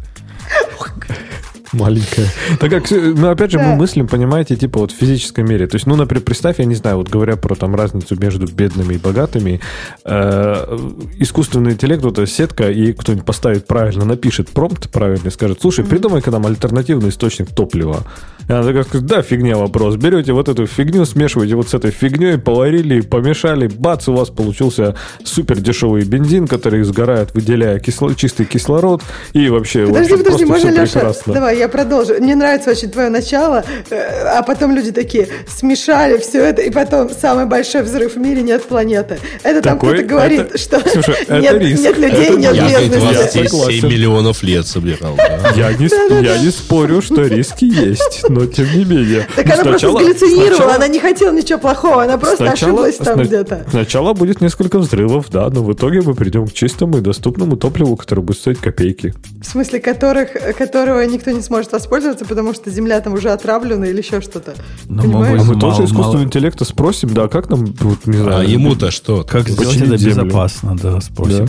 [1.73, 2.27] Маленькая.
[2.61, 3.65] Так как, ну, опять же, Да.
[3.69, 5.67] мы мыслим, понимаете, типа вот в физической мере.
[5.67, 8.95] То есть, ну, например, представь, я не знаю, вот говоря про там разницу между бедными
[8.95, 9.61] и богатыми,
[10.05, 10.79] э,
[11.19, 15.85] искусственный интеллект, вот эта сетка, и кто-нибудь поставит правильно, напишет промпт правильно и скажет, слушай,
[15.85, 18.05] придумай-ка нам альтернативный источник топлива.
[18.49, 19.95] И она такая скажет, да, фигня вопрос.
[19.97, 24.97] Берете вот эту фигню, смешиваете вот с этой фигней, поварили, помешали, бац, у вас получился
[25.25, 29.03] супер дешевый бензин, который сгорает, выделяя кисло- чистый кислород,
[29.33, 30.93] и вообще Подожди, вообще подожди, просто можно, всё Леша?
[30.93, 31.35] прекрасно.
[31.35, 32.15] Давай, я продолжу.
[32.21, 33.97] Мне нравится очень твое начало, э,
[34.39, 38.65] а потом люди такие смешали все это, и потом самый большой взрыв в мире нет
[38.65, 39.19] планеты.
[39.43, 41.83] Это там Такой- кто-то говорит, это- что Слушай, это нет, риск.
[41.83, 42.99] нет людей, Это нет бедности.
[43.17, 43.81] вас здесь Согласен.
[43.81, 45.17] 7 миллионов лет собирал.
[45.17, 45.53] да?
[45.57, 45.89] Я не,
[46.25, 49.27] я не спорю, что риски есть, но тем не менее.
[49.37, 52.73] Так Ну, она просто сначала- сгаллюцинировала, сначала- она не хотела ничего плохого, она просто сначала-
[52.73, 53.67] ошиблась там сна- где-то.
[53.71, 57.97] Сначала будет несколько взрывов, да, но в итоге мы придем к чистому и доступному топливу,
[57.97, 59.15] которое будет стоить копейки.
[59.41, 63.99] В смысле, которых, которого никто не сможет воспользоваться, потому что земля там уже отравлена или
[63.99, 64.55] еще что-то.
[64.87, 65.41] Ну, мы Понимаешь?
[65.41, 66.25] А мы Мало- тоже искусственного мало.
[66.25, 68.41] интеллекта спросим, да, как нам, вот, не знаю.
[68.41, 69.25] А ему-то что?
[69.25, 70.25] Как сделать это землю.
[70.25, 71.49] безопасно, да, спросим.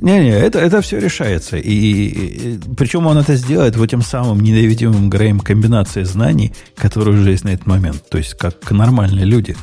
[0.00, 1.56] Не-не, это, это все решается.
[1.56, 7.30] И, и- причем он это сделает вот тем самым ненавидимым Греем комбинацией знаний, которые уже
[7.30, 8.02] есть на этот момент.
[8.10, 9.56] То есть, как нормальные люди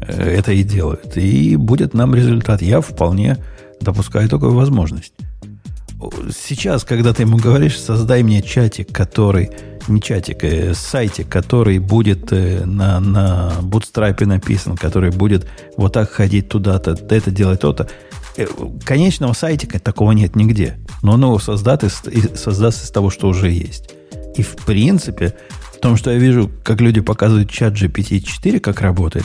[0.00, 1.16] э, это и делают.
[1.16, 2.62] И будет нам результат.
[2.62, 3.36] Я вполне
[3.80, 5.12] допускаю такую возможность.
[6.34, 9.50] Сейчас, когда ты ему говоришь, создай мне чатик, который,
[9.88, 15.46] не чатик, э, сайтик, который будет э, на, на Bootstrap написан, который будет
[15.76, 17.88] вот так ходить туда-то, это делать то-то.
[18.36, 18.46] Э,
[18.84, 20.78] Конечного сайтика такого нет нигде.
[21.02, 23.90] Но он его создаст из, и- создаст из того, что уже есть.
[24.36, 25.34] И в принципе,
[25.74, 29.24] в том, что я вижу, как люди показывают чат GPT-4, как работает,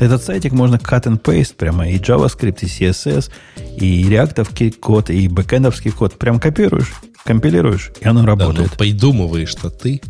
[0.00, 3.30] этот сайтик можно cut and paste прямо и JavaScript, и CSS,
[3.78, 6.18] и реактовский код, и бэкэндовский код.
[6.18, 6.92] Прям копируешь,
[7.24, 8.72] компилируешь, и оно Да, но работает.
[8.78, 10.00] придумываешь-то ты,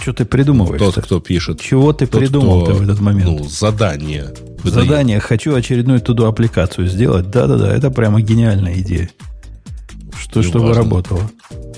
[0.00, 0.80] Что ты придумываешь?
[0.80, 1.60] тот, кто пишет.
[1.60, 3.26] Чего ты Тот, кто, в этот момент?
[3.40, 4.32] Ну, задание.
[4.62, 4.86] выдает.
[4.88, 7.30] Задание, хочу очередную туду аппликацию сделать.
[7.30, 9.10] Да-да-да, это прямо гениальная идея.
[10.18, 10.82] Что, Не чтобы важно.
[10.82, 11.30] работало.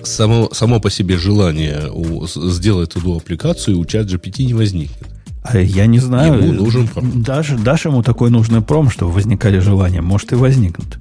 [0.03, 5.09] Само, само по себе желание у- сделать эту аппликацию у чат GPT не возникнет.
[5.45, 6.43] А я не знаю.
[6.43, 7.23] Ему нужен пром.
[7.23, 10.01] Дашь, дашь ему такой нужный пром, чтобы возникали желания.
[10.01, 10.99] Может, и возникнут.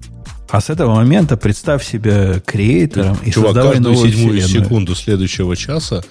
[0.50, 4.66] А с этого момента представь себя креатором и Чувак, создавай каждую новую седьмую вселенную.
[4.66, 6.04] секунду следующего часа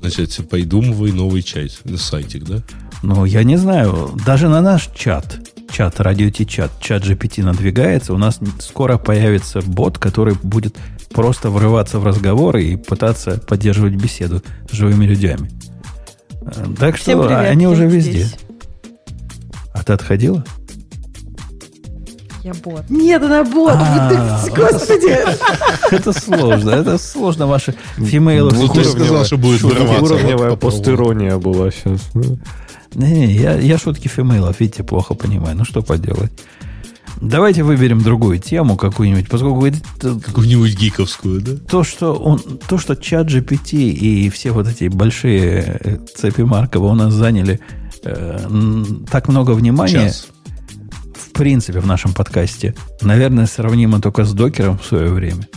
[0.00, 2.62] значит, придумывай новый чат, сайтик, да?
[3.02, 4.10] Ну, я не знаю.
[4.26, 5.38] Даже на наш чат,
[5.72, 8.14] чат, радио чат, чат GPT надвигается.
[8.14, 10.76] У нас скоро появится бот, который будет
[11.10, 15.36] просто врываться в разговоры и пытаться поддерживать беседу с живыми людьми.
[16.46, 18.10] Э, Так Всем что привет, они уже везде.
[18.12, 18.36] здесь.
[19.74, 20.44] А ты отходила?
[22.42, 22.84] Я бот.
[22.88, 23.72] Нет, она бот.
[23.74, 25.16] А, Господи.
[25.90, 26.70] Это сложно.
[26.70, 28.52] Это сложно ваши фимейлы.
[28.52, 30.56] Ну, ты сказал, что будет попробуй.
[30.56, 32.00] постирония была сейчас.
[32.94, 35.56] Не, я, я шутки фимейлов, видите, плохо понимаю.
[35.56, 36.32] Ну, что поделать.
[37.20, 41.52] Давайте выберем другую тему какую-нибудь, поскольку т- Какую-нибудь гиковскую, да?
[41.68, 42.38] то, что он,
[42.68, 47.60] то, что чат GPT и все вот эти большие э, цепи Маркова у нас заняли
[48.04, 50.28] э, так много внимания, Час.
[51.14, 55.48] в принципе, в нашем подкасте, наверное, сравнимо только с докером в свое время.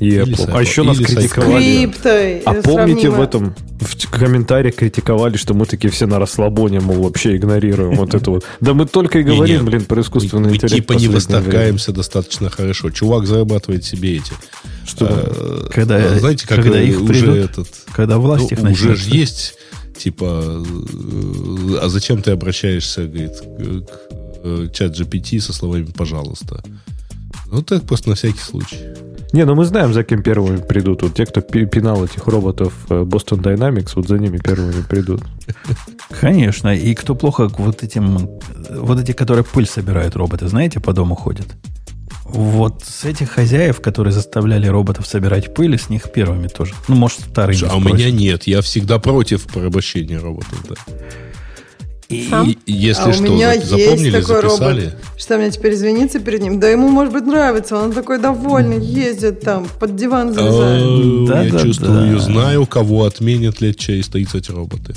[0.00, 0.50] И Или Apple.
[0.52, 1.86] А еще нас или критиковали.
[1.86, 2.38] Криптой.
[2.40, 3.10] А помните сравнимо.
[3.16, 8.14] в этом в комментариях критиковали, что мы такие все на расслабоне, мол, вообще игнорируем вот
[8.14, 8.44] это вот.
[8.60, 10.74] Да мы только и говорим, блин, про искусственный Мы интеллект.
[10.74, 12.90] типа не восторгаемся достаточно хорошо.
[12.90, 14.32] Чувак зарабатывает себе эти.
[14.86, 15.06] Что?
[15.08, 17.68] э, Когда- э, знаете, как когда э, их уже придут, этот.
[17.92, 19.10] Когда власть их ну, уже начнется.
[19.10, 19.54] же есть,
[19.96, 20.64] типа,
[21.80, 26.62] а зачем ты обращаешься, говорит, к, к, чат GPT со словами «пожалуйста».
[27.50, 28.78] Ну, так просто на всякий случай.
[29.34, 31.02] Не, ну мы знаем, за кем первыми придут.
[31.02, 35.22] Вот те, кто пи- пинал этих роботов э, Boston Dynamics, вот за ними первыми придут.
[36.20, 36.72] Конечно.
[36.72, 38.30] И кто плохо к вот этим,
[38.70, 41.48] вот эти, которые пыль собирают роботы, знаете, по дому ходят.
[42.26, 46.74] Вот с этих хозяев, которые заставляли роботов собирать пыль, с них первыми тоже.
[46.86, 47.68] Ну, может, вторыми.
[47.68, 48.46] А у меня нет.
[48.46, 50.64] Я всегда против порабощения роботов.
[50.68, 50.76] Да.
[52.10, 52.54] И- Сам?
[52.66, 54.80] Если а у что, меня за- есть запомнили, такой записали.
[54.84, 54.94] робот.
[55.16, 56.60] Что мне теперь извиниться перед ним?
[56.60, 57.76] Да ему, может быть, нравится.
[57.76, 60.82] Он такой довольный, ездит там, под диван залезает.
[60.84, 62.18] А, Да, Я да, чувствую, да.
[62.22, 64.94] знаю, кого отменят лет через 30 роботы.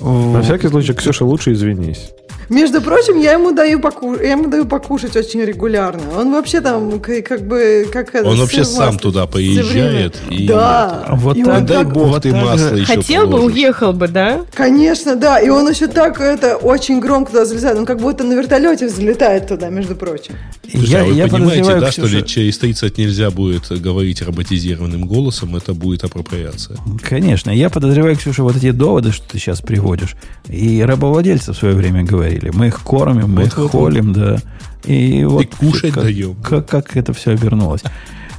[0.00, 2.10] На всякий случай, Ксюша, лучше извинись.
[2.48, 4.14] Между прочим, я ему даю, поку...
[4.14, 6.02] я ему даю покушать очень регулярно.
[6.18, 7.86] Он вообще там как бы...
[7.92, 10.16] Как он вообще сам туда поезжает.
[10.30, 11.04] И да.
[11.06, 11.16] Это...
[11.16, 11.92] Вот и так, он дай так...
[11.92, 12.78] бог вот ты так масло же.
[12.82, 13.56] еще Хотел бы, положишь.
[13.56, 14.40] уехал бы, да?
[14.54, 15.40] Конечно, да.
[15.40, 17.78] И он еще так это очень громко туда залезает.
[17.78, 20.34] Он как будто на вертолете взлетает туда, между прочим.
[20.70, 25.06] Слушай, я а вы я понимаете, да, что ли, через 30 нельзя будет говорить роботизированным
[25.06, 26.78] голосом, это будет апроприация.
[27.02, 27.50] Конечно.
[27.50, 30.16] Я подозреваю, Ксюша, вот эти доводы, что ты сейчас приводишь,
[30.48, 32.35] и рабовладельцы в свое время говорили.
[32.52, 33.92] Мы их кормим, мы их Вот-вот-вот.
[33.92, 34.38] холим, да.
[34.84, 36.34] И вот кушать как, даем.
[36.42, 37.82] Как, как это все обернулось.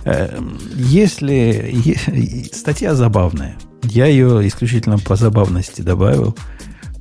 [0.05, 0.39] Э,
[0.75, 1.95] Если...
[2.53, 3.57] Статья забавная.
[3.83, 6.35] Я ее исключительно по забавности добавил.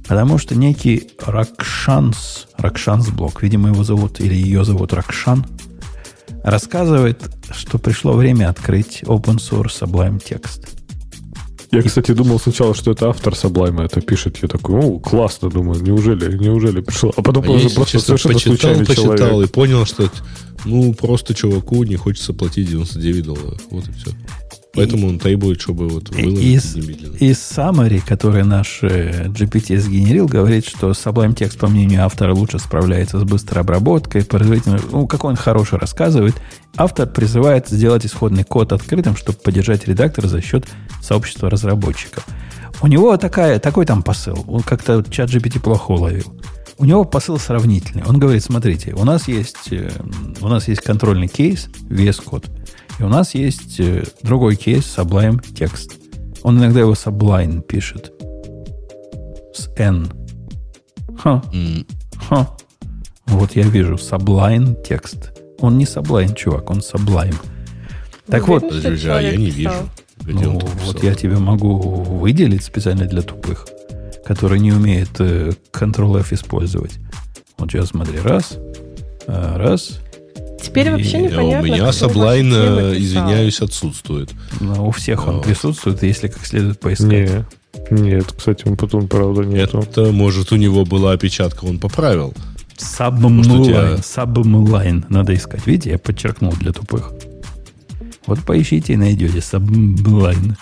[0.09, 5.44] Потому что некий Ракшанс, Ракшанс блок, видимо, его зовут, или ее зовут Ракшан,
[6.44, 10.76] рассказывает, что пришло время открыть open source Sublime Text.
[11.77, 14.39] Я, кстати, думал сначала, что это автор Sublime это пишет.
[14.43, 17.12] Я такой, о, классно, думаю, неужели, неужели пришло?
[17.16, 19.48] А потом А я, просто, честно, совершенно почитал, случайный почитал человек.
[19.51, 20.11] и понял, что
[20.65, 23.61] ну, просто чуваку не хочется платить 99 долларов.
[23.70, 24.11] Вот и все.
[24.77, 27.16] Поэтому он требует, чтобы вот выложить Из, немедленно.
[27.16, 32.59] из summary, который наш э, GPT сгенерил, говорит, что Sublime Text, по мнению автора, лучше
[32.59, 36.35] справляется с быстрой обработкой, производительно, ну, какой он хороший рассказывает.
[36.77, 40.66] Автор призывает сделать исходный код открытым, чтобы поддержать редактор за счет
[41.03, 42.27] сообщества разработчиков.
[42.82, 44.44] У него такая, такой там посыл.
[44.47, 46.35] Он как-то чат GPT плохо уловил.
[46.78, 48.05] У него посыл сравнительный.
[48.05, 49.90] Он говорит, смотрите, у нас есть, э,
[50.43, 52.44] у нас есть контрольный кейс VS Code.
[52.98, 55.94] И у нас есть э, другой кейс Sublime Text.
[56.43, 58.12] Он иногда его Sublime пишет.
[59.55, 60.10] С N.
[61.18, 61.43] Ха,
[62.28, 62.56] ха.
[63.27, 65.36] Вот я вижу Sublime Text.
[65.60, 67.36] Он не Sublime, чувак, он Sublime.
[68.27, 69.90] Так вот, Подожди, а я не вижу.
[70.23, 71.02] Где ну, вот писал?
[71.02, 73.66] я тебе могу выделить специально для тупых,
[74.24, 76.98] которые не умеют э, Ctrl-F использовать.
[77.59, 78.59] Вот сейчас смотри, раз,
[79.27, 80.01] а, раз.
[80.66, 81.60] Теперь И вообще А непонятно.
[81.60, 81.88] у меня
[82.56, 83.02] э, писал.
[83.02, 84.30] извиняюсь, отсутствует.
[84.60, 87.09] Ну, у всех он присутствует, если как следует поискать.
[87.90, 89.78] Не, нет, кстати, он потом, правда, нету.
[89.80, 92.34] Это, может, у него была опечатка, он поправил.
[93.60, 95.66] У тебя- Subline надо искать.
[95.66, 97.12] Видите, я подчеркнул для тупых.
[98.27, 100.55] Вот поищите и найдете Subline.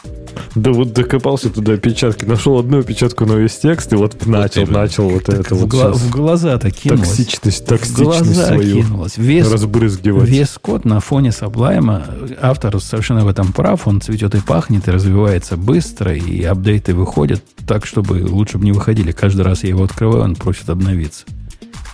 [0.55, 4.81] Да вот докопался туда опечатки, нашел одну опечатку на весь текст, и вот начал, именно.
[4.81, 7.09] начал вот это в, вот гла- в глаза-то кинулось.
[7.09, 9.17] токсичность, в токсичность глаза свою кинулось.
[9.17, 10.29] Вес, разбрызгивать.
[10.29, 12.05] вес код на фоне Саблайма.
[12.41, 13.87] Автор совершенно в этом прав.
[13.87, 18.73] Он цветет и пахнет, и развивается быстро, и апдейты выходят так, чтобы лучше бы не
[18.73, 19.13] выходили.
[19.13, 21.25] Каждый раз я его открываю, он просит обновиться.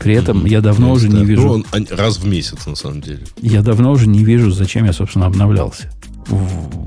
[0.01, 1.27] При этом я давно уже не знаю.
[1.27, 1.43] вижу...
[1.43, 3.21] Ну, он раз в месяц, на самом деле.
[3.41, 5.91] Я давно уже не вижу, зачем я, собственно, обновлялся.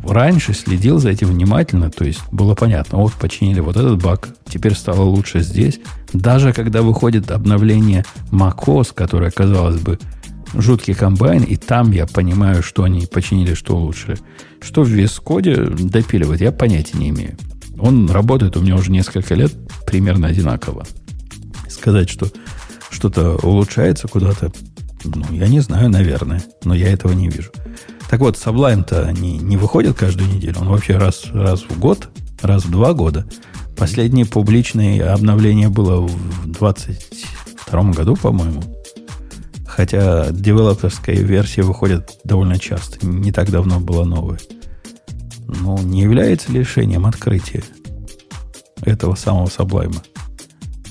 [0.03, 4.73] Раньше следил за этим внимательно, то есть было понятно, вот починили вот этот баг, теперь
[4.73, 5.79] стало лучше здесь.
[6.11, 9.99] Даже когда выходит обновление macOS, которое, казалось бы,
[10.53, 14.17] жуткий комбайн, и там я понимаю, что они починили, что улучшили.
[14.59, 17.37] Что в Code допиливать, я понятия не имею.
[17.77, 19.53] Он работает у меня уже несколько лет
[19.85, 20.85] примерно одинаково.
[21.67, 22.27] Сказать, что
[22.93, 24.51] что-то улучшается куда-то,
[25.03, 27.51] ну, я не знаю, наверное, но я этого не вижу.
[28.09, 32.09] Так вот, Sublime-то не, не выходит каждую неделю, он вообще раз, раз в год,
[32.41, 33.25] раз в два года.
[33.75, 38.63] Последнее публичное обновление было в 22 году, по-моему.
[39.65, 43.05] Хотя девелоперская версия выходит довольно часто.
[43.05, 44.39] Не так давно была новая.
[45.47, 47.63] Ну, не является ли решением открытия
[48.83, 49.97] этого самого Sublime?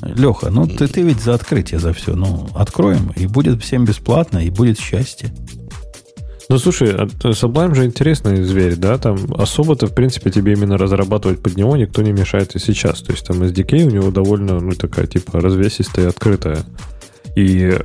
[0.03, 2.15] Леха, ну ты, ты ведь за открытие, за все.
[2.15, 5.33] Ну, откроем, и будет всем бесплатно, и будет счастье.
[6.49, 8.99] Ну, слушай, а, э, Sublime же интересный зверь, да?
[8.99, 13.01] Там особо-то, в принципе, тебе именно разрабатывать под него никто не мешает и сейчас.
[13.01, 16.59] То есть там SDK у него довольно, ну, такая, типа, развесистая, открытая.
[17.37, 17.79] И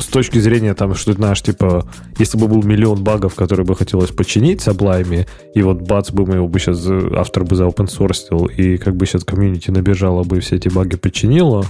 [0.00, 4.10] с точки зрения там, что знаешь, типа, если бы был миллион багов, которые бы хотелось
[4.10, 8.52] починить Sublime, и вот бац бы мы его бы сейчас, автор бы за open source
[8.54, 11.64] и как бы сейчас комьюнити набежало бы и все эти баги починило,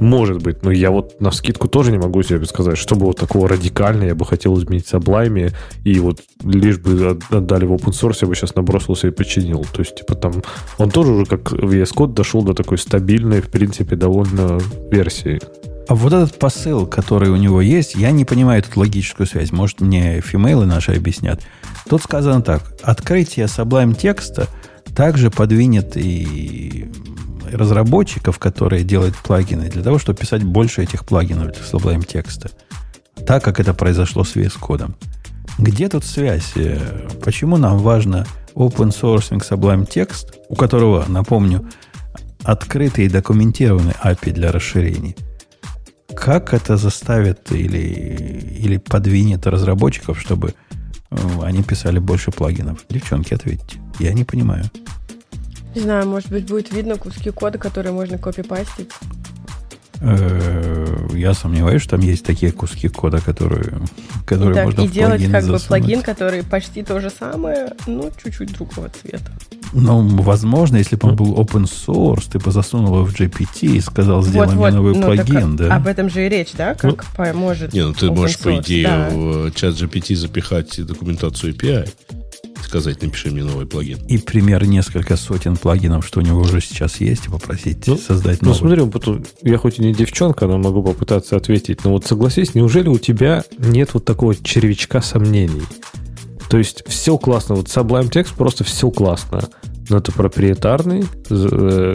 [0.00, 3.48] может быть, но я вот на скидку тоже не могу себе сказать, чтобы вот такого
[3.48, 5.52] радикального я бы хотел изменить Sublime,
[5.84, 9.64] и вот лишь бы от- отдали в open source, я бы сейчас набросился и починил.
[9.72, 10.42] То есть, типа там,
[10.78, 14.58] он тоже уже как VS Code дошел до такой стабильной, в принципе, довольно
[14.90, 15.40] версии.
[15.88, 19.52] А вот этот посыл, который у него есть, я не понимаю тут логическую связь.
[19.52, 21.40] Может, мне фимейлы наши объяснят.
[21.88, 22.62] Тут сказано так.
[22.82, 24.48] Открытие Sublime текста
[24.96, 26.90] также подвинет и
[27.52, 32.50] разработчиков, которые делают плагины, для того, чтобы писать больше этих плагинов для Sublime текста.
[33.24, 34.92] Так, как это произошло с VS Code.
[35.58, 36.52] Где тут связь?
[36.56, 41.68] Э, Почему нам важно open sourcing Sublime текст, у которого, напомню,
[42.42, 45.16] открытый и документированный API для расширений?
[46.14, 47.78] Как это заставит или,
[48.58, 50.54] или подвинет разработчиков, чтобы
[51.10, 52.84] э, они писали больше плагинов?
[52.88, 53.78] Девчонки, ответьте.
[53.98, 54.64] Я не понимаю.
[55.74, 58.90] Не знаю, может быть, будет видно куски кода, которые можно копипастить.
[60.00, 63.78] Э, я сомневаюсь, что там есть такие куски кода, которые,
[64.26, 65.66] которые так, можно и в делать как бы засунуть.
[65.66, 69.30] плагин, который почти то же самое, но чуть-чуть другого цвета.
[69.72, 73.80] Ну, возможно, если бы он был open source, ты бы засунул его в GPT и
[73.80, 75.74] сказал, сделай мне новый ну, так плагин, да?
[75.74, 76.74] Об этом же и речь, да?
[76.74, 79.08] Как поможет Не, ну ты можешь, по source, идее, да.
[79.10, 81.88] в чат GPT запихать документацию API,
[82.62, 83.98] сказать, напиши мне новый плагин.
[84.08, 88.42] И пример несколько сотен плагинов, что у него уже сейчас есть, и попросить Ну, создать
[88.42, 88.58] Ну, новый.
[88.58, 91.84] смотри, вот я хоть и не девчонка, но могу попытаться ответить.
[91.84, 95.62] Но вот согласись, неужели у тебя нет вот такого червячка сомнений?
[96.48, 97.54] То есть все классно.
[97.56, 99.48] Вот Sublime Text просто все классно.
[99.88, 101.94] Но это проприетарный э,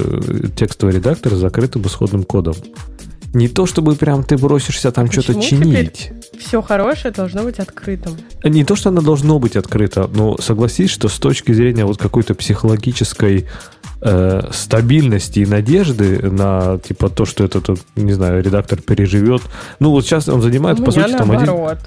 [0.55, 2.55] текстовый редактор с закрытым исходным кодом.
[3.33, 6.11] Не то, чтобы прям ты бросишься там что-то чинить.
[6.39, 8.17] Все хорошее должно быть открытым.
[8.43, 12.35] Не то, что оно должно быть открыто, но согласись, что с точки зрения вот какой-то
[12.35, 13.45] психологической
[14.01, 19.41] э, стабильности и надежды на типа то, что этот, вот, не знаю, редактор переживет.
[19.79, 21.45] Ну, вот сейчас он занимает, У по сути, там один.
[21.45, 21.77] наоборот.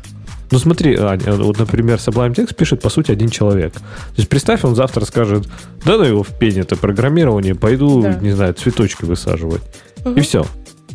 [0.50, 3.72] Ну, смотри, Ань, э, вот, например, Sublime Text пишет, по сути, один человек.
[3.74, 3.80] То
[4.16, 5.46] есть, представь, он завтра скажет,
[5.84, 8.14] да ну его в пень, это программирование, пойду, Да.
[8.14, 9.62] не знаю, цветочки высаживать.
[10.04, 10.22] И Мгм.
[10.22, 10.46] все.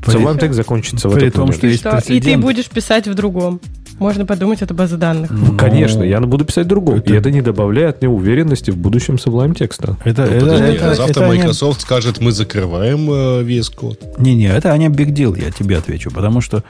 [0.01, 1.57] Text закончится в при этот том, момент.
[1.57, 2.13] что И, есть что?
[2.13, 3.59] и ты будешь писать в другом.
[3.99, 5.29] Можно подумать, это база данных.
[5.29, 6.99] Ну, Конечно, я буду писать другой.
[6.99, 9.97] это- И это не добавляет мне уверенности в будущем Sublime текста.
[10.05, 13.69] Это, Ну, это, подожди, это- а завтра это они- Microsoft скажет, мы закрываем э, весь
[13.69, 13.99] код.
[14.17, 16.11] Не-не, это не big deal, я тебе отвечу.
[16.11, 16.63] Потому что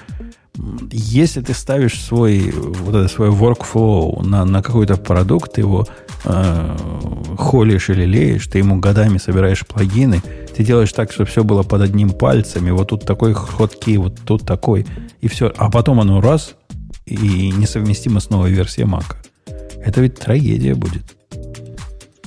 [0.92, 5.88] если ты ставишь свой, вот это свой workflow на, на какой-то продукт, его
[6.26, 6.78] э,
[7.38, 10.22] холишь или леешь, ты ему годами собираешь плагины,
[10.56, 14.20] ты делаешь так, чтобы все было под одним пальцем, и вот тут такой ходки, вот
[14.26, 14.86] тут такой,
[15.22, 15.54] и все.
[15.58, 16.56] А потом оно раз,
[17.06, 19.16] и несовместимо с новой версией Mac.
[19.84, 21.04] Это ведь трагедия будет.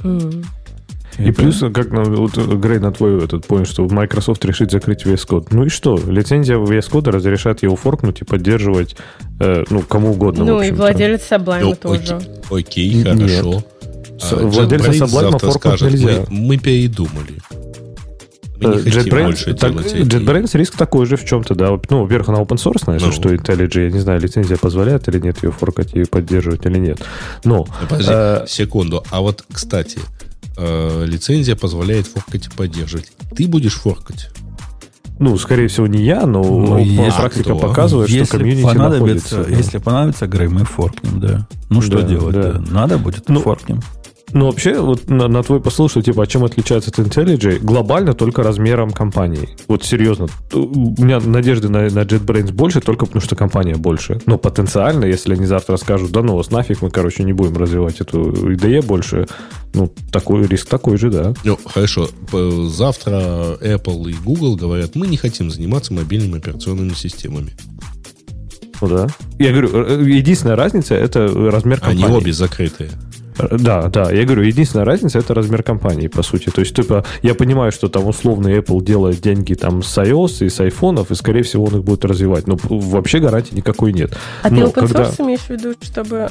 [0.05, 0.45] М.
[1.19, 5.27] И плюс, как на, вот, Грей, на твой этот point, что Microsoft решит закрыть VS
[5.29, 5.49] Code.
[5.51, 5.97] Ну и что?
[6.07, 8.97] Лицензия VS Code разрешает его форкнуть и поддерживать
[9.41, 10.45] э, ну, кому угодно.
[10.45, 12.21] Ну и владелец Sublime Ну, тоже.
[12.51, 13.63] Окей, хорошо.
[14.19, 16.25] С- А владельца Sublime форкнуть скажет, нельзя.
[16.31, 17.41] Мы, мы передумали.
[18.61, 21.71] Мы не Э, JetBrains, больше так, JetBrains риск такой же в чем-то, да.
[21.91, 23.11] Ну, во-первых, она open source, знаешь, Ну.
[23.13, 27.01] что IntelliJ, я не знаю, лицензия позволяет или нет ее форкать и поддерживать или нет.
[27.45, 29.03] Но, Подожди, э, секунду.
[29.11, 29.99] А вот, кстати,
[30.63, 33.13] э, лицензия позволяет форкать и поддерживать.
[33.37, 34.31] Ты будешь форкать?
[35.19, 37.59] ну, скорее всего, не я, но Ну, если практика кто?
[37.59, 39.45] показывает, что если комьюнити понадобится, находится.
[39.45, 39.57] да.
[39.57, 41.47] если понадобится, Грей, мы форкнем, да.
[41.71, 42.35] Ну что Да, делать?
[42.35, 42.53] да.
[42.55, 42.61] да?
[42.73, 43.81] Надо будет, Ну, форкнем.
[44.33, 48.15] Ну, вообще, вот на, на твой посыл, что типа, а чем отличается от IntelliJ, глобально
[48.15, 49.51] только размером компании.
[49.69, 50.27] Вот серьезно.
[50.55, 54.21] У меня надежды на, на JetBrains больше, только потому что компания больше.
[54.25, 58.01] Но потенциально, если они завтра скажут, да ну вас нафиг, мы, короче, не будем развивать
[58.01, 59.29] эту IDE больше,
[59.75, 61.35] ну, такой риск такой же, да.
[61.45, 62.09] Ну, хорошо.
[62.69, 67.53] Завтра Apple и Google говорят, мы не хотим заниматься мобильными операционными системами.
[68.81, 69.07] Ну да.
[69.39, 72.05] Я говорю, э, единственная разница это размер компании.
[72.05, 72.91] Они обе закрытые.
[73.39, 76.51] Да, да, я говорю, единственная разница это размер компании, по сути.
[76.51, 80.49] То есть, типа, я понимаю, что там условный Apple делает деньги там с iOS и
[80.49, 82.47] с айфонов, и, скорее всего, он их будет развивать.
[82.47, 84.17] Но вообще гарантии никакой нет.
[84.43, 86.29] А ты Но open когда- source имеешь в виду, чтобы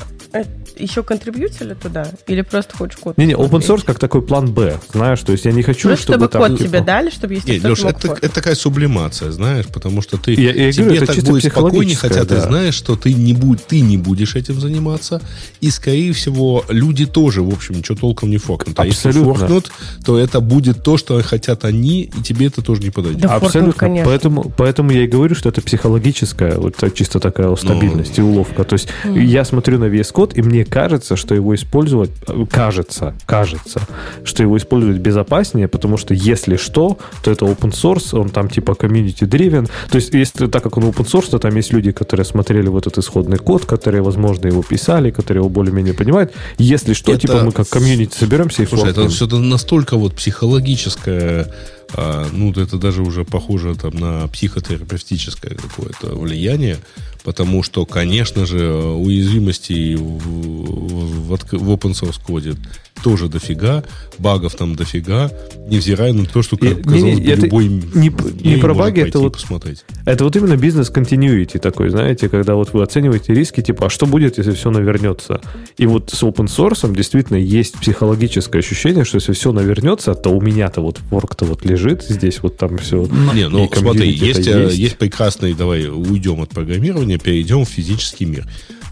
[0.78, 2.08] еще контрибьютили туда?
[2.28, 3.18] Или просто хочешь код?
[3.18, 6.26] Не-не, open source как такой план Б, знаешь, то есть я не хочу, Просто чтобы,
[6.26, 8.56] чтобы там, код типа, тебе дали, чтобы если Нет, кто-то Леш, мог это, это такая
[8.56, 12.36] сублимация, знаешь, потому что ты Я- я тебе говорю, так чисто будет спокойнее, хотя ты
[12.36, 12.42] да.
[12.42, 15.22] знаешь, что ты не, будь, ты не будешь этим заниматься,
[15.62, 18.80] и, скорее всего, люди тоже, в общем, ничего толком не форкнут.
[18.80, 19.36] А если Абсолютно.
[19.36, 19.72] форкнут,
[20.06, 23.22] то это будет то, что хотят они, и тебе это тоже не подойдет.
[23.22, 23.74] Да форкнут, Абсолютно.
[23.80, 24.06] конечно.
[24.10, 28.24] Поэтому, поэтому я и говорю, что это психологическая, вот чисто такая стабильность Ну.
[28.26, 28.64] и уловка.
[28.64, 32.12] То есть я смотрю на VS Code, и мне кажется, что его использовать,
[32.50, 33.82] кажется, кажется,
[34.24, 38.72] что его использовать безопаснее, потому что если что, то это open source, он там типа
[38.72, 39.70] community driven.
[39.90, 42.88] То есть, если так как он open source, то там есть люди, которые смотрели вот
[42.88, 46.32] этот исходный код, которые, возможно, его писали, которые его более-менее понимают.
[46.58, 49.10] Если что, Это- типа мы как комьюнити соберемся и Слушай, это форкнем.
[49.12, 51.52] все настолько вот психологическое,
[51.94, 56.78] а, ну, это даже уже похоже там на психотерапевтическое какое-то влияние,
[57.24, 62.56] потому что, конечно же, уязвимостей в, в, в open source коде
[63.04, 63.84] тоже дофига,
[64.18, 65.32] багов там дофига,
[65.68, 68.12] невзирая на то, что, И- как, казалось не- бы, это любой не
[68.44, 69.84] не про баги, это и вот- посмотреть.
[70.06, 74.06] Это вот именно бизнес continuity такой, знаете, когда вот вы оцениваете риски, типа, а что
[74.06, 75.42] будет, если все навернется?
[75.78, 80.42] И вот с open source действительно есть психологическое ощущение, что если все навернется, то у
[80.42, 83.08] меня-то вот форк-то вот лежит здесь, вот там все.
[83.34, 84.78] Не, ну и смотри, есть, э, есть.
[84.78, 88.46] есть прекрасный, давай уйдем от программирования, перейдем в физический мир.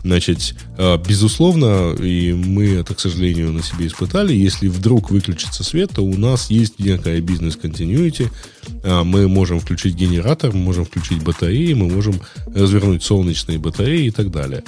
[0.03, 5.91] Значит, э, безусловно, и мы это, к сожалению, на себе испытали, если вдруг выключится свет,
[5.93, 8.31] то у нас есть некая бизнес-континьюити,
[8.83, 12.21] мы можем включить генератор, мы можем включить батареи, мы можем
[12.53, 14.63] развернуть солнечные батареи и так далее.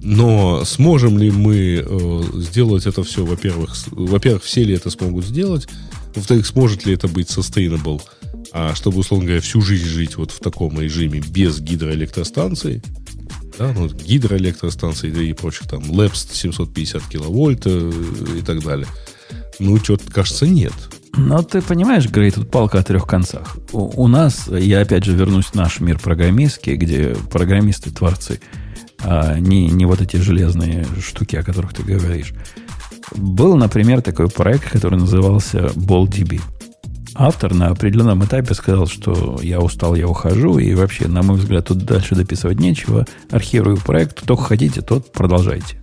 [0.00, 5.66] Но сможем ли мы э, сделать это все, во-первых, во-первых, все ли это смогут сделать,
[6.14, 8.00] во-вторых, сможет ли это быть sustainable,
[8.52, 12.82] а чтобы, условно говоря, всю жизнь жить вот в таком режиме без гидроэлектростанций,
[13.58, 17.92] да, ну, гидроэлектростанций да и прочих там, LEPS 750 киловольт э,
[18.38, 18.86] и так далее.
[19.58, 20.72] Ну, что-то, кажется, нет.
[21.16, 23.56] Но ты понимаешь, Грей, тут палка о трех концах.
[23.72, 28.40] У, у нас, я опять же вернусь в наш мир программистский, где программисты, творцы,
[29.00, 32.32] а не, не вот эти железные штуки, о которых ты говоришь.
[33.16, 36.40] Был, например, такой проект, который назывался BallDB.
[37.20, 41.66] Автор на определенном этапе сказал, что я устал, я ухожу, и вообще, на мой взгляд,
[41.66, 43.06] тут дальше дописывать нечего.
[43.32, 45.82] Архивирую проект, кто хотите, тот продолжайте.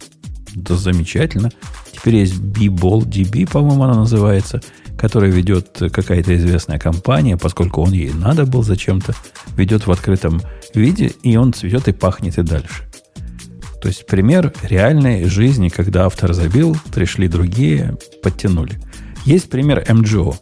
[0.56, 1.52] Да замечательно.
[1.92, 4.62] Теперь есть BBallDB, по-моему, она называется,
[4.98, 9.14] которая ведет какая-то известная компания, поскольку он ей надо был зачем-то,
[9.58, 10.42] ведет в открытом
[10.74, 12.84] виде, и он цветет и пахнет и дальше.
[13.82, 18.80] То есть пример реальной жизни, когда автор забил, пришли другие, подтянули.
[19.26, 20.38] Есть пример MGO,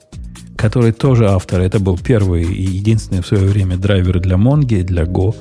[0.64, 1.60] который тоже автор.
[1.60, 5.36] Это был первый и единственный в свое время драйвер для Монги, для Go,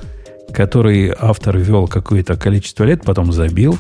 [0.53, 3.78] который автор вел какое-то количество лет, потом забил.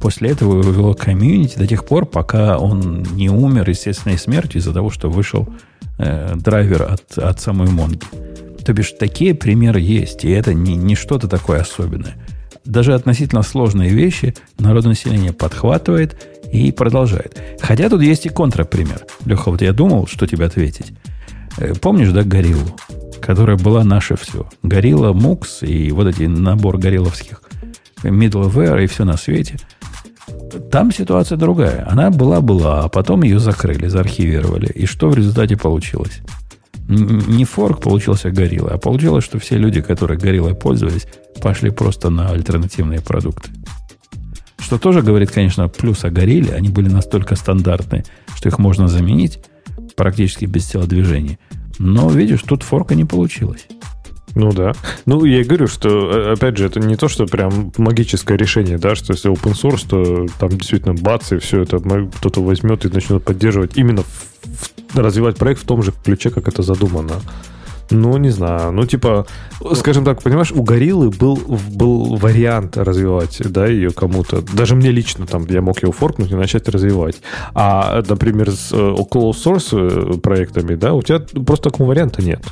[0.00, 4.72] После этого его вело комьюнити до тех пор, пока он не умер естественной смертью из-за
[4.72, 5.48] того, что вышел
[5.98, 7.98] э, драйвер от, от самой Монги.
[8.64, 12.14] То бишь, такие примеры есть, и это не, не что-то такое особенное.
[12.64, 16.16] Даже относительно сложные вещи народонаселение подхватывает
[16.52, 17.40] и продолжает.
[17.60, 19.06] Хотя тут есть и контрапример.
[19.24, 20.92] Леха, вот я думал, что тебе ответить.
[21.58, 22.76] Э, Помнишь, да, Гориллу?
[23.20, 24.48] Которая была наше все.
[24.62, 27.40] Горилла, Мукс и вот эти набор горилловских
[28.02, 29.56] middleware и все на свете.
[30.70, 31.86] Там ситуация другая.
[31.88, 34.66] Она была-была, а потом ее закрыли, заархивировали.
[34.66, 36.20] И что в результате получилось?
[36.88, 41.06] Не форк получился горилла, а получилось, что все люди, которые гориллой пользовались,
[41.42, 43.50] пошли просто на альтернативные продукты.
[44.66, 46.52] Что тоже говорит, конечно, плюс о горилле.
[46.52, 49.38] Они были настолько стандартные, что их можно заменить
[49.94, 51.38] практически без телодвижения.
[51.78, 53.68] Но, видишь, тут форка не получилось.
[54.34, 54.72] Ну да.
[55.04, 58.96] Ну, я говорю, что, э, опять же, это не то, что прям магическое решение, да,
[58.96, 63.22] что если open source, то там действительно бац, и все это кто-то возьмет и начнет
[63.24, 64.08] поддерживать именно в-
[64.42, 67.20] в- развивать проект в том же ключе, как это задумано.
[67.90, 68.72] Ну, не знаю.
[68.72, 69.26] Ну, типа,
[69.74, 71.36] скажем так, понимаешь, у Гориллы был,
[71.70, 74.42] был вариант развивать, да, ее кому-то.
[74.54, 77.16] Даже мне лично там, я мог его форкнуть и начать развивать.
[77.54, 82.42] А, например, с э, closed source э, проектами, да, у тебя просто такого варианта нет.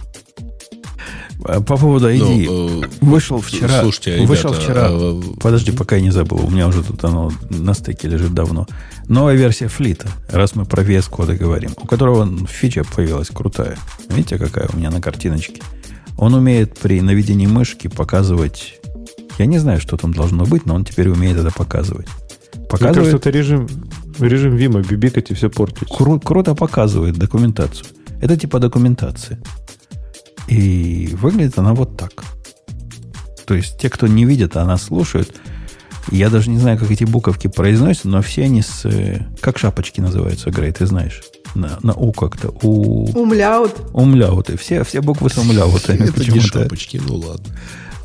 [1.45, 2.47] А По поводу ID.
[2.47, 3.83] Ну, э, вышел вчера.
[3.83, 4.87] слушайте, ребята, вышел вчера.
[4.89, 6.45] а, Подожди, пока я не забыл.
[6.47, 8.67] У меня уже тут оно на стеке лежит давно.
[9.09, 13.77] Новая версия флита, раз мы про VS коды говорим, у которого фича появилась крутая.
[14.09, 15.61] Видите, какая у меня на картиночке?
[16.17, 18.81] Он умеет при наведении мышки показывать...
[19.39, 22.07] Я не знаю, что там должно быть, но он теперь умеет это показывать.
[22.55, 23.69] Мне кажется, Показывает, это режим,
[24.19, 25.89] режим Вима, бибикать и все портить.
[25.89, 27.87] кру- круто показывает документацию.
[28.23, 29.41] Это типа документация.
[30.49, 32.25] И выглядит она вот так.
[33.47, 35.35] То есть те, кто не видит, а нас слушают,
[36.11, 38.85] я даже не знаю, как эти буковки произносятся, но все они с...
[38.85, 41.23] э, Как шапочки называются, Грей, ты знаешь?
[41.55, 42.51] На, на У как-то.
[42.63, 43.11] У...
[43.19, 43.73] Умляут.
[43.93, 44.57] Умляуты.
[44.57, 46.09] Все, все буквы с умляутами.
[46.09, 47.47] Это не шапочки, ну ладно.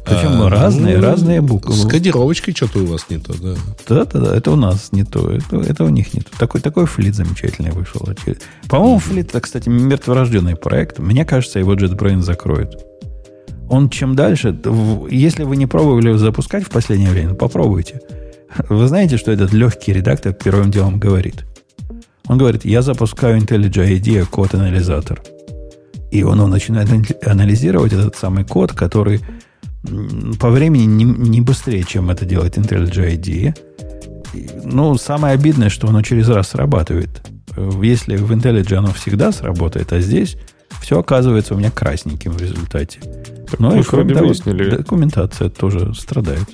[0.05, 1.73] Причем А, разные, ну, разные буквы.
[1.73, 3.55] С кодировочкой что-то у вас не то, да.
[3.87, 6.29] Да, да, да, это у нас не то, это, это у них не то.
[6.37, 8.07] Такой, такой флит замечательный вышел.
[8.67, 10.99] По-моему, флит, это, кстати, мертворожденный проект.
[10.99, 12.77] Мне кажется, его JetBrains закроет.
[13.69, 14.57] Он чем дальше,
[15.11, 18.01] если вы не пробовали его запускать в последнее время, попробуйте.
[18.67, 21.45] Вы знаете, что этот легкий редактор первым делом говорит?
[22.27, 25.21] Он говорит, я запускаю IntelliJ IDEA код-анализатор.
[26.09, 29.21] И он, он начинает ан- анализировать этот самый код, который
[30.39, 33.57] по времени не, не быстрее, чем это делает IntelliJ IDEA.
[34.33, 37.21] И, Ну, самое обидное, что оно через раз срабатывает.
[37.55, 40.37] Э, Если в IntelliJ оно всегда сработает, а здесь
[40.81, 42.99] все оказывается у меня красненьким в результате.
[43.57, 44.69] Ну мы и кроме того, выяснили.
[44.69, 46.47] документация тоже страдает.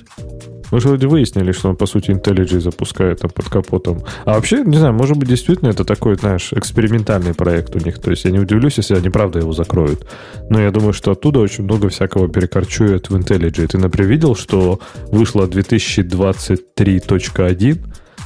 [0.70, 4.02] Мы же вроде выяснили, что он, по сути, IntelliJ запускает там под капотом.
[4.24, 8.00] А вообще, не знаю, может быть, действительно это такой, знаешь, экспериментальный проект у них.
[8.00, 10.06] То есть я не удивлюсь, если они правда его закроют.
[10.50, 13.68] Но я думаю, что оттуда очень много всякого перекорчует в IntelliJ.
[13.68, 14.80] Ты, например, видел, что
[15.10, 17.78] вышло 2023.1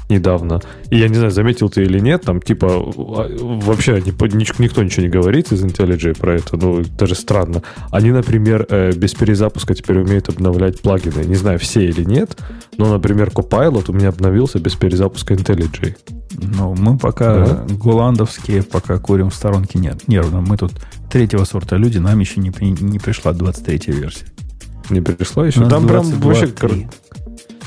[0.08, 0.60] недавно.
[0.90, 5.08] И я не знаю, заметил ты или нет, там типа а, вообще никто ничего не
[5.08, 7.62] говорит из IntelliJ про это, ну, даже странно.
[7.90, 11.24] Они, например, э, без перезапуска теперь умеют обновлять плагины.
[11.24, 12.36] Не знаю, все или нет,
[12.76, 15.96] но, например, Copilot у меня обновился без перезапуска IntelliJ.
[16.32, 17.66] Ну, мы пока да.
[17.68, 20.08] гуландовские, пока курим в сторонке нет.
[20.08, 20.40] Нервно.
[20.40, 20.72] Мы тут
[21.10, 22.50] третьего сорта люди, нам еще не,
[22.80, 24.26] не пришла 23 версия.
[24.88, 25.68] Не пришла еще?
[25.68, 26.46] Там прям вообще...
[26.46, 26.88] 3.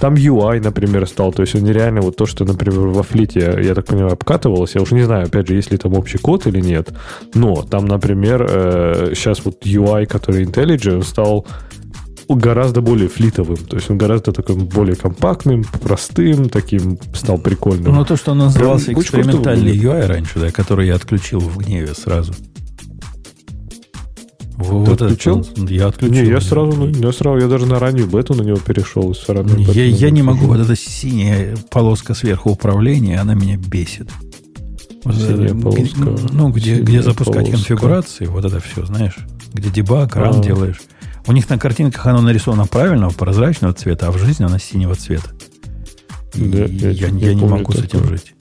[0.04, 1.32] Там UI, например, стал.
[1.32, 4.76] То есть он нереально вот то, что, например, во флите, я так понимаю, обкатывалось.
[4.76, 6.90] Я уже не знаю, опять же, есть ли там общий код или нет.
[7.34, 11.48] Но там, например, э, сейчас вот UI, который IntelliJ, он стал
[12.28, 13.56] гораздо более флитовым.
[13.56, 17.96] То есть он гораздо таким более компактным, простым, таким стал прикольным.
[17.96, 21.94] Ну, то, что он назывался Прям экспериментальный UI раньше, да, который я отключил в гневе
[21.94, 22.34] сразу.
[24.58, 25.40] Вот Ты отключил?
[25.40, 26.24] Это, я отключил.
[26.24, 29.14] Не, я сразу, я сразу, я даже на раннюю бету на него перешел.
[29.14, 34.10] С я, я не могу, вот эта синяя полоска сверху управления, она меня бесит.
[35.04, 36.16] Синяя полоска.
[36.32, 37.56] Ну, где, где запускать полоска.
[37.56, 39.18] конфигурации, вот это все, знаешь,
[39.54, 40.44] где дебаг, ран а.
[40.44, 40.82] делаешь.
[41.26, 45.32] У них на картинках оно нарисовано правильного, прозрачного цвета, а в жизни оно синего цвета.
[46.36, 47.78] И да, я, я, я не могу такое.
[47.78, 48.33] с этим жить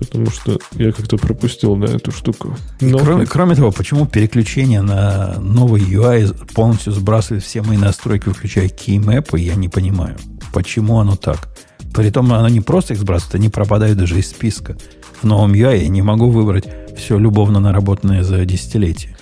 [0.00, 2.56] потому что я как-то пропустил на эту штуку.
[2.80, 2.98] Но...
[2.98, 9.38] Кроме, кроме того, почему переключение на новый UI полностью сбрасывает все мои настройки, включая keymap,
[9.38, 10.16] я не понимаю.
[10.52, 11.48] Почему оно так?
[11.94, 14.76] Притом оно не просто их сбрасывает, они пропадают даже из списка.
[15.20, 16.64] В новом UI я не могу выбрать
[16.96, 19.16] все любовно наработанное за десятилетие.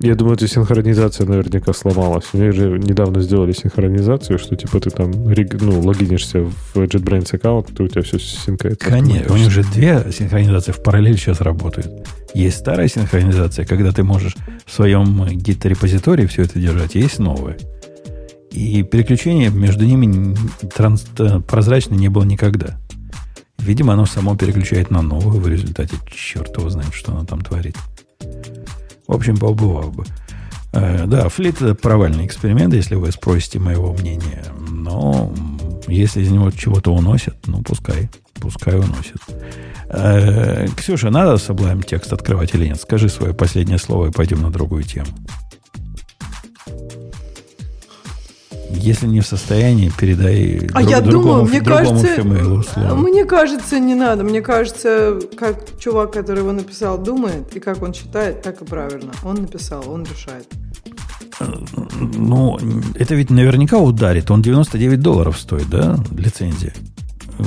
[0.00, 2.26] Я думаю, эта синхронизация наверняка сломалась.
[2.32, 7.74] У них же недавно сделали синхронизацию, что типа ты там ну, логинишься в JetBrains аккаунт,
[7.74, 8.88] то у тебя все синкается.
[8.88, 12.06] Конечно, у них же две синхронизации в параллель сейчас работают.
[12.34, 14.36] Есть старая синхронизация, когда ты можешь
[14.66, 17.56] в своем гит-репозитории все это держать, есть новая.
[18.50, 20.36] И переключение между ними
[20.74, 22.78] транс, э, прозрачно не было никогда.
[23.58, 25.96] Видимо, оно само переключает на новую в результате.
[26.10, 27.76] Черт его знает, что оно там творит.
[29.08, 30.04] В общем, побывал бы.
[30.72, 34.44] Э, да, флит это провальный эксперимент, если вы спросите моего мнения.
[34.70, 35.32] Но
[35.88, 38.10] если из него чего-то уносят, ну, пускай.
[38.34, 39.22] Пускай уносят.
[39.88, 42.80] Э, Ксюша, надо Sublime текст открывать или нет?
[42.80, 45.08] Скажи свое последнее слово и пойдем на другую тему.
[48.70, 52.22] Если не в состоянии, передай а друг, я другому, думаю, мне кажется,
[52.94, 54.24] Мне кажется, не надо.
[54.24, 59.12] Мне кажется, как чувак, который его написал, думает, и как он считает, так и правильно.
[59.24, 60.46] Он написал, он решает.
[61.98, 62.58] Ну,
[62.94, 64.30] это ведь наверняка ударит.
[64.30, 66.74] Он 99 долларов стоит, да, лицензия?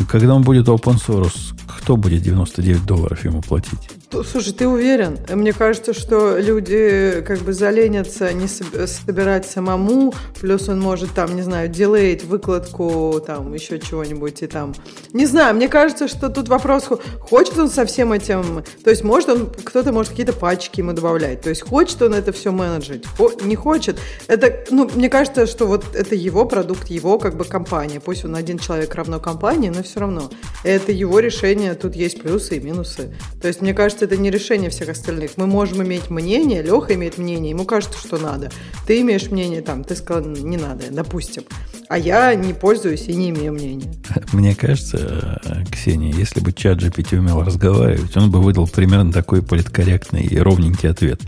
[0.10, 3.90] Когда он будет open source, кто будет 99 долларов ему платить?
[4.12, 5.18] Слушай, ты уверен?
[5.30, 11.42] Мне кажется, что люди как бы заленятся не собирать самому, плюс он может там, не
[11.44, 14.74] знаю, делать выкладку, там еще чего-нибудь и там.
[15.14, 16.90] Не знаю, мне кажется, что тут вопрос,
[17.22, 21.42] хочет он со всем этим, то есть может он, кто-то может какие-то пачки ему добавлять,
[21.42, 23.06] то есть хочет он это все менеджить,
[23.44, 23.98] не хочет.
[24.28, 28.36] Это, ну, мне кажется, что вот это его продукт, его как бы компания, пусть он
[28.36, 30.30] один человек равно компании, но все равно.
[30.66, 33.16] Это его решение, тут есть плюсы и минусы.
[33.42, 35.32] То есть мне кажется, это не решение всех остальных.
[35.38, 38.52] Мы можем иметь мнение, Леха имеет мнение, ему кажется, что надо.
[38.86, 41.44] Ты имеешь мнение там, ты сказал, не надо, допустим.
[41.90, 43.92] А я не пользуюсь и не имею мнения.
[44.32, 45.42] Мне кажется,
[45.72, 50.90] Ксения, если бы чат GPT умел разговаривать, он бы выдал примерно такой политкорректный и ровненький
[50.90, 51.22] ответ,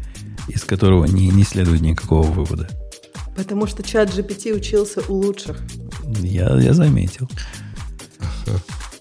[0.47, 2.69] из которого не, не следует никакого вывода.
[3.35, 5.59] Потому что чат GPT учился у лучших.
[6.19, 7.29] Я, я заметил.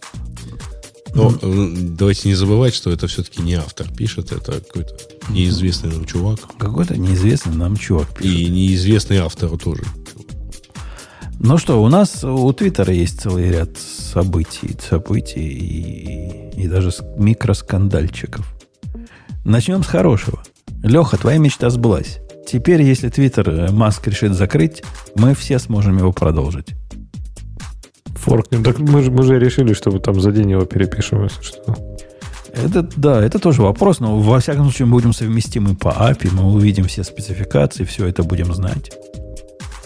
[1.14, 1.97] Но mm.
[1.97, 4.94] давайте не забывать, что это все-таки не автор пишет, это какой-то
[5.28, 6.40] неизвестный нам чувак.
[6.59, 8.32] Какой-то неизвестный нам чувак пишет.
[8.32, 9.82] И неизвестный автору тоже.
[11.39, 15.48] Ну что, у нас у Твиттера есть целый ряд событий, событий
[16.55, 18.47] и, и даже микроскандальчиков.
[19.44, 20.43] Начнем с хорошего.
[20.84, 22.20] Леха, твоя мечта сбылась.
[22.47, 24.82] Теперь, если Твиттер э, Маск решит закрыть,
[25.16, 26.74] мы все сможем его продолжить.
[28.16, 28.62] Форкнем.
[28.62, 31.76] Так мы, мы же решили, что мы там за день его перепишем, если что.
[32.52, 36.52] Это, да, это тоже вопрос, но во всяком случае мы будем совместимы по API, мы
[36.52, 38.93] увидим все спецификации, все это будем знать.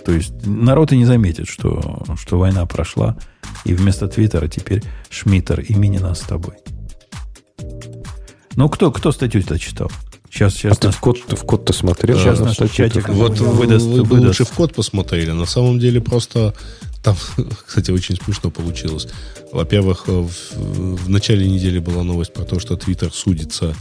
[0.04, 3.16] То есть народ и не заметит, что, что война прошла,
[3.64, 6.54] и вместо Твиттера теперь Шмиттер имени нас с тобой.
[8.56, 9.90] Ну, кто, кто статью-то читал?
[10.30, 10.76] Сейчас, сейчас.
[10.76, 12.18] А ты в код, ты в код-то смотрел?
[12.18, 14.26] Сейчас наш чатик вот выдаст, вы, вы выдаст.
[14.26, 15.30] лучше в код посмотрели.
[15.30, 16.54] На самом деле просто
[17.02, 17.16] там,
[17.66, 19.08] кстати, очень смешно получилось.
[19.52, 23.74] Во-первых, э, в, в начале недели была новость про то, что Twitter судится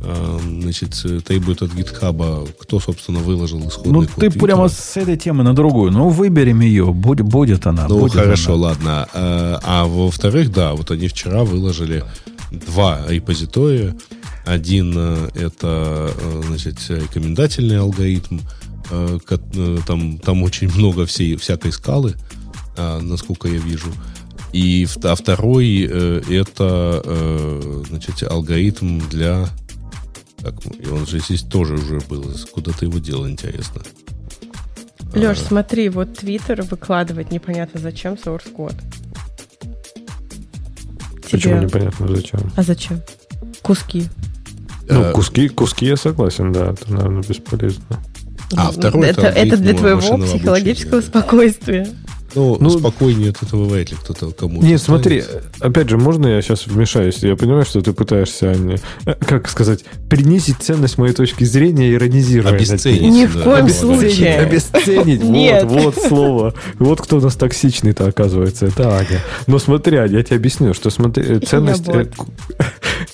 [0.00, 4.40] э, значит, требует от гитхаба, кто, собственно, выложил исходный Ну, код ты Твиттера.
[4.46, 5.90] прямо с этой темы на другую.
[5.90, 6.92] Ну, выберем ее.
[6.92, 7.88] Будет, будет она.
[7.88, 8.62] Ну, будет хорошо, она.
[8.62, 9.08] ладно.
[9.12, 12.04] А, а во-вторых, да, вот они вчера выложили
[12.50, 13.94] два репозитория.
[14.46, 18.38] Один э, это, э, значит, рекомендательный алгоритм.
[18.90, 22.14] э, э, Там, там очень много всей, всякой скалы,
[22.78, 23.92] насколько я вижу.
[24.52, 29.48] И а второй э, это, э, значит, алгоритм для...
[30.38, 32.24] Так, и он же здесь тоже уже был.
[32.52, 33.82] Куда ты его делал, интересно?
[35.14, 35.44] Леш, А.
[35.48, 38.74] смотри, вот Твиттер выкладывает непонятно зачем source код.
[41.30, 42.40] Почему Тебе- непонятно зачем?
[42.56, 43.02] А зачем?
[43.62, 44.04] Куски.
[44.88, 47.84] Ну, Э, куски, куски я согласен, да, это, наверное, бесполезно.
[48.56, 51.20] А, второй это, это это для твоего психологического обучения.
[51.20, 51.88] спокойствия.
[52.34, 55.24] Ну, Ну, спокойнее от этого вряд ли кто-то кому-то Нет, смотри,
[55.60, 57.18] опять же, можно я сейчас вмешаюсь?
[57.22, 62.52] Я понимаю, что ты пытаешься, не- э, как сказать, принизить ценность моей точки зрения, иронизируя.
[62.52, 62.56] ней.
[62.58, 63.02] Обесценить.
[63.02, 64.36] Ни в коем случае.
[64.40, 65.64] Обесценить, Нет.
[65.64, 66.54] вот, вот слово.
[66.78, 69.20] Вот кто у нас токсичный-то, оказывается, это Аня.
[69.46, 72.06] Но смотри, Аня, я тебе объясню, что смотри, ценность, э,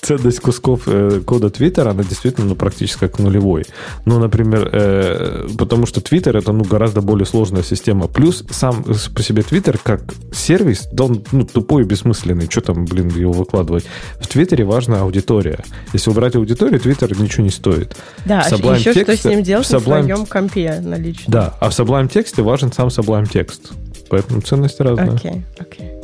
[0.05, 3.65] ценность кусков э, кода Твиттера, она действительно ну, практически как нулевой.
[4.05, 8.07] Ну, например, э, потому что Твиттер это ну, гораздо более сложная система.
[8.07, 12.47] Плюс сам по себе Твиттер как сервис, да он ну, тупой и бессмысленный.
[12.49, 13.85] Что там, блин, его выкладывать?
[14.19, 15.63] В Твиттере важна аудитория.
[15.93, 17.95] Если убрать аудиторию, Твиттер ничего не стоит.
[18.25, 20.95] Да, В Sublime еще что Text- с ним делать в на Sublime- своем компе на
[20.95, 21.25] личном.
[21.27, 23.71] Да, а в Sublime тексте важен сам Sublime текст.
[24.09, 25.15] Поэтому ценность разная.
[25.15, 25.94] Окей, окей.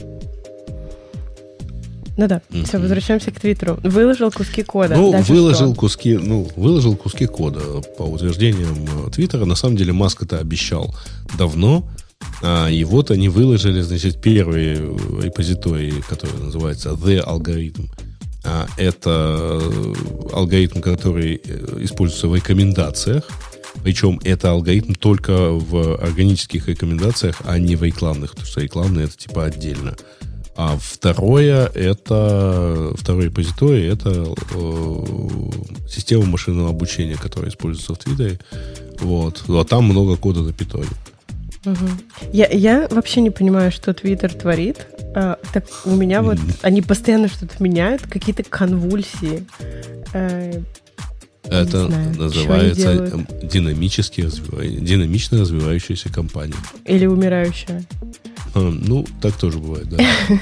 [2.22, 2.81] Ну да, все, Мгм.
[2.84, 3.80] возвращаемся к Твиттеру.
[3.81, 4.95] Выложил куски кода.
[4.95, 5.80] Ну, Дальше выложил что?
[5.80, 7.60] куски, ну, выложил куски кода
[7.98, 9.45] по утверждениям э, Твиттера.
[9.45, 10.93] На самом деле Маск это обещал
[11.35, 11.84] давно.
[12.43, 17.89] А, и вот они выложили, значит, первый э, репозиторий, который называется The Algorithm.
[18.43, 19.93] А, это э,
[20.31, 21.41] алгоритм, который
[21.80, 23.27] используется в рекомендациях.
[23.84, 29.18] Причем это алгоритм только в органических рекомендациях, а не в рекламных, потому что рекламные это
[29.18, 29.95] типа отдельно.
[30.56, 34.10] А второе это второй репозиторий это
[34.53, 35.06] э,
[35.90, 38.40] система машинного обучения, которая используется в Твиттере.
[38.99, 39.44] Вот.
[39.48, 40.88] А там много кода на питоне.
[41.64, 41.90] Мгм.
[42.34, 44.88] Я, я вообще не понимаю, что Твиттер творит.
[45.15, 49.45] А, так у меня вот они постоянно что-то меняют, какие-то конвульсии.
[50.14, 50.61] Э,
[51.45, 56.56] Это знаю, называется динамически развива- динамично развивающаяся компания.
[56.86, 57.86] или умирающая.
[58.53, 59.98] А, ну, так тоже бывает, да.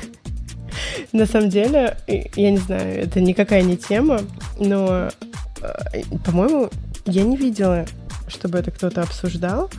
[1.11, 4.21] На самом деле, я не знаю, это никакая не тема,
[4.59, 5.09] но,
[5.61, 6.69] э, по-моему,
[7.05, 7.85] я не видела,
[8.27, 9.69] чтобы это кто-то обсуждал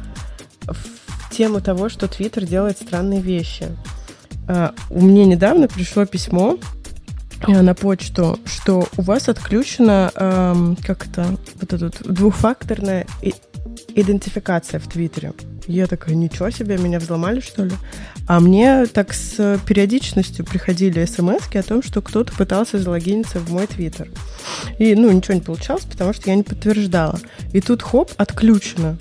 [0.67, 3.69] в тему того, что Твиттер делает странные вещи.
[4.49, 6.59] А, У меня недавно пришло письмо
[7.47, 13.07] э, на почту, что у вас отключена эм, как это вот эта двухфакторная
[13.95, 15.33] идентификация в Твиттере.
[15.67, 17.73] Я такая, ничего себе, меня взломали, что ли?
[18.31, 23.67] А мне так с периодичностью приходили смс о том, что кто-то пытался залогиниться в мой
[23.67, 24.09] твиттер.
[24.79, 27.19] И, ну, ничего не получалось, потому что я не подтверждала.
[27.53, 28.97] И тут, хоп, отключено.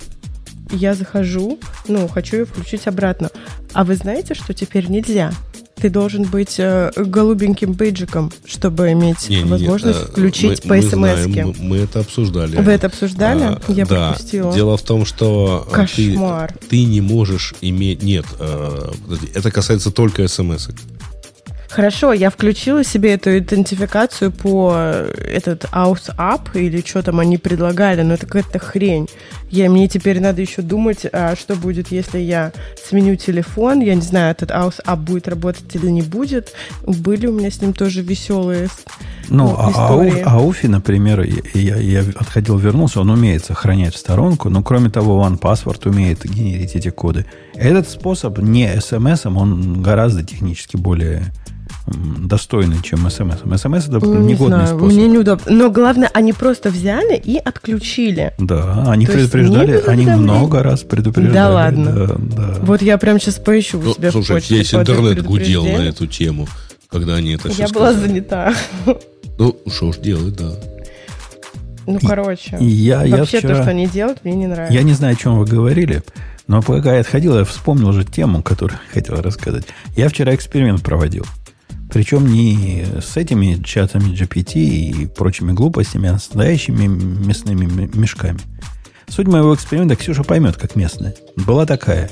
[0.72, 3.30] Я захожу, ну, хочу ее включить обратно.
[3.72, 5.32] А вы знаете, что теперь нельзя?
[5.80, 10.82] Ты должен быть э, голубеньким бейджиком, чтобы иметь Не-не-не, возможность э, включить мы- по мы
[10.82, 12.56] смс знаем, мы, мы это обсуждали.
[12.56, 13.42] Вы это обсуждали?
[13.42, 14.10] А, я да.
[14.10, 14.52] пропустила.
[14.52, 16.54] Дело в том, что э, ты, Кошмар.
[16.68, 18.02] ты не можешь иметь...
[18.02, 18.92] Нет, э,
[19.34, 20.68] это касается только смс.
[21.70, 27.38] Хорошо, я включила себе эту идентификацию по э, этот Aus App или что там они
[27.38, 29.08] предлагали, но это какая-то хрень.
[29.50, 32.52] Я, мне теперь надо еще думать, а что будет, если я
[32.88, 33.80] сменю телефон.
[33.80, 36.52] Я не знаю, этот Aus App будет работать или не будет.
[36.84, 38.68] Были у меня с ним тоже веселые
[39.28, 40.24] Ну, ну, а, истории.
[40.24, 41.20] Ауф- Ауфи, например,
[41.54, 46.74] я, я отходил, вернулся, он умеет сохранять в сторонку, но кроме того, OnePassword умеет генерить
[46.74, 47.26] эти коды.
[47.54, 51.32] Этот способ не смс, он гораздо технически более
[51.86, 53.36] достойный, чем смс.
[53.38, 54.92] смс это не негодный знаю, способ.
[54.96, 55.44] мне неудобно.
[55.52, 58.32] Но главное, они просто взяли и отключили.
[58.38, 61.34] Да, они То предупреждали, они много раз предупреждали.
[61.34, 61.92] Да ладно?
[61.92, 62.54] Да, да.
[62.62, 64.56] Вот я прям сейчас поищу у Ну, себя в слушай, почте.
[64.56, 66.46] весь интернет гудел на эту тему,
[66.88, 68.54] когда они это все Я была занята.
[69.38, 70.52] Ну, что ж делать, да.
[71.86, 72.56] Ну, короче.
[72.60, 73.54] И я, я Вообще вчера...
[73.56, 74.74] то, что они делают, мне не нравится.
[74.74, 76.02] Я не знаю, о чем вы говорили,
[76.46, 79.64] но пока я отходил, я вспомнил уже тему, которую хотел рассказать.
[79.96, 81.24] Я вчера эксперимент проводил.
[81.92, 88.40] Причем не с этими чатами GPT и прочими глупостями, а с настоящими мясными мешками.
[89.08, 91.14] Суть моего эксперимента Ксюша поймет, как местная.
[91.34, 92.10] Была такая.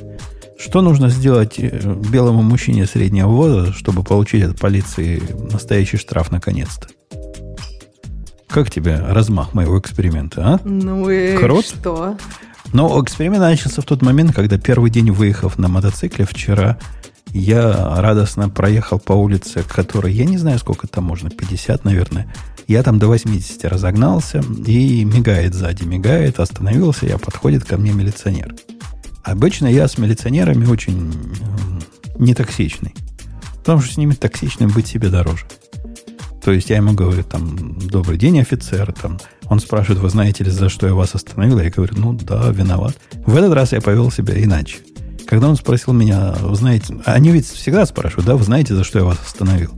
[0.59, 5.23] Что нужно сделать э, белому мужчине среднего возраста, чтобы получить от полиции
[5.53, 6.89] настоящий штраф наконец-то?
[8.49, 10.61] Как тебе размах моего эксперимента, а?
[10.65, 11.67] Ну и Крут?
[11.67, 12.17] что?
[12.73, 16.79] Но эксперимент начался в тот момент, когда первый день выехав на мотоцикле вчера,
[17.39, 22.33] я радостно проехал по улице, которой, я не знаю, сколько там можно, 50, наверное.
[22.67, 28.55] Я там до 80 разогнался, и мигает сзади, мигает, остановился, я подходит ко мне милиционер.
[29.25, 32.95] Обычно я с милиционерами очень э, нетоксичный.
[33.57, 35.47] Потому что с ними токсичным быть себе дороже.
[36.43, 40.51] То есть я ему говорю, там, добрый день, офицер, там, он спрашивает, вы знаете ли,
[40.51, 41.59] за что я вас остановил?
[41.59, 42.97] Я говорю, ну да, виноват.
[43.27, 44.79] В этот раз я повел себя иначе.
[45.29, 48.99] Когда он спросил меня, вы знаете, они ведь всегда спрашивают, да, вы знаете, за что
[48.99, 49.71] я вас остановил?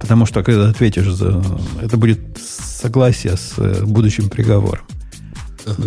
[0.00, 1.40] Потому что когда ответишь, за,
[1.80, 4.84] это будет согласие с э, будущим приговором.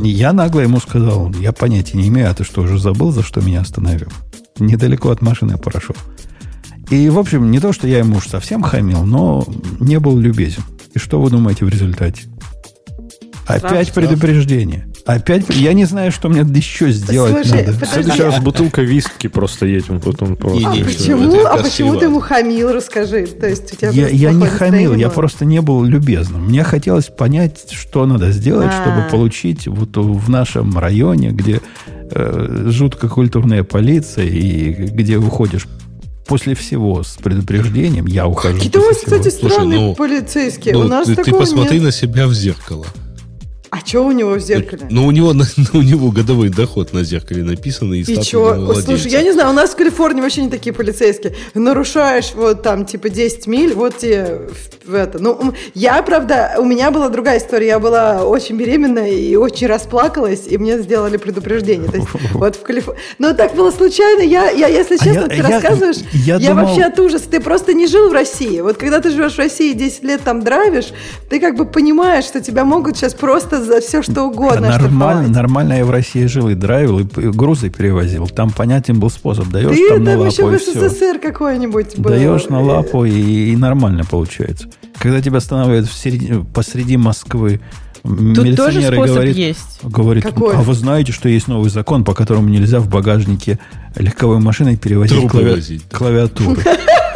[0.02, 3.41] Я нагло ему сказал, я понятия не имею, а ты что, уже забыл, за что
[3.41, 4.08] меня остановил?
[4.58, 5.98] Недалеко от машины прошел.
[6.90, 9.46] И, в общем, не то, что я ему уж совсем хамил, но
[9.82, 10.64] не был любезен.
[10.94, 12.24] И что вы думаете в результате?
[13.46, 14.89] Опять предупреждение.
[15.10, 17.72] Опять, я не знаю, что мне еще сделать Слушай, надо.
[17.72, 20.69] В подожди, следующий раз бутылка виски просто он потом просто...
[20.69, 21.34] А почему?
[21.34, 23.26] это А почему ты ему хамил, расскажи?
[23.26, 25.15] То есть у тебя Я, я не хамил, я было?
[25.15, 26.45] просто не был любезным.
[26.45, 28.81] Мне хотелось понять, что надо сделать, А.
[28.84, 31.60] чтобы получить вот в нашем районе, где
[32.11, 35.65] э, жутко культурная полиция и где уходишь
[36.27, 38.57] после всего с предупреждением, я ухожу.
[38.57, 40.76] Какие-то у вас, кстати, Слушай, странные ну, полицейские.
[40.76, 41.86] Ну, у нас ты, ты посмотри нет.
[41.86, 42.86] на себя в зеркало.
[43.72, 44.88] А что у него в зеркале?
[44.90, 48.82] Ну, у него, на- у него годовой доход на зеркале написан и, И владельца.
[48.82, 51.36] Слушай, я не знаю, у нас в Калифорнии вообще не такие полицейские.
[51.54, 54.48] Нарушаешь вот там типа 10 миль, вот тебе
[54.86, 55.20] в, это.
[55.20, 57.68] Ну, я, правда, у меня была другая история.
[57.68, 61.90] Я была очень беременная и очень расплакалась, и мне сделали предупреждение.
[61.90, 63.00] То есть вот в Калифорнии...
[63.20, 64.22] Но так было случайно.
[64.24, 67.30] Я, я если А честно, я- ты я- рассказываешь, я я, думал- вообще от ужаса.
[67.30, 68.62] Ты просто не жил в России.
[68.62, 70.91] Вот когда ты живешь в России 10 лет там драйвишь,
[71.30, 75.73] ты как бы понимаешь, что тебя могут сейчас просто за все что угодно Нормально, нормально
[75.73, 78.27] я в России жил и драйвил, и грузы перевозил.
[78.27, 79.48] Там понятен был способ.
[79.49, 80.90] Даешь Ты там на там еще лапу в и все.
[80.90, 82.10] СССР какой-нибудь был.
[82.11, 84.68] Даешь на лапу и, и нормально получается.
[84.98, 87.61] Когда тебя останавливают в середине- посреди Москвы,
[88.02, 89.80] Тут тоже способ говорит, есть.
[89.84, 90.56] говорит, Какой?
[90.56, 93.60] а вы знаете, что есть новый закон, по которому нельзя в багажнике
[93.98, 96.56] легковой машиной перевозить клави- клавиатуру.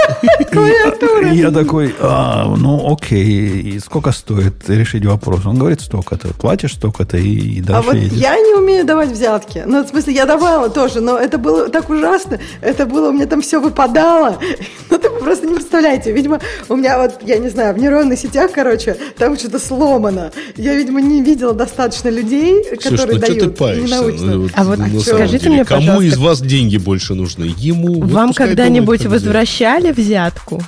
[0.51, 1.31] Клавиатура.
[1.31, 5.45] Я такой, а, ну окей, и сколько стоит решить вопрос?
[5.45, 6.29] Он говорит, столько-то.
[6.29, 8.17] Платишь столько-то и, А дальше вот едешь.
[8.17, 9.63] я не умею давать взятки.
[9.65, 12.39] Ну, в смысле, я давала тоже, но это было так ужасно.
[12.61, 14.37] Это было, у меня там все выпадало.
[14.89, 16.11] Ну, ты просто не представляете.
[16.11, 16.39] Видимо,
[16.69, 20.31] у меня вот, я не знаю, в нейронных сетях, короче, там что-то сломано.
[20.55, 23.39] Я, видимо, не видела достаточно людей, Слушай, которые ну что дают.
[23.39, 24.01] ты паришься?
[24.03, 27.51] Ну, А вот скажите деле, мне, кому пожалуйста, из вас деньги больше нужны?
[27.57, 28.01] Ему.
[28.03, 30.61] Вам когда-нибудь возвращали взятку?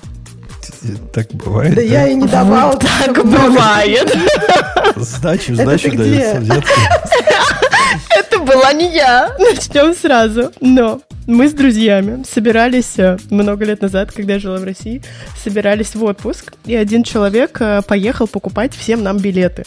[1.13, 1.75] Так бывает.
[1.75, 2.77] Да я и не давала.
[2.77, 4.11] Так бывает.
[4.95, 6.39] Сдачу, сдачу где?
[6.39, 6.71] взятки.
[8.09, 9.35] Это была не я.
[9.37, 10.51] Начнем сразу.
[10.61, 15.03] Но мы с друзьями собирались э, много лет назад, когда я жила в России,
[15.43, 19.63] собирались в отпуск, и один человек э, поехал покупать всем нам билеты.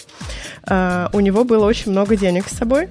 [0.68, 2.88] А, У него было очень много денег с собой,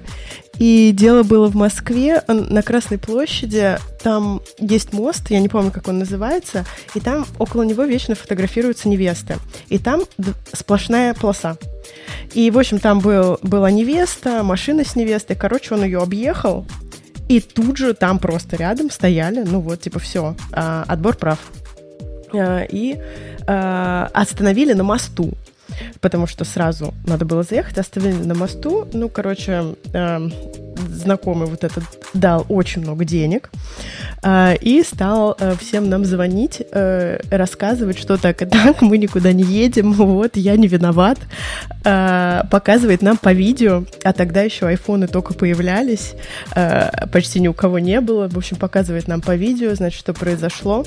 [0.58, 5.88] и дело было в Москве, на Красной площади, там есть мост, я не помню, как
[5.88, 6.64] он называется,
[6.94, 9.36] и там около него вечно фотографируются невесты.
[9.68, 10.02] И там
[10.52, 11.56] сплошная полоса.
[12.34, 15.36] И, в общем, там был, была невеста, машина с невестой.
[15.36, 16.66] Короче, он ее объехал,
[17.28, 21.38] и тут же там просто рядом стояли, ну вот, типа, все, отбор прав.
[22.32, 22.98] А, И
[23.46, 25.32] а, остановили на мосту,
[26.00, 28.88] потому что сразу надо было заехать, остановили на мосту.
[28.92, 30.32] Ну, короче, эм,
[30.90, 31.84] знакомый вот этот
[32.14, 33.50] дал очень много денег
[34.22, 39.32] а, и стал э, всем нам звонить, э, рассказывать, что так и так, мы никуда
[39.32, 41.18] не едем, вот, я не виноват.
[41.84, 46.14] А, Показывает нам по видео, а тогда еще айфоны только появлялись,
[46.54, 48.28] а, почти ни у кого не было.
[48.28, 50.84] В общем, показывает нам по видео, значит, что произошло.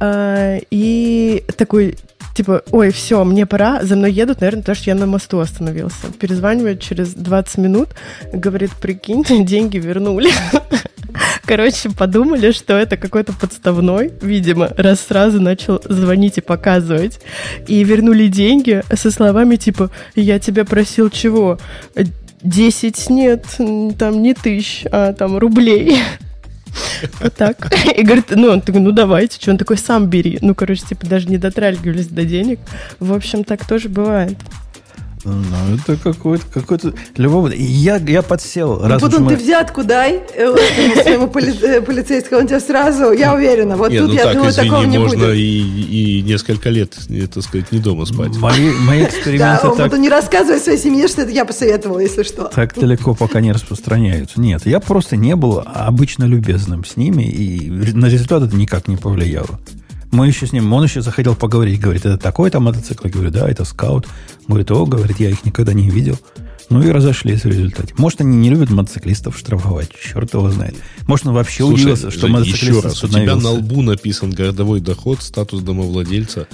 [0.00, 1.96] А, И такой
[2.34, 6.08] Типа, ой, все, мне пора, за мной едут, наверное, потому что я на мосту остановился.
[6.18, 7.90] Перезванивает через 20 минут,
[8.32, 10.30] говорит, прикиньте, деньги вернули.
[11.46, 17.20] Короче, подумали, что это какой-то подставной, видимо, раз сразу начал звонить и показывать.
[17.68, 21.58] И вернули деньги со словами типа, я тебя просил чего?
[22.42, 23.46] 10 нет,
[23.98, 25.98] там не тысяч, а там рублей.
[27.20, 27.72] Вот так.
[27.96, 30.38] И говорит, ну, он такой, ну давайте, что он такой, сам бери.
[30.40, 32.60] Ну, короче, типа даже не дотрагивались до денег.
[33.00, 34.36] В общем, так тоже бывает.
[35.24, 37.56] Ну, это какой-то, какой-то любовный.
[37.56, 38.80] Я, я подсел.
[38.80, 40.54] Ну, раз потом мы- ты взятку дай э,
[41.02, 44.82] своему э, полицейскому, он тебя сразу, я уверена, вот тут ну я так, думаю, такого
[44.84, 45.36] не можно будет.
[45.36, 48.36] и, и несколько лет, э, так сказать, не дома спать.
[48.36, 52.00] Мои, мои Да, эксперименты вот так, он не рассказывай своей семье, что это я посоветовала,
[52.00, 52.44] если что.
[52.44, 54.40] так далеко пока не распространяются.
[54.40, 58.96] Нет, я просто не был обычно любезным с ними, и на результат это никак не
[58.96, 59.58] повлияло.
[60.14, 63.08] Мы еще с ним, он еще захотел поговорить, говорит, это такой-то мотоцикл?
[63.08, 64.06] Я говорю, да, это скаут.
[64.46, 66.16] Говорит, о, говорит, я их никогда не видел.
[66.70, 67.94] Ну и разошлись в результате.
[67.98, 70.76] Может, они не любят мотоциклистов штрафовать, черт его знает.
[71.08, 74.30] Может, он вообще Слушай, удивился, что Жень, мотоциклист еще раз, у тебя на лбу написан
[74.30, 76.46] городовой доход, статус домовладельца.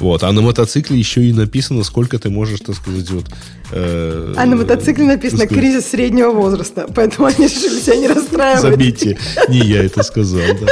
[0.00, 3.26] Вот, а на мотоцикле еще и написано, сколько ты можешь, так сказать, вот...
[3.72, 8.62] э, А на мотоцикле написано сказать, кризис среднего возраста, поэтому они решили себя не расстраивать.
[8.62, 9.18] Забейте,
[9.48, 10.66] не я это сказал, да.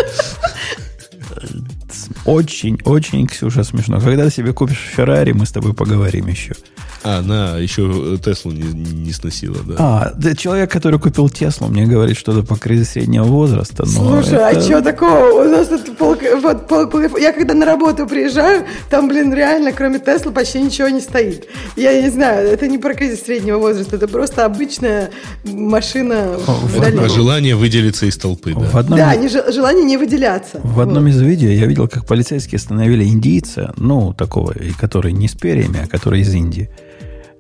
[2.27, 4.01] Очень, очень, Ксюша, смешно.
[4.01, 6.55] Когда ты себе купишь Феррари, мы с тобой поговорим еще.
[7.03, 9.75] А, на, еще Теслу не, не сносила, да.
[9.79, 13.85] А, да, человек, который купил Теслу, мне говорит что-то по кризису среднего возраста.
[13.87, 15.43] но Слушай, а это- что такого?
[15.43, 19.73] У нас тут пол, вот, пол- пол- я когда на работу приезжаю, там, блин, реально,
[19.73, 21.47] кроме Тесла, почти ничего не стоит.
[21.75, 25.09] Я не знаю, это не про кризис среднего возраста, это просто обычная
[25.45, 28.79] машина О, в желание выделиться из толпы, В да.
[28.79, 30.61] одном, Да, не же- желание не выделяться.
[30.63, 31.11] в одном Вот.
[31.11, 35.87] из видео я видел, как полицейские остановили индийца, ну, такого, который не с перьями, а
[35.87, 36.69] который из Индии,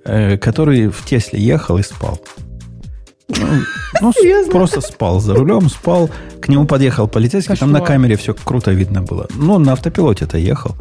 [0.04, 2.20] э, который в Тесле ехал и спал.
[3.28, 3.36] Ну,
[4.00, 4.52] ну, Серьезно?
[4.52, 6.08] просто спал за рулем, спал.
[6.40, 7.96] К нему подъехал полицейский, там на Кошмар.
[7.96, 9.26] камере все круто видно было.
[9.34, 10.76] Ну, на автопилоте-то ехал.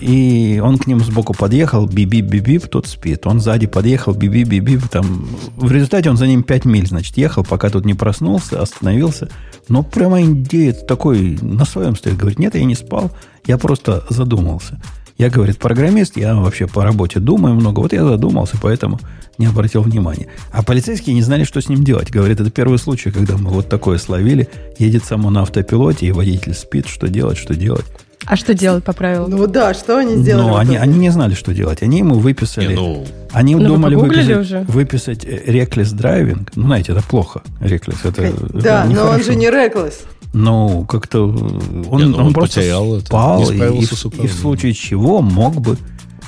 [0.00, 3.26] И он к нему сбоку подъехал, биби-биби, тот спит.
[3.26, 5.28] Он сзади подъехал, биби-биби, там...
[5.56, 9.28] В результате он за ним 5 миль, значит, ехал, пока тут не проснулся, остановился.
[9.68, 12.16] Но прямо индеец такой на своем стоит.
[12.16, 13.10] Говорит, нет, я не спал,
[13.46, 14.80] я просто задумался.
[15.18, 17.80] Я, говорит, программист, я вообще по работе думаю много.
[17.80, 18.98] Вот я задумался, поэтому
[19.36, 20.28] не обратил внимания.
[20.50, 22.10] А полицейские не знали, что с ним делать.
[22.10, 24.48] Говорит, это первый случай, когда мы вот такое словили.
[24.78, 26.86] Едет само на автопилоте, и водитель спит.
[26.86, 27.84] Что делать, что делать?
[28.26, 29.30] А что делать по правилам?
[29.30, 30.46] Ну да, что они сделали?
[30.46, 31.82] Но в они, они не знали, что делать.
[31.82, 32.68] Они ему выписали...
[32.68, 34.60] Не, ну, Они Ну, думали выписать, уже?
[34.68, 36.48] выписать э, reckless driving.
[36.54, 37.42] Ну, знаете, это плохо.
[37.60, 37.96] Reckless.
[38.04, 39.24] Это, это Да, но он нехорошо.
[39.24, 40.00] же не реклес.
[40.32, 44.24] Ну, как-то э, он, Не, ну, он он просто потерял это, спал, не и, и
[44.24, 45.76] и в случае чего мог бы,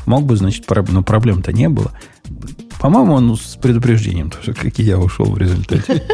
[0.07, 1.93] мог бы, значит, проб- но проблем-то не было.
[2.81, 6.03] По-моему, он с предупреждением тоже, как и я, ушел в результате.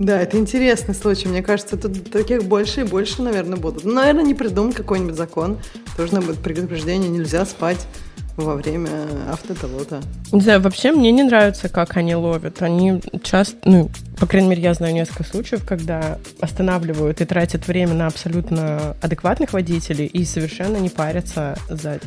[0.00, 1.28] Да, это интересный случай.
[1.28, 3.84] Мне кажется, тут таких больше и больше, наверное, будут.
[3.84, 5.58] Ну, наверное, не придуман какой-нибудь закон.
[5.98, 7.86] Должно быть предупреждение, нельзя спать
[8.34, 8.88] во время
[9.30, 10.00] автопилота.
[10.32, 12.62] Не знаю, вообще мне не нравится, как они ловят.
[12.62, 17.92] Они часто, ну, по крайней мере, я знаю несколько случаев, когда останавливают и тратят время
[17.92, 22.00] на абсолютно адекватных водителей и совершенно не парятся за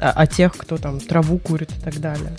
[0.00, 2.32] о, о тех, кто там траву курит и так далее.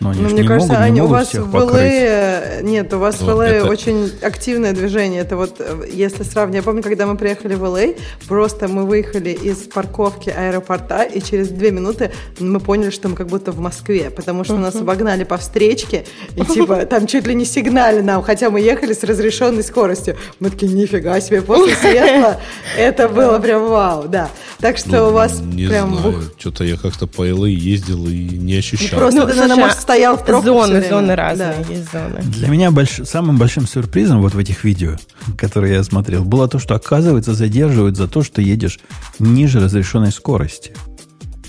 [0.00, 1.56] Но они Ну, мне не кажется, могут, не они, у могут вас всех в.
[1.56, 2.62] LA...
[2.62, 5.20] Нет, у вас в Вот LA это- очень активное движение.
[5.20, 6.56] Это вот, э, если сравнивать...
[6.56, 7.98] Я помню, когда мы приехали в LA,
[8.28, 13.28] просто мы выехали из парковки аэропорта, и через две минуты мы поняли, что мы как
[13.28, 16.04] будто в Москве, потому что нас обогнали по встречке,
[16.36, 20.16] и типа там чуть ли не сигнали нам, хотя мы ехали с разрешенной скоростью.
[20.40, 22.40] Мы такие, нифига себе, после светла
[22.76, 24.30] это было прям вау, да.
[24.58, 25.94] Так что ну, у вас не прям...
[25.96, 26.16] знаю.
[26.16, 28.98] ух, Что-то я как-то по LA ездил и не ощущал.
[28.98, 29.26] Просто Ну,
[29.66, 31.16] может, стоял в пробках всё Зоны, зоны Да.
[31.16, 32.20] разные, есть зоны.
[32.22, 34.96] Для меня больш- самым большим сюрпризом вот в этих видео,
[35.36, 38.78] которые я смотрел, было то, что, оказывается, задерживают за то, что едешь
[39.18, 40.72] ниже разрешенной скорости.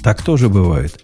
[0.03, 0.99] Так тоже бывает.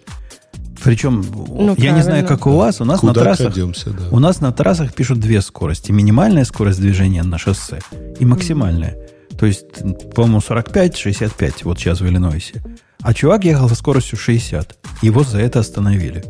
[0.82, 2.28] Причем, Ну, я не знаю, правильно.
[2.28, 3.46] как у вас, у нас на Куда трассах...
[3.54, 4.08] крадемся, да.
[4.10, 5.92] У нас на трассах пишут две скорости.
[5.92, 7.78] Минимальная скорость движения на шоссе
[8.20, 8.96] и максимальная.
[9.38, 9.64] То есть,
[10.14, 12.62] по-моему, 45-65 вот сейчас в Иллинойсе.
[13.02, 14.76] А чувак ехал со скоростью 60.
[15.02, 16.24] Его за это остановили.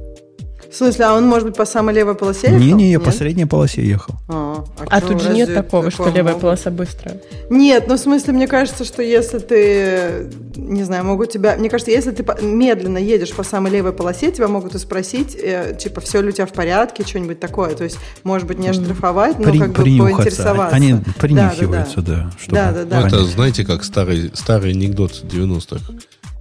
[0.75, 2.59] В смысле, а он, может быть, по самой левой полосе ехал?
[2.59, 4.17] Не-не, я по средней полосе ехал.
[4.29, 6.41] А, А чё, тут же нет такого, что левая могут?
[6.41, 7.21] полоса быстрая.
[7.49, 11.55] Нет, ну в смысле, мне кажется, что если ты, не знаю, могут тебя...
[11.57, 15.77] Мне кажется, если ты медленно едешь по самой левой полосе, тебя могут и спросить, э,
[15.79, 17.77] типа, все ли у тебя в порядке, что-нибудь такое.
[17.77, 20.75] То есть, может быть, не оштрафовать, но При- как бы поинтересоваться.
[20.75, 22.31] Они Да, принюхиваются, да, да.
[22.37, 23.01] чтобы Да, да, да.
[23.01, 25.85] Ну, это, знаете, как старый, старый анекдот 90-х.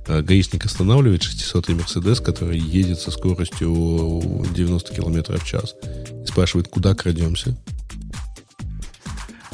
[0.07, 4.21] Гаишник останавливает 600-й Мерседес, который едет со скоростью
[4.53, 5.75] 90 км в час.
[6.23, 7.57] И спрашивает, куда крадемся?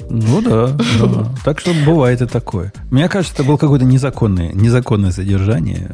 [0.09, 1.31] Ну да, да.
[1.45, 2.73] Так что бывает и такое.
[2.89, 5.91] Мне кажется, это было какое-то незаконное, незаконное задержание.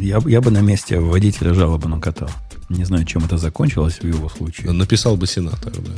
[0.00, 2.30] Я, я бы на месте водителя жалобу накатал.
[2.68, 4.72] Не знаю, чем это закончилось в его случае.
[4.72, 5.92] Написал бы сенатор, да.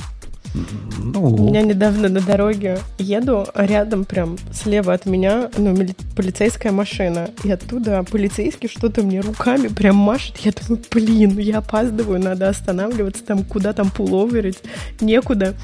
[0.54, 1.24] Ну...
[1.24, 5.76] У меня недавно на дороге еду, а рядом прям слева от меня ну,
[6.16, 7.30] полицейская машина.
[7.42, 10.38] И оттуда полицейский что-то мне руками прям машет.
[10.38, 14.58] Я думаю, блин, я опаздываю, надо останавливаться, там куда там пуловерить,
[15.00, 15.54] некуда.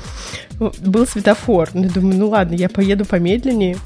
[0.59, 1.71] Был светофор.
[1.73, 3.77] Ну, думаю, ну ладно, я поеду помедленнее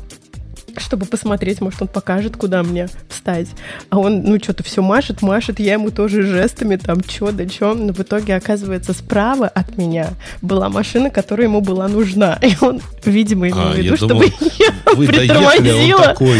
[0.80, 3.48] чтобы посмотреть, может, он покажет, куда мне встать.
[3.90, 7.74] А он, ну, что-то все машет, машет, я ему тоже жестами, там, что да что.
[7.74, 10.10] Но в итоге, оказывается, справа от меня
[10.42, 12.38] была машина, которая ему была нужна.
[12.42, 14.26] И он, видимо, имел а, в виду, чтобы
[14.59, 16.02] я вы притормозила.
[16.02, 16.38] Такой...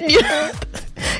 [0.00, 0.26] Нет.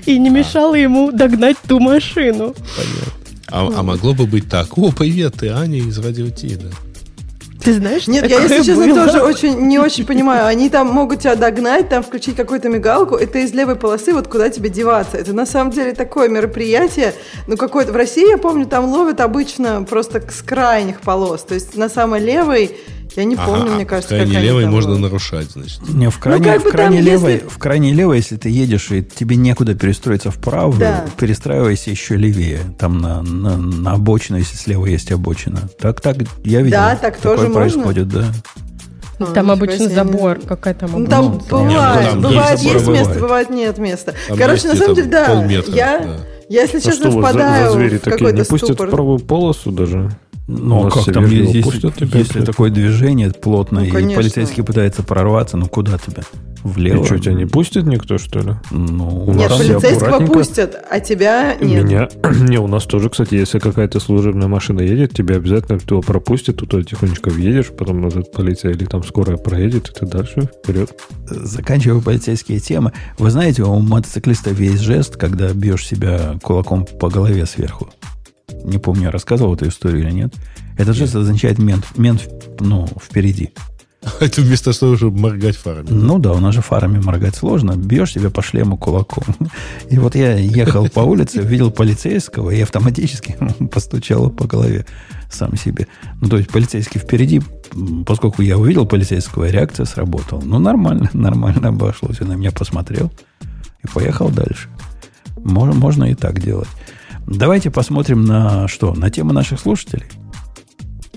[0.05, 0.77] И не а.
[0.77, 2.55] ему догнать ту машину.
[2.55, 3.13] Понятно.
[3.49, 4.77] А, а могло бы быть так.
[4.77, 6.69] О, привет, ты Аня из Радио Ти, да?
[7.67, 9.07] Ты знаешь, Нет, я, если честно, было?
[9.07, 10.47] тоже очень, не очень понимаю.
[10.47, 14.29] Они там могут тебя догнать, там включить какую-то мигалку, и ты из левой полосы, вот
[14.29, 15.17] куда тебе деваться.
[15.17, 17.13] Это на самом деле такое мероприятие,
[17.49, 17.91] ну какое-то...
[17.93, 21.43] В России, я помню, там ловят обычно просто с крайних полос.
[21.43, 22.77] То есть на самой левой
[23.17, 25.01] я не помню, ага, мне кажется, в крайней левой можно была.
[25.01, 25.81] нарушать, значит.
[25.89, 27.49] Не, в крайней, ну, как в крайней левой, если...
[27.49, 31.07] в крайней левой, если ты едешь и тебе некуда перестроиться вправо, да.
[31.17, 35.69] перестраивайся еще левее, там на, на, на обочину, если слева есть обочина.
[35.79, 36.77] Так, так, я видел.
[36.77, 38.35] Да, так такое тоже происходит, можно?
[39.19, 39.27] да.
[39.33, 43.79] там обычно забор, какая там ну, Там бывает, ну, бывает есть, есть место, бывает нет
[43.79, 44.15] места.
[44.29, 46.21] Там Короче, на самом деле, да, я, да.
[46.49, 49.21] я, если а честно, что впадаю за, за звери в такие не пустят в правую
[49.21, 50.11] полосу даже?
[50.49, 55.99] Ну, как там, если, если такое движение плотное, ну, и полицейский пытается прорваться, ну куда
[55.99, 56.23] тебя?
[56.63, 57.03] Влево.
[57.03, 58.55] И что, тебя не пустит никто, что ли?
[58.71, 61.85] Ну, нет, полицейского пустят, а тебя нет.
[61.85, 62.09] Меня...
[62.49, 66.83] не, у нас тоже, кстати, если какая-то служебная машина едет, тебя обязательно кто пропустит, туда
[66.83, 70.91] тихонечко въедешь, потом назад полиция или там скорая проедет, и ты дальше вперед.
[71.29, 77.47] Заканчивая полицейские темы, вы знаете, у мотоциклистов есть жест, когда бьешь себя кулаком по голове
[77.47, 77.89] сверху.
[78.65, 80.35] Не помню, я рассказывал эту историю или нет.
[80.77, 82.29] Этот жест означает мент, мент
[82.61, 83.53] ну, впереди.
[84.21, 85.89] Это вместо того, чтобы моргать фарами.
[85.91, 87.77] Ну да, у нас же фарами моргать сложно.
[87.77, 89.25] Бьешь себя по шлему кулаком.
[89.91, 93.37] И вот я ехал по улице, видел полицейского и автоматически
[93.73, 94.87] постучал по голове
[95.31, 95.87] сам себе.
[96.21, 97.43] Ну, то есть полицейский впереди,
[98.07, 100.41] поскольку я увидел полицейского, реакция сработала.
[100.41, 102.21] Ну, нормально, нормально обошлось.
[102.21, 103.11] Он на меня посмотрел
[103.83, 104.69] и поехал дальше.
[105.37, 106.69] Можно, можно и так делать.
[107.27, 108.95] Давайте посмотрим на что?
[108.95, 110.07] На тему наших слушателей.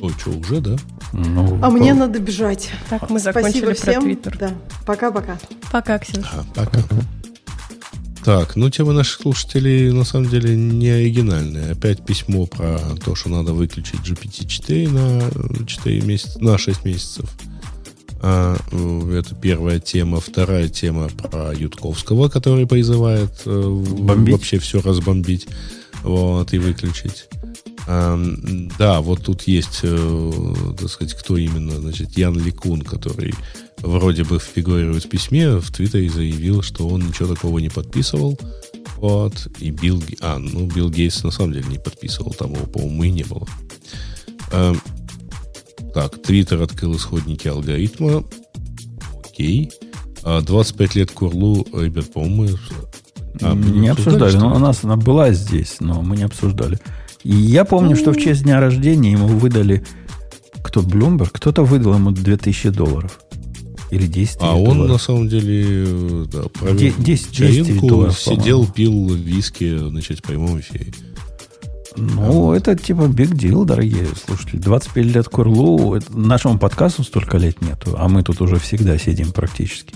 [0.02, 0.78] Ой, что, уже, да?
[1.14, 1.72] Ну, а по...
[1.72, 2.70] мне надо бежать.
[2.90, 4.38] Так, мы закончили Спасибо про Твиттер.
[4.40, 4.52] Да.
[4.86, 5.38] Пока-пока.
[5.72, 6.28] Пока, Ксюша.
[6.34, 6.82] А, пока.
[8.24, 11.72] Так, ну тема наших слушателей на самом деле не оригинальная.
[11.72, 17.30] Опять письмо про то, что надо выключить GPT-4 на 4 месяца, на 6 месяцев.
[18.22, 18.58] А,
[19.14, 20.20] это первая тема.
[20.20, 24.34] Вторая тема про Ютковского, который призывает э, Бомбить.
[24.34, 25.48] вообще все разбомбить
[26.04, 27.28] вот, и выключить.
[27.88, 30.44] Да, вот тут есть, э,
[30.78, 33.34] так сказать, кто именно, значит, Ян Ликун, который
[33.80, 38.38] вроде бы фигурирует в письме, в Твиттере заявил, что он ничего такого не подписывал.
[38.98, 40.04] Вот, и Билл...
[40.22, 43.48] А, ну, Билл Гейтс на самом деле не подписывал, там его, по-моему, и не было.
[45.94, 48.24] Так, Твиттер открыл исходники алгоритма.
[49.26, 49.72] Окей.
[50.24, 52.58] А 25 лет Курлу, ребят, по-моему,
[53.42, 54.38] а, не обсуждали.
[54.38, 56.80] Но у нас она была здесь, но мы не обсуждали.
[57.24, 58.22] И я помню, что в ну.
[58.22, 59.84] честь дня рождения ему выдали
[60.64, 63.20] кто Блумберг, кто-то выдал ему 2000 долларов.
[63.92, 64.92] Или 10 А он долларов.
[64.92, 70.94] на самом деле да, провел 10, 10 долларов, сидел, пил виски значит, в прямом эфире.
[71.98, 74.60] Ну, а это типа big deal, дорогие слушатели.
[74.60, 79.96] 25 лет Курлу, нашему подкасту столько лет нету, а мы тут уже всегда сидим практически.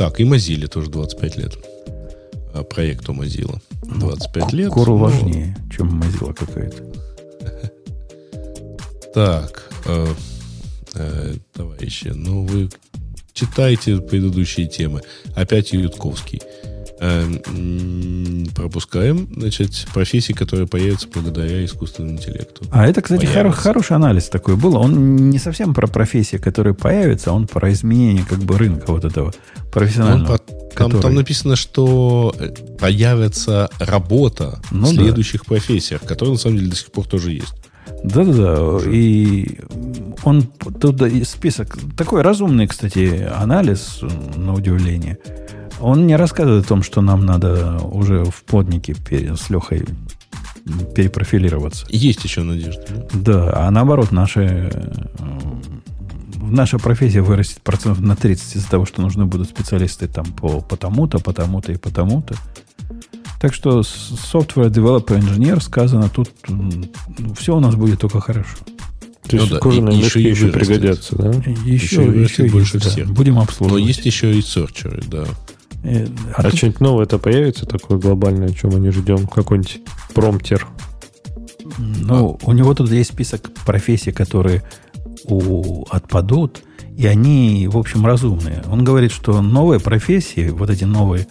[0.00, 1.58] Так, и Mozilla тоже 25 лет.
[2.54, 3.60] А проекту Mozilla.
[3.82, 4.72] 25 ну, лет.
[4.72, 5.04] Кору ну...
[5.04, 6.82] важнее, чем Mozilla какая-то.
[9.12, 10.06] Так, э,
[10.94, 12.70] э, товарищи, ну вы
[13.34, 15.02] читайте предыдущие темы.
[15.34, 16.40] Опять Ютковский.
[18.54, 22.64] Пропускаем, значит, профессии, которые появятся благодаря искусственному интеллекту.
[22.70, 24.76] А это, кстати, хоро- хороший анализ такой был.
[24.76, 29.32] Он не совсем про профессии, которые появятся, он про изменение как бы рынка вот этого
[29.72, 30.36] профессионального.
[30.36, 30.92] Про, который...
[30.92, 35.54] там, там написано, что э, появится работа ну, в следующих да.
[35.54, 37.54] профессиях, которые на самом деле до сих пор тоже есть.
[38.04, 38.78] Да-да-да.
[38.90, 39.58] И
[40.22, 44.00] он тут список такой разумный, кстати, анализ,
[44.36, 45.18] на удивление.
[45.80, 49.84] Он не рассказывает о том, что нам надо уже в плотнике с Лехой
[50.94, 51.86] перепрофилироваться.
[51.88, 52.82] Есть еще надежда.
[53.14, 54.92] Да, а наоборот, наша, э,
[56.40, 61.18] наша профессия вырастет процентов на 30 из-за того, что нужны будут специалисты там по потому-то,
[61.18, 62.34] потому-то и потому-то.
[63.40, 66.30] Так что software developer engineer сказано тут,
[67.38, 68.58] все у нас будет только хорошо.
[69.26, 71.30] То есть Ну да, кожаные и- еще и еще пригодятся, да?
[71.64, 72.90] Еще, Еще еще, больше есть, да.
[72.90, 73.10] всех.
[73.12, 73.84] Будем Но обслуживать.
[73.84, 75.24] есть еще ресерчеры, да.
[75.82, 79.26] Э, а А тут- что-нибудь новое-то появится такое глобальное, о чем мы не ждем?
[79.26, 79.80] Какой-нибудь
[80.14, 80.66] промптер?
[81.78, 84.62] Ну, у него тут есть список профессий, которые
[85.24, 86.62] у, отпадут,
[86.96, 88.62] и они, в общем, разумные.
[88.70, 91.26] Он говорит, что новые профессии, вот эти новые,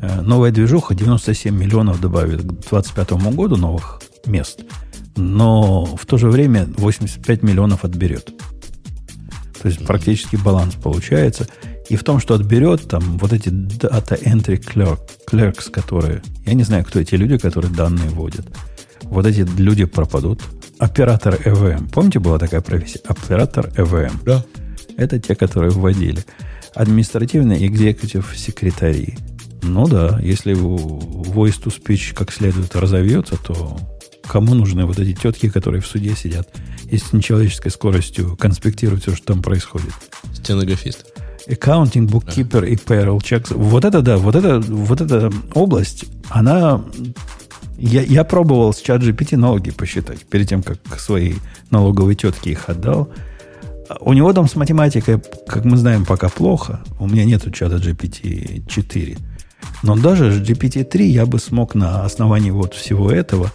[0.00, 4.60] э, новая движуха 97 миллионов добавит к 2025 году новых мест,
[5.16, 8.32] но в то же время 85 миллионов отберет.
[9.60, 11.46] То есть практически баланс получается.
[11.92, 14.98] И в том, что отберет, там вот эти data entry clerk,
[15.30, 16.22] clerks, которые...
[16.46, 18.46] Я не знаю, кто эти люди, которые данные вводят.
[19.02, 20.40] Вот эти люди пропадут.
[20.78, 21.88] Оператор ЭВМ.
[21.88, 23.00] Помните, была такая профессия?
[23.04, 24.22] Оператор ЭВМ.
[24.24, 24.42] Да.
[24.96, 26.24] Это те, которые вводили.
[26.74, 29.18] Административные экзекутив секретари.
[29.60, 33.78] Ну да, если voice to speech как следует разовьется, то
[34.26, 36.48] кому нужны вот эти тетки, которые в суде сидят
[36.90, 39.92] и с нечеловеческой скоростью конспектируют все, что там происходит?
[40.32, 41.11] Стенографист.
[41.48, 43.54] Accounting, bookkeeper и payroll checks.
[43.54, 46.82] Вот это да, вот это, вот эта область, она...
[47.78, 51.36] Я, я пробовал с чат GPT налоги посчитать, перед тем, как своей
[51.70, 53.12] налоговой тетке их отдал.
[54.00, 56.80] У него там с математикой, как мы знаем, пока плохо.
[57.00, 59.16] У меня нету чата GPT 4.
[59.82, 63.50] Но даже с GPT-3 я бы смог на основании вот всего этого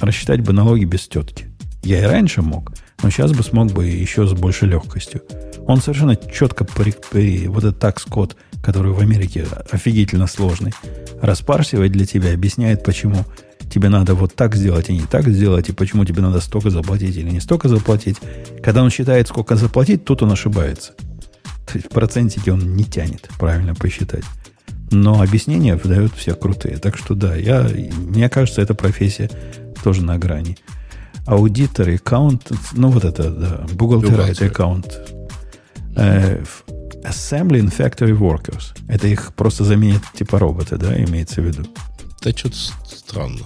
[0.00, 1.46] рассчитать бы налоги без тетки.
[1.82, 2.72] Я и раньше мог,
[3.02, 5.22] но сейчас бы смог бы еще с большей легкостью.
[5.66, 10.72] Он совершенно четко при, при- вот этот такс-код, который в Америке офигительно сложный,
[11.20, 13.24] распарсивает для тебя, объясняет, почему
[13.70, 17.16] тебе надо вот так сделать и не так сделать, и почему тебе надо столько заплатить
[17.16, 18.16] или не столько заплатить.
[18.62, 20.92] Когда он считает, сколько заплатить, тут он ошибается.
[21.66, 24.24] То есть процентики он не тянет, правильно посчитать.
[24.90, 26.78] Но объяснения выдают все крутые.
[26.78, 29.30] Так что да, я, мне кажется, эта профессия
[29.84, 30.58] тоже на грани.
[31.26, 35.00] Аудитор, аккаунт, ну вот это, да, бухгалтера, это аккаунт.
[36.00, 36.42] Э,
[37.04, 38.76] Assembly and Factory Workers.
[38.88, 41.66] Это их просто заменит типа роботы, да, имеется в виду.
[42.22, 42.56] Да что-то
[42.86, 43.44] странно.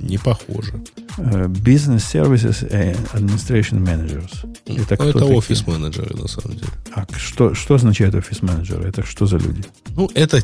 [0.00, 0.82] Не похоже.
[1.18, 2.70] Э, Business Services
[3.12, 4.46] Administration Managers.
[4.66, 6.70] Это, кто это офис-менеджеры, на самом деле.
[6.92, 8.86] А что, что означает офис-менеджер?
[8.86, 9.64] Это что за люди?
[9.96, 10.42] Ну, это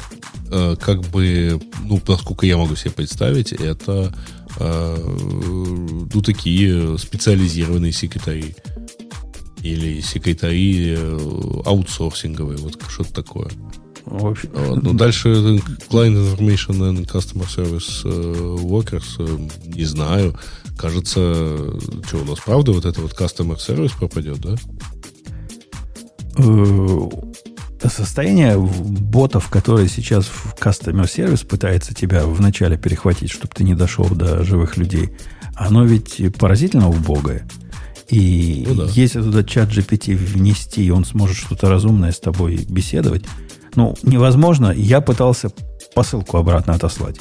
[0.51, 4.13] э, как бы, ну, насколько я могу себе представить, это
[4.59, 4.97] э,
[6.13, 8.55] ну, такие специализированные секретари.
[9.63, 11.19] Или секретари э,
[11.65, 13.51] аутсорсинговые, вот что-то такое.
[14.07, 14.83] В общем, Вот.
[14.83, 20.35] Ну, дальше Client Information and Customer Service э, Workers, э, не знаю.
[20.77, 21.21] Кажется,
[22.07, 24.57] что у нас, правда, вот это вот Customer Service пропадет, да?
[27.89, 34.09] состояние ботов, которые сейчас в Customer Service пытается тебя вначале перехватить, чтобы ты не дошел
[34.09, 35.11] до живых людей,
[35.55, 37.47] оно ведь поразительно убогое.
[38.11, 38.89] И Ну да.
[38.93, 43.25] если туда чат GPT внести, и он сможет что-то разумное с тобой беседовать,
[43.77, 44.73] ну, невозможно.
[44.73, 45.51] Я пытался
[45.95, 47.17] посылку обратно отослать.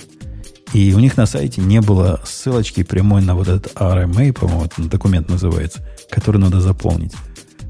[0.74, 4.88] И у них на сайте не было ссылочки прямой на вот этот RMA, по-моему, этот
[4.88, 7.14] документ называется, который надо заполнить.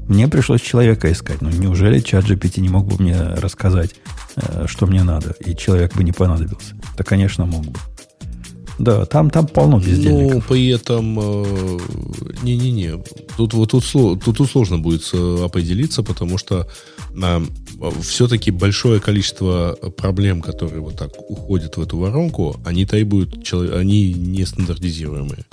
[0.06, 1.40] Мне пришлось человека искать.
[1.40, 3.94] Ну, неужели чат GPT не мог бы мне рассказать,
[4.36, 6.74] э, что мне надо, и человек бы не понадобился?
[6.98, 7.78] Да, конечно, мог бы.
[8.80, 10.46] Да, там, там полно Ну, бездельников.
[10.46, 11.78] при этом, э,
[12.42, 13.02] не-не-не,
[13.36, 16.66] тут, вот тут, тут, тут сложно будет э, определиться, потому что
[18.02, 24.44] все-таки большое количество проблем, которые вот так уходят в эту воронку, они требуют, они не
[24.44, 25.44] стандартизируемые.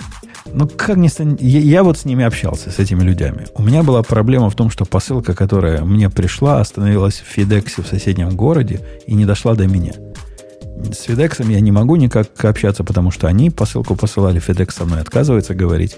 [0.52, 1.10] Ну, как не
[1.40, 3.46] я, я вот с ними общался, с этими людьми.
[3.54, 7.86] У меня была проблема в том, что посылка, которая мне пришла, остановилась в Фидексе в
[7.86, 9.92] соседнем городе и не дошла до меня.
[10.92, 15.00] С Фидексом я не могу никак общаться, потому что они посылку посылали, Фидекс со мной
[15.00, 15.96] отказывается говорить.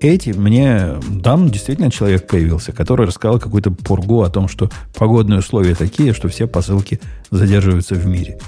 [0.00, 0.94] Эти мне,
[1.24, 6.28] там действительно человек появился, который рассказал какую-то пургу о том, что погодные условия такие, что
[6.28, 7.00] все посылки
[7.30, 8.38] задерживаются в мире.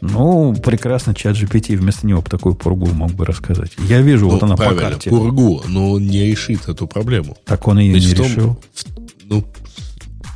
[0.00, 3.72] Ну, прекрасно, чат GPT вместо него такую пургу мог бы рассказать.
[3.86, 5.10] Я вижу, вот Ну, она по карте.
[5.10, 7.36] пургу, но он не решит эту проблему.
[7.44, 8.56] Так он ее Ведь не решил.
[8.74, 9.44] в- ну,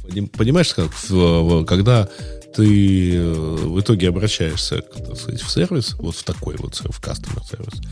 [0.06, 0.90] поним- понимаешь, как
[1.66, 2.08] когда
[2.56, 7.42] ты э, в итоге обращаешься, так сказать, в сервис, вот в такой вот в customer
[7.48, 7.82] сервис,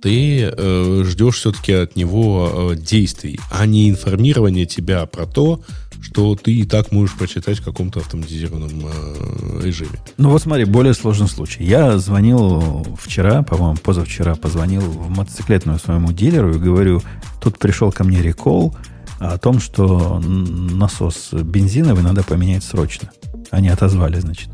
[0.00, 5.60] ты э, ждешь все-таки от него э, действий, а не информирования тебя про то,
[6.00, 9.98] что ты и так можешь прочитать в каком-то автоматизированном э, режиме.
[10.18, 11.64] Ну вот смотри, более сложный случай.
[11.64, 17.02] Я звонил вчера, по-моему, позавчера позвонил в мотоциклетную своему дилеру и говорю,
[17.42, 18.76] тут пришел ко мне рекол
[19.18, 23.10] о том, что насос бензиновый надо поменять срочно.
[23.50, 24.50] Они отозвали, значит.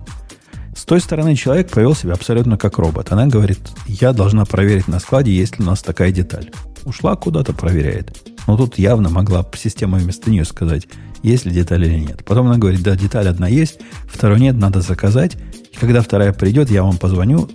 [0.74, 3.12] С той стороны человек повел себя абсолютно как робот.
[3.12, 6.50] Она говорит, я должна проверить на складе, есть ли у нас такая деталь.
[6.84, 8.16] Ушла куда-то, проверяет.
[8.46, 10.88] Но тут явно могла система вместо нее сказать,
[11.22, 12.24] есть ли деталь или нет.
[12.24, 13.78] Потом она говорит, да, деталь одна есть,
[14.08, 15.36] второй нет, надо заказать.
[15.72, 17.48] И когда вторая придет, я вам позвоню,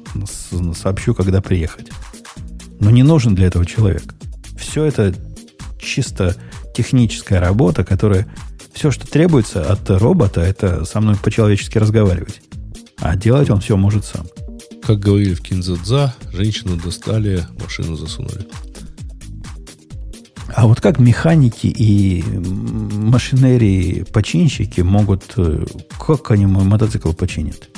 [0.73, 1.89] сообщу, когда приехать.
[2.79, 4.15] Но не нужен для этого человек.
[4.57, 5.13] Все это
[5.79, 6.35] чисто
[6.77, 8.27] техническая работа, которая...
[8.73, 12.41] Все, что требуется от робота, это со мной по-человечески разговаривать.
[12.99, 14.27] А делать он все может сам.
[14.83, 18.45] Как говорили в Кинзадза, женщину достали, машину засунули.
[20.55, 25.23] А вот как механики и машинерии починщики могут...
[25.37, 25.65] Э,
[25.99, 27.69] как они мой мотоцикл починят?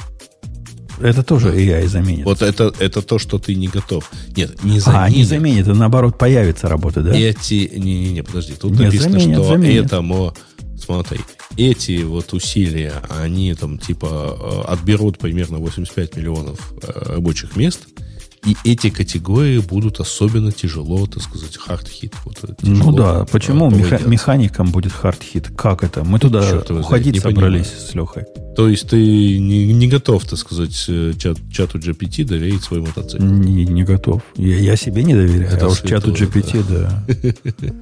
[1.02, 2.26] Это тоже AI заменит.
[2.26, 4.10] Вот это, это то, что ты не готов.
[4.36, 5.04] Нет, не заменит.
[5.04, 7.16] А, не заменит, а наоборот появится работа, да?
[7.16, 7.72] Эти...
[7.76, 8.54] Не-не-не, подожди.
[8.54, 9.86] Тут Нет, написано, заменит, что заменит.
[9.86, 10.34] этому...
[10.78, 11.20] Смотри,
[11.58, 17.82] эти вот усилия, они там типа э, отберут примерно 85 миллионов э, рабочих мест–
[18.46, 22.14] и эти категории будут особенно тяжело, так сказать, hard-hit.
[22.26, 25.50] Вот, ну да, почему меха- механикам будет hard-hit?
[25.56, 26.04] Как это?
[26.04, 27.88] Мы туда Черт уходить знает, собрались понимаю.
[27.88, 28.26] с Лехой.
[28.56, 28.98] То есть ты
[29.40, 33.24] не, не готов, так сказать, э, чат, чату GPT доверить свой мотоцикл?
[33.24, 34.22] Не, не готов.
[34.36, 37.06] Я, я себе не доверяю, это а уж чату GPT, да.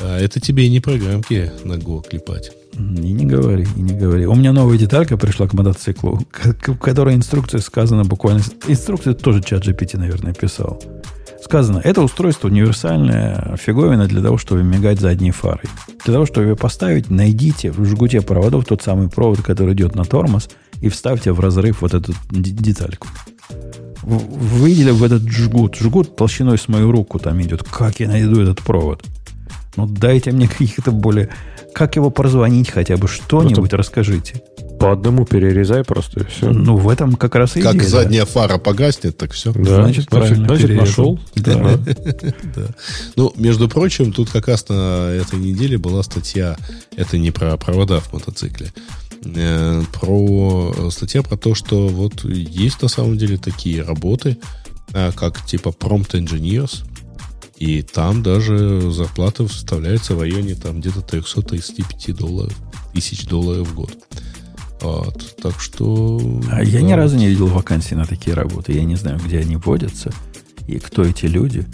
[0.00, 2.52] А это тебе и не программки на Go клепать.
[2.78, 4.26] И не говори, и не говори.
[4.26, 8.42] У меня новая деталька пришла к мотоциклу, в которой инструкция сказана буквально...
[8.68, 10.80] Инструкция тоже чат GPT, наверное, писал.
[11.42, 15.64] Сказано, это устройство универсальная фиговина для того, чтобы мигать задней фарой.
[16.04, 20.04] Для того, чтобы ее поставить, найдите в жгуте проводов тот самый провод, который идет на
[20.04, 20.48] тормоз,
[20.80, 23.08] и вставьте в разрыв вот эту детальку.
[24.02, 27.62] Выделив в этот жгут, жгут толщиной с мою руку там идет.
[27.64, 29.04] Как я найду этот провод?
[29.76, 31.30] Ну, дайте мне каких-то более
[31.74, 33.08] как его прозвонить хотя бы?
[33.08, 34.42] Что-нибудь расскажите.
[34.78, 36.50] По одному перерезай просто и все.
[36.50, 38.30] Ну, в этом как раз и Как идея, задняя да.
[38.30, 39.52] фара погаснет, так все.
[39.52, 41.18] Да, значит, правильно значит, нашел.
[41.34, 41.54] Да.
[42.56, 42.66] да.
[43.16, 46.56] Ну, между прочим, тут как раз на этой неделе была статья,
[46.96, 48.72] это не про провода в мотоцикле,
[49.24, 54.38] э, про статья про то, что вот есть на самом деле такие работы,
[54.92, 56.84] э, как типа prompt engineers,
[57.58, 62.54] и там даже зарплата составляется в районе там где-то 335 долларов,
[62.94, 63.90] тысяч долларов в год.
[64.80, 66.20] Вот, так что...
[66.48, 66.60] А да.
[66.62, 68.72] я ни разу не видел вакансий на такие работы.
[68.72, 70.12] Я не знаю, где они вводятся
[70.68, 71.66] и кто эти люди.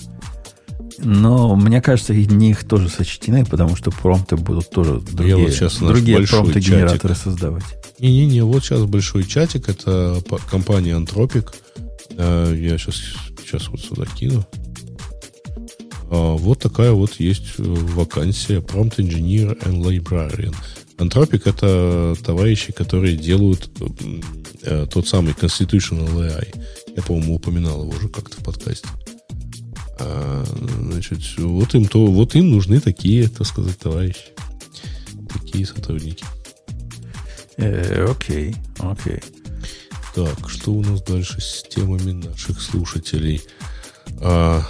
[0.98, 5.78] Но мне кажется, и них тоже сочтены, потому что промпты будут тоже другие, вот сейчас
[5.78, 7.64] другие промпты-генераторы создавать.
[7.98, 11.52] Не-не-не, вот сейчас большой чатик, это компания Anthropic.
[12.16, 13.02] Э, я сейчас,
[13.44, 14.46] сейчас вот сюда кину.
[16.14, 20.54] А, вот такая вот есть э, вакансия Prompt Engineer and Librarian.
[20.98, 23.68] Anthropic— это товарищи, которые делают
[24.62, 26.64] э, тот самый Constitutional AI.
[26.96, 28.86] Я, по-моему, упоминал его уже как-то в подкасте.
[29.98, 30.44] А,
[30.82, 34.26] значит, вот им, то, вот им нужны такие, так сказать, товарищи.
[35.32, 36.24] Такие сотрудники.
[37.56, 39.20] Э, окей, окей.
[40.14, 43.42] Так, что у нас дальше с темами наших слушателей?
[44.20, 44.62] А,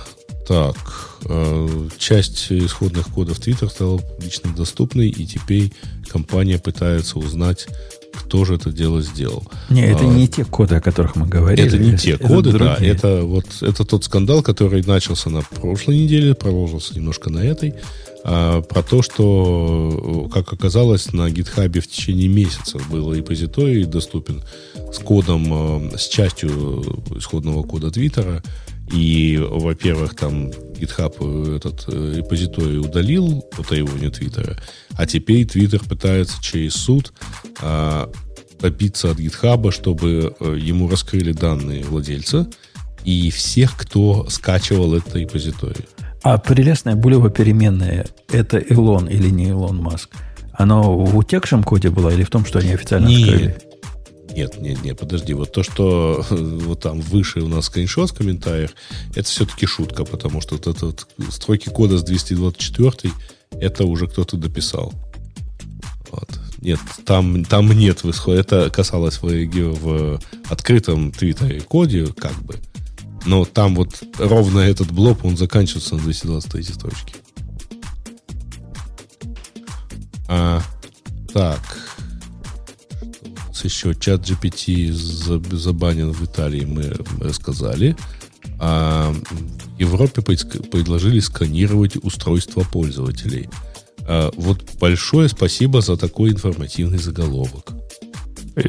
[0.46, 0.76] так,
[1.24, 5.72] э, часть исходных кодов Twitter стала публично доступной, и теперь
[6.08, 7.66] компания пытается узнать,
[8.12, 9.44] кто же это дело сделал.
[9.70, 11.66] Не, это а, не те коды, о которых мы говорили.
[11.66, 12.76] Это не те это коды, другие.
[12.78, 12.84] да.
[12.84, 17.74] Это вот это тот скандал, который начался на прошлой неделе, продолжился немножко на этой.
[18.26, 24.42] А, про то, что, как оказалось, на GitHub в течение месяца был репозиторий доступен
[24.92, 26.50] с кодом, э, с частью
[27.16, 28.42] исходного кода Твиттера,
[28.92, 34.56] и, во-первых, там GitHub этот э, репозиторий удалил по требованию Твиттера,
[34.96, 37.12] а теперь Твиттер пытается через суд
[37.62, 38.10] а,
[38.60, 42.48] добиться от GitHub, чтобы а, ему раскрыли данные владельца
[43.04, 45.86] и всех, кто скачивал этот репозиторий.
[46.22, 50.10] А прелестная булева переменная– это Илон или не Илон Маск?
[50.52, 53.28] Оно в утекшем коде было или в том, что они официально Нет.
[53.28, 53.56] открыли?
[54.34, 55.32] Нет, нет, нет, подожди.
[55.32, 58.70] Вот то, что вот там выше у нас скриншот в комментариях,
[59.14, 60.92] это все-таки шутка, потому что вот это
[61.30, 63.12] строки кода с 224
[63.52, 64.92] это уже кто-то дописал.
[66.10, 66.28] Вот.
[66.60, 68.40] Нет, там, там нет исхода.
[68.40, 72.58] Это касалось в, в открытом твиттере коде, как бы.
[73.26, 77.14] Но там вот ровно этот блок, он заканчивается на 223 строчке.
[80.26, 80.60] А,
[81.32, 81.83] так
[83.62, 84.90] еще чат GPT
[85.56, 87.96] забанен в Италии, мы рассказали.
[88.58, 93.48] А в Европе предложили сканировать устройства пользователей.
[94.06, 97.72] А вот большое спасибо за такой информативный заголовок.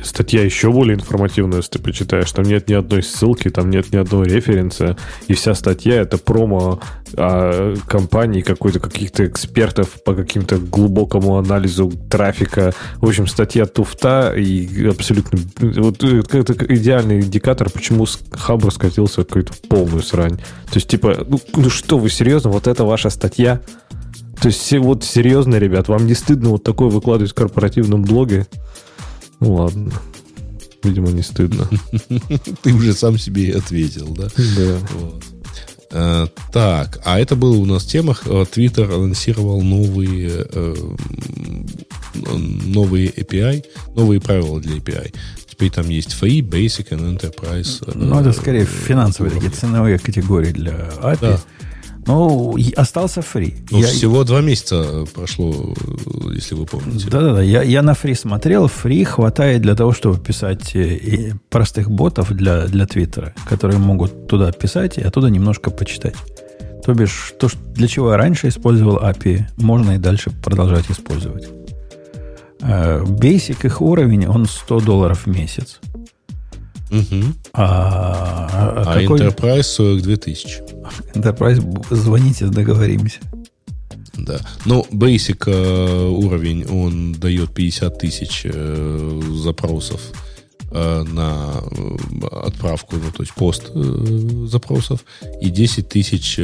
[0.04, 2.32] Статья еще более информативная, если ты почитаешь.
[2.32, 4.98] Там нет ни одной ссылки, там нет ни одного референса.
[5.28, 6.80] И вся статья это промо
[7.14, 12.74] а, компании какой-то, каких-то экспертов по каким-то глубокому анализу трафика.
[12.96, 15.40] В общем, статья туфта и абсолютно...
[15.60, 20.38] Вот это идеальный индикатор, почему Хабр скатился в какую-то полную срань.
[20.38, 22.50] То есть, типа, ну, ну что, вы серьезно?
[22.50, 23.62] Вот это ваша статья?
[24.42, 28.48] То есть, вот серьезно, ребят, вам не стыдно вот такое выкладывать в корпоративном блоге?
[29.40, 29.92] Ну ладно.
[30.84, 31.68] Видимо, не стыдно.
[32.62, 34.28] Ты уже сам себе ответил, да?
[34.58, 34.78] Да.
[34.94, 35.24] Вот.
[35.92, 38.28] А, так, а это было у нас в темах.
[38.28, 40.76] Twitter анонсировал новые, э,
[42.14, 43.64] новые API,
[43.96, 45.14] новые правила для API.
[45.50, 47.90] Теперь там есть Free, Basic и Enterprise.
[47.96, 51.18] Ну, это скорее финансовые такие ценовые категории для API.
[51.22, 51.40] Да.
[52.08, 53.56] Ну, остался фри.
[53.72, 53.88] Ну, я...
[53.88, 55.74] всего два месяца прошло,
[56.34, 57.10] если вы помните.
[57.10, 58.68] Да-да-да, я, я на фри смотрел.
[58.68, 64.52] Фри хватает для того, чтобы писать э, простых ботов для, для Твиттера, которые могут туда
[64.52, 66.16] писать и оттуда немножко почитать.
[66.84, 71.48] То бишь, то, для чего я раньше использовал API, можно и дальше продолжать использовать.
[72.62, 75.80] Э, basic их уровень, он 100 долларов в месяц.
[76.96, 77.24] Угу.
[77.54, 79.20] А, а, какой...
[79.20, 80.62] Enterprise 42 тысячи.
[81.14, 83.20] Enterprise, звоните, договоримся.
[84.18, 84.40] Да.
[84.66, 90.02] Но ну, Basic э, уровень, он дает 50 тысяч э, запросов
[90.72, 95.04] э, на э, отправку, ну, то есть пост э, запросов,
[95.42, 96.40] и 10 тысяч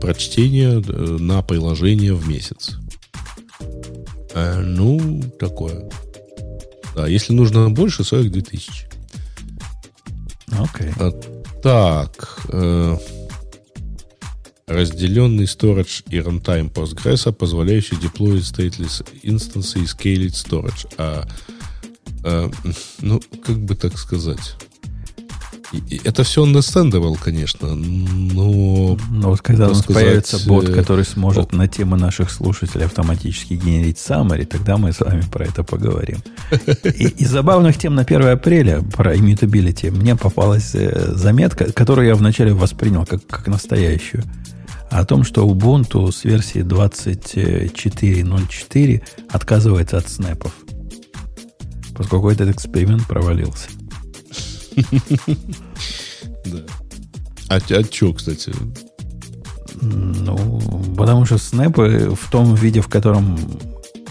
[0.00, 0.78] прочтения
[1.18, 2.76] на приложение в месяц.
[4.34, 5.88] Ну, такое.
[6.94, 8.89] Да, если нужно больше, 42 тысячи.
[10.52, 10.88] Окей.
[10.88, 10.94] Okay.
[10.98, 12.40] А, так.
[12.48, 12.96] Э,
[14.66, 20.86] разделенный storage и runtime Postgres, позволяющий деплоить stateless инстансы и scaled storage.
[20.96, 21.26] А,
[22.24, 22.50] а,
[23.00, 24.56] ну, как бы так сказать.
[26.04, 28.98] Это все understandable, конечно, но...
[29.10, 31.56] Но вот когда у нас сказать, появится бот, э, который сможет о...
[31.56, 36.18] на темы наших слушателей автоматически генерить summary, тогда мы с вами про это поговорим.
[36.82, 42.16] И, из забавных тем на 1 апреля про immutability мне попалась э, заметка, которую я
[42.16, 44.24] вначале воспринял как, как настоящую,
[44.90, 50.52] о том, что Ubuntu с версии 24.04 отказывается от снэпов.
[51.94, 53.68] Поскольку этот эксперимент провалился.
[56.46, 56.58] Да.
[57.48, 58.52] А, а что, кстати?
[59.80, 60.60] Ну,
[60.96, 63.38] потому что снэпы в том виде, в котором...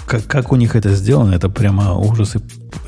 [0.06, 2.36] Как, как у них это сделано, это прямо ужас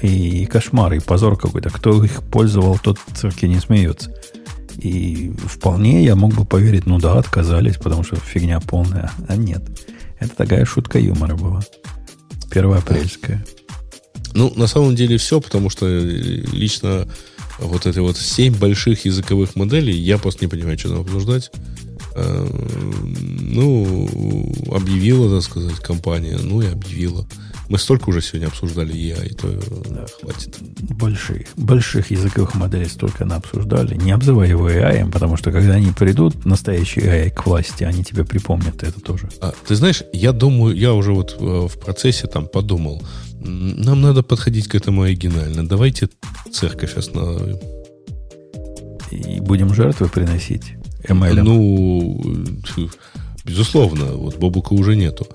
[0.02, 1.70] и, и кошмар, и позор какой-то.
[1.70, 4.12] Кто их пользовал, тот цирки не смеется.
[4.78, 9.12] И вполне я мог бы поверить, ну да, отказались, потому что фигня полная.
[9.28, 9.62] А нет.
[10.20, 11.62] Это такая шутка юмора была.
[12.50, 13.46] Первоапрельская.
[14.34, 17.08] Ну, на самом деле все, потому что лично
[17.62, 21.52] вот эти вот семь больших языковых моделей, я просто не понимаю, что нам обсуждать.
[22.14, 22.48] Э,
[23.40, 27.26] ну, объявила, так сказать, компания, ну и объявила.
[27.70, 29.48] Мы столько уже сегодня обсуждали EA, и то
[29.90, 30.58] да, хватит.
[30.60, 33.96] Больших, больших языковых моделей столько на обсуждали.
[33.96, 38.26] Не обзывай его AI, потому что когда они придут, настоящие AI к власти, они тебе
[38.26, 39.30] припомнят это тоже.
[39.40, 43.02] А, ты знаешь, я думаю, я уже вот э, в процессе там подумал,
[43.44, 45.68] нам надо подходить к этому оригинально.
[45.68, 46.10] Давайте
[46.52, 47.58] церковь остановим.
[49.12, 50.74] И будем жертвы приносить
[51.04, 51.42] ML.
[51.42, 52.22] Ну,
[53.46, 55.28] безусловно, вот Бобука уже нету.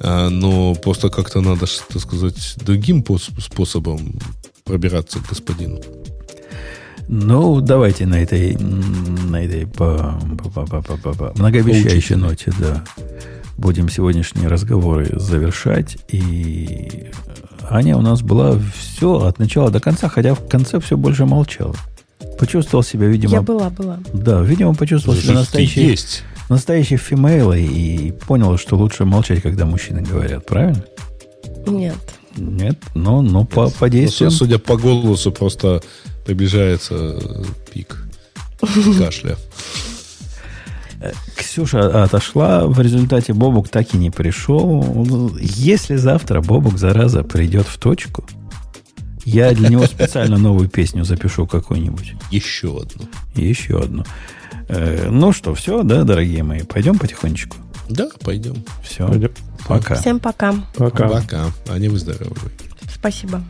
[0.00, 3.04] А, но просто как-то надо, так сказать, другим
[3.38, 4.18] способом
[4.64, 5.80] пробираться к господину.
[7.08, 12.82] Ну, давайте на этой, на этой по, по, по, по, по, по, многообещающей ноте, да,
[13.58, 15.98] будем сегодняшние разговоры завершать.
[16.08, 17.10] И
[17.70, 21.74] Аня у нас была все от начала до конца, хотя в конце все больше молчала.
[22.38, 23.32] Почувствовал себя, видимо...
[23.32, 23.98] Я была, была.
[24.12, 25.86] Да, видимо, почувствовал себя настоящий...
[25.86, 26.22] Есть.
[26.48, 30.84] Настоящий фимейл и понял, что лучше молчать, когда мужчины говорят, правильно?
[31.66, 31.96] Нет.
[32.36, 34.30] Нет, но, но по, по действиям...
[34.30, 35.82] Ну, судя по голосу, просто
[36.26, 37.20] приближается
[37.72, 38.04] пик
[38.98, 39.36] кашля.
[41.36, 45.36] Ксюша отошла, в результате Бобук так и не пришел.
[45.38, 48.24] Если завтра Бобук, зараза, придет в точку,
[49.24, 52.14] я для него специально новую песню запишу какую-нибудь.
[52.30, 53.08] Еще одну.
[53.34, 54.04] Еще одну.
[54.68, 56.62] Э, ну что, все, да, дорогие мои?
[56.62, 57.56] Пойдем потихонечку?
[57.88, 58.64] Да, пойдем.
[58.82, 59.06] Все.
[59.06, 59.30] Пойдем.
[59.66, 59.94] Пока.
[59.94, 60.54] Всем пока.
[60.76, 61.08] Пока.
[61.08, 61.46] Пока.
[61.68, 62.52] Они выздоравливают.
[62.92, 63.42] Спасибо.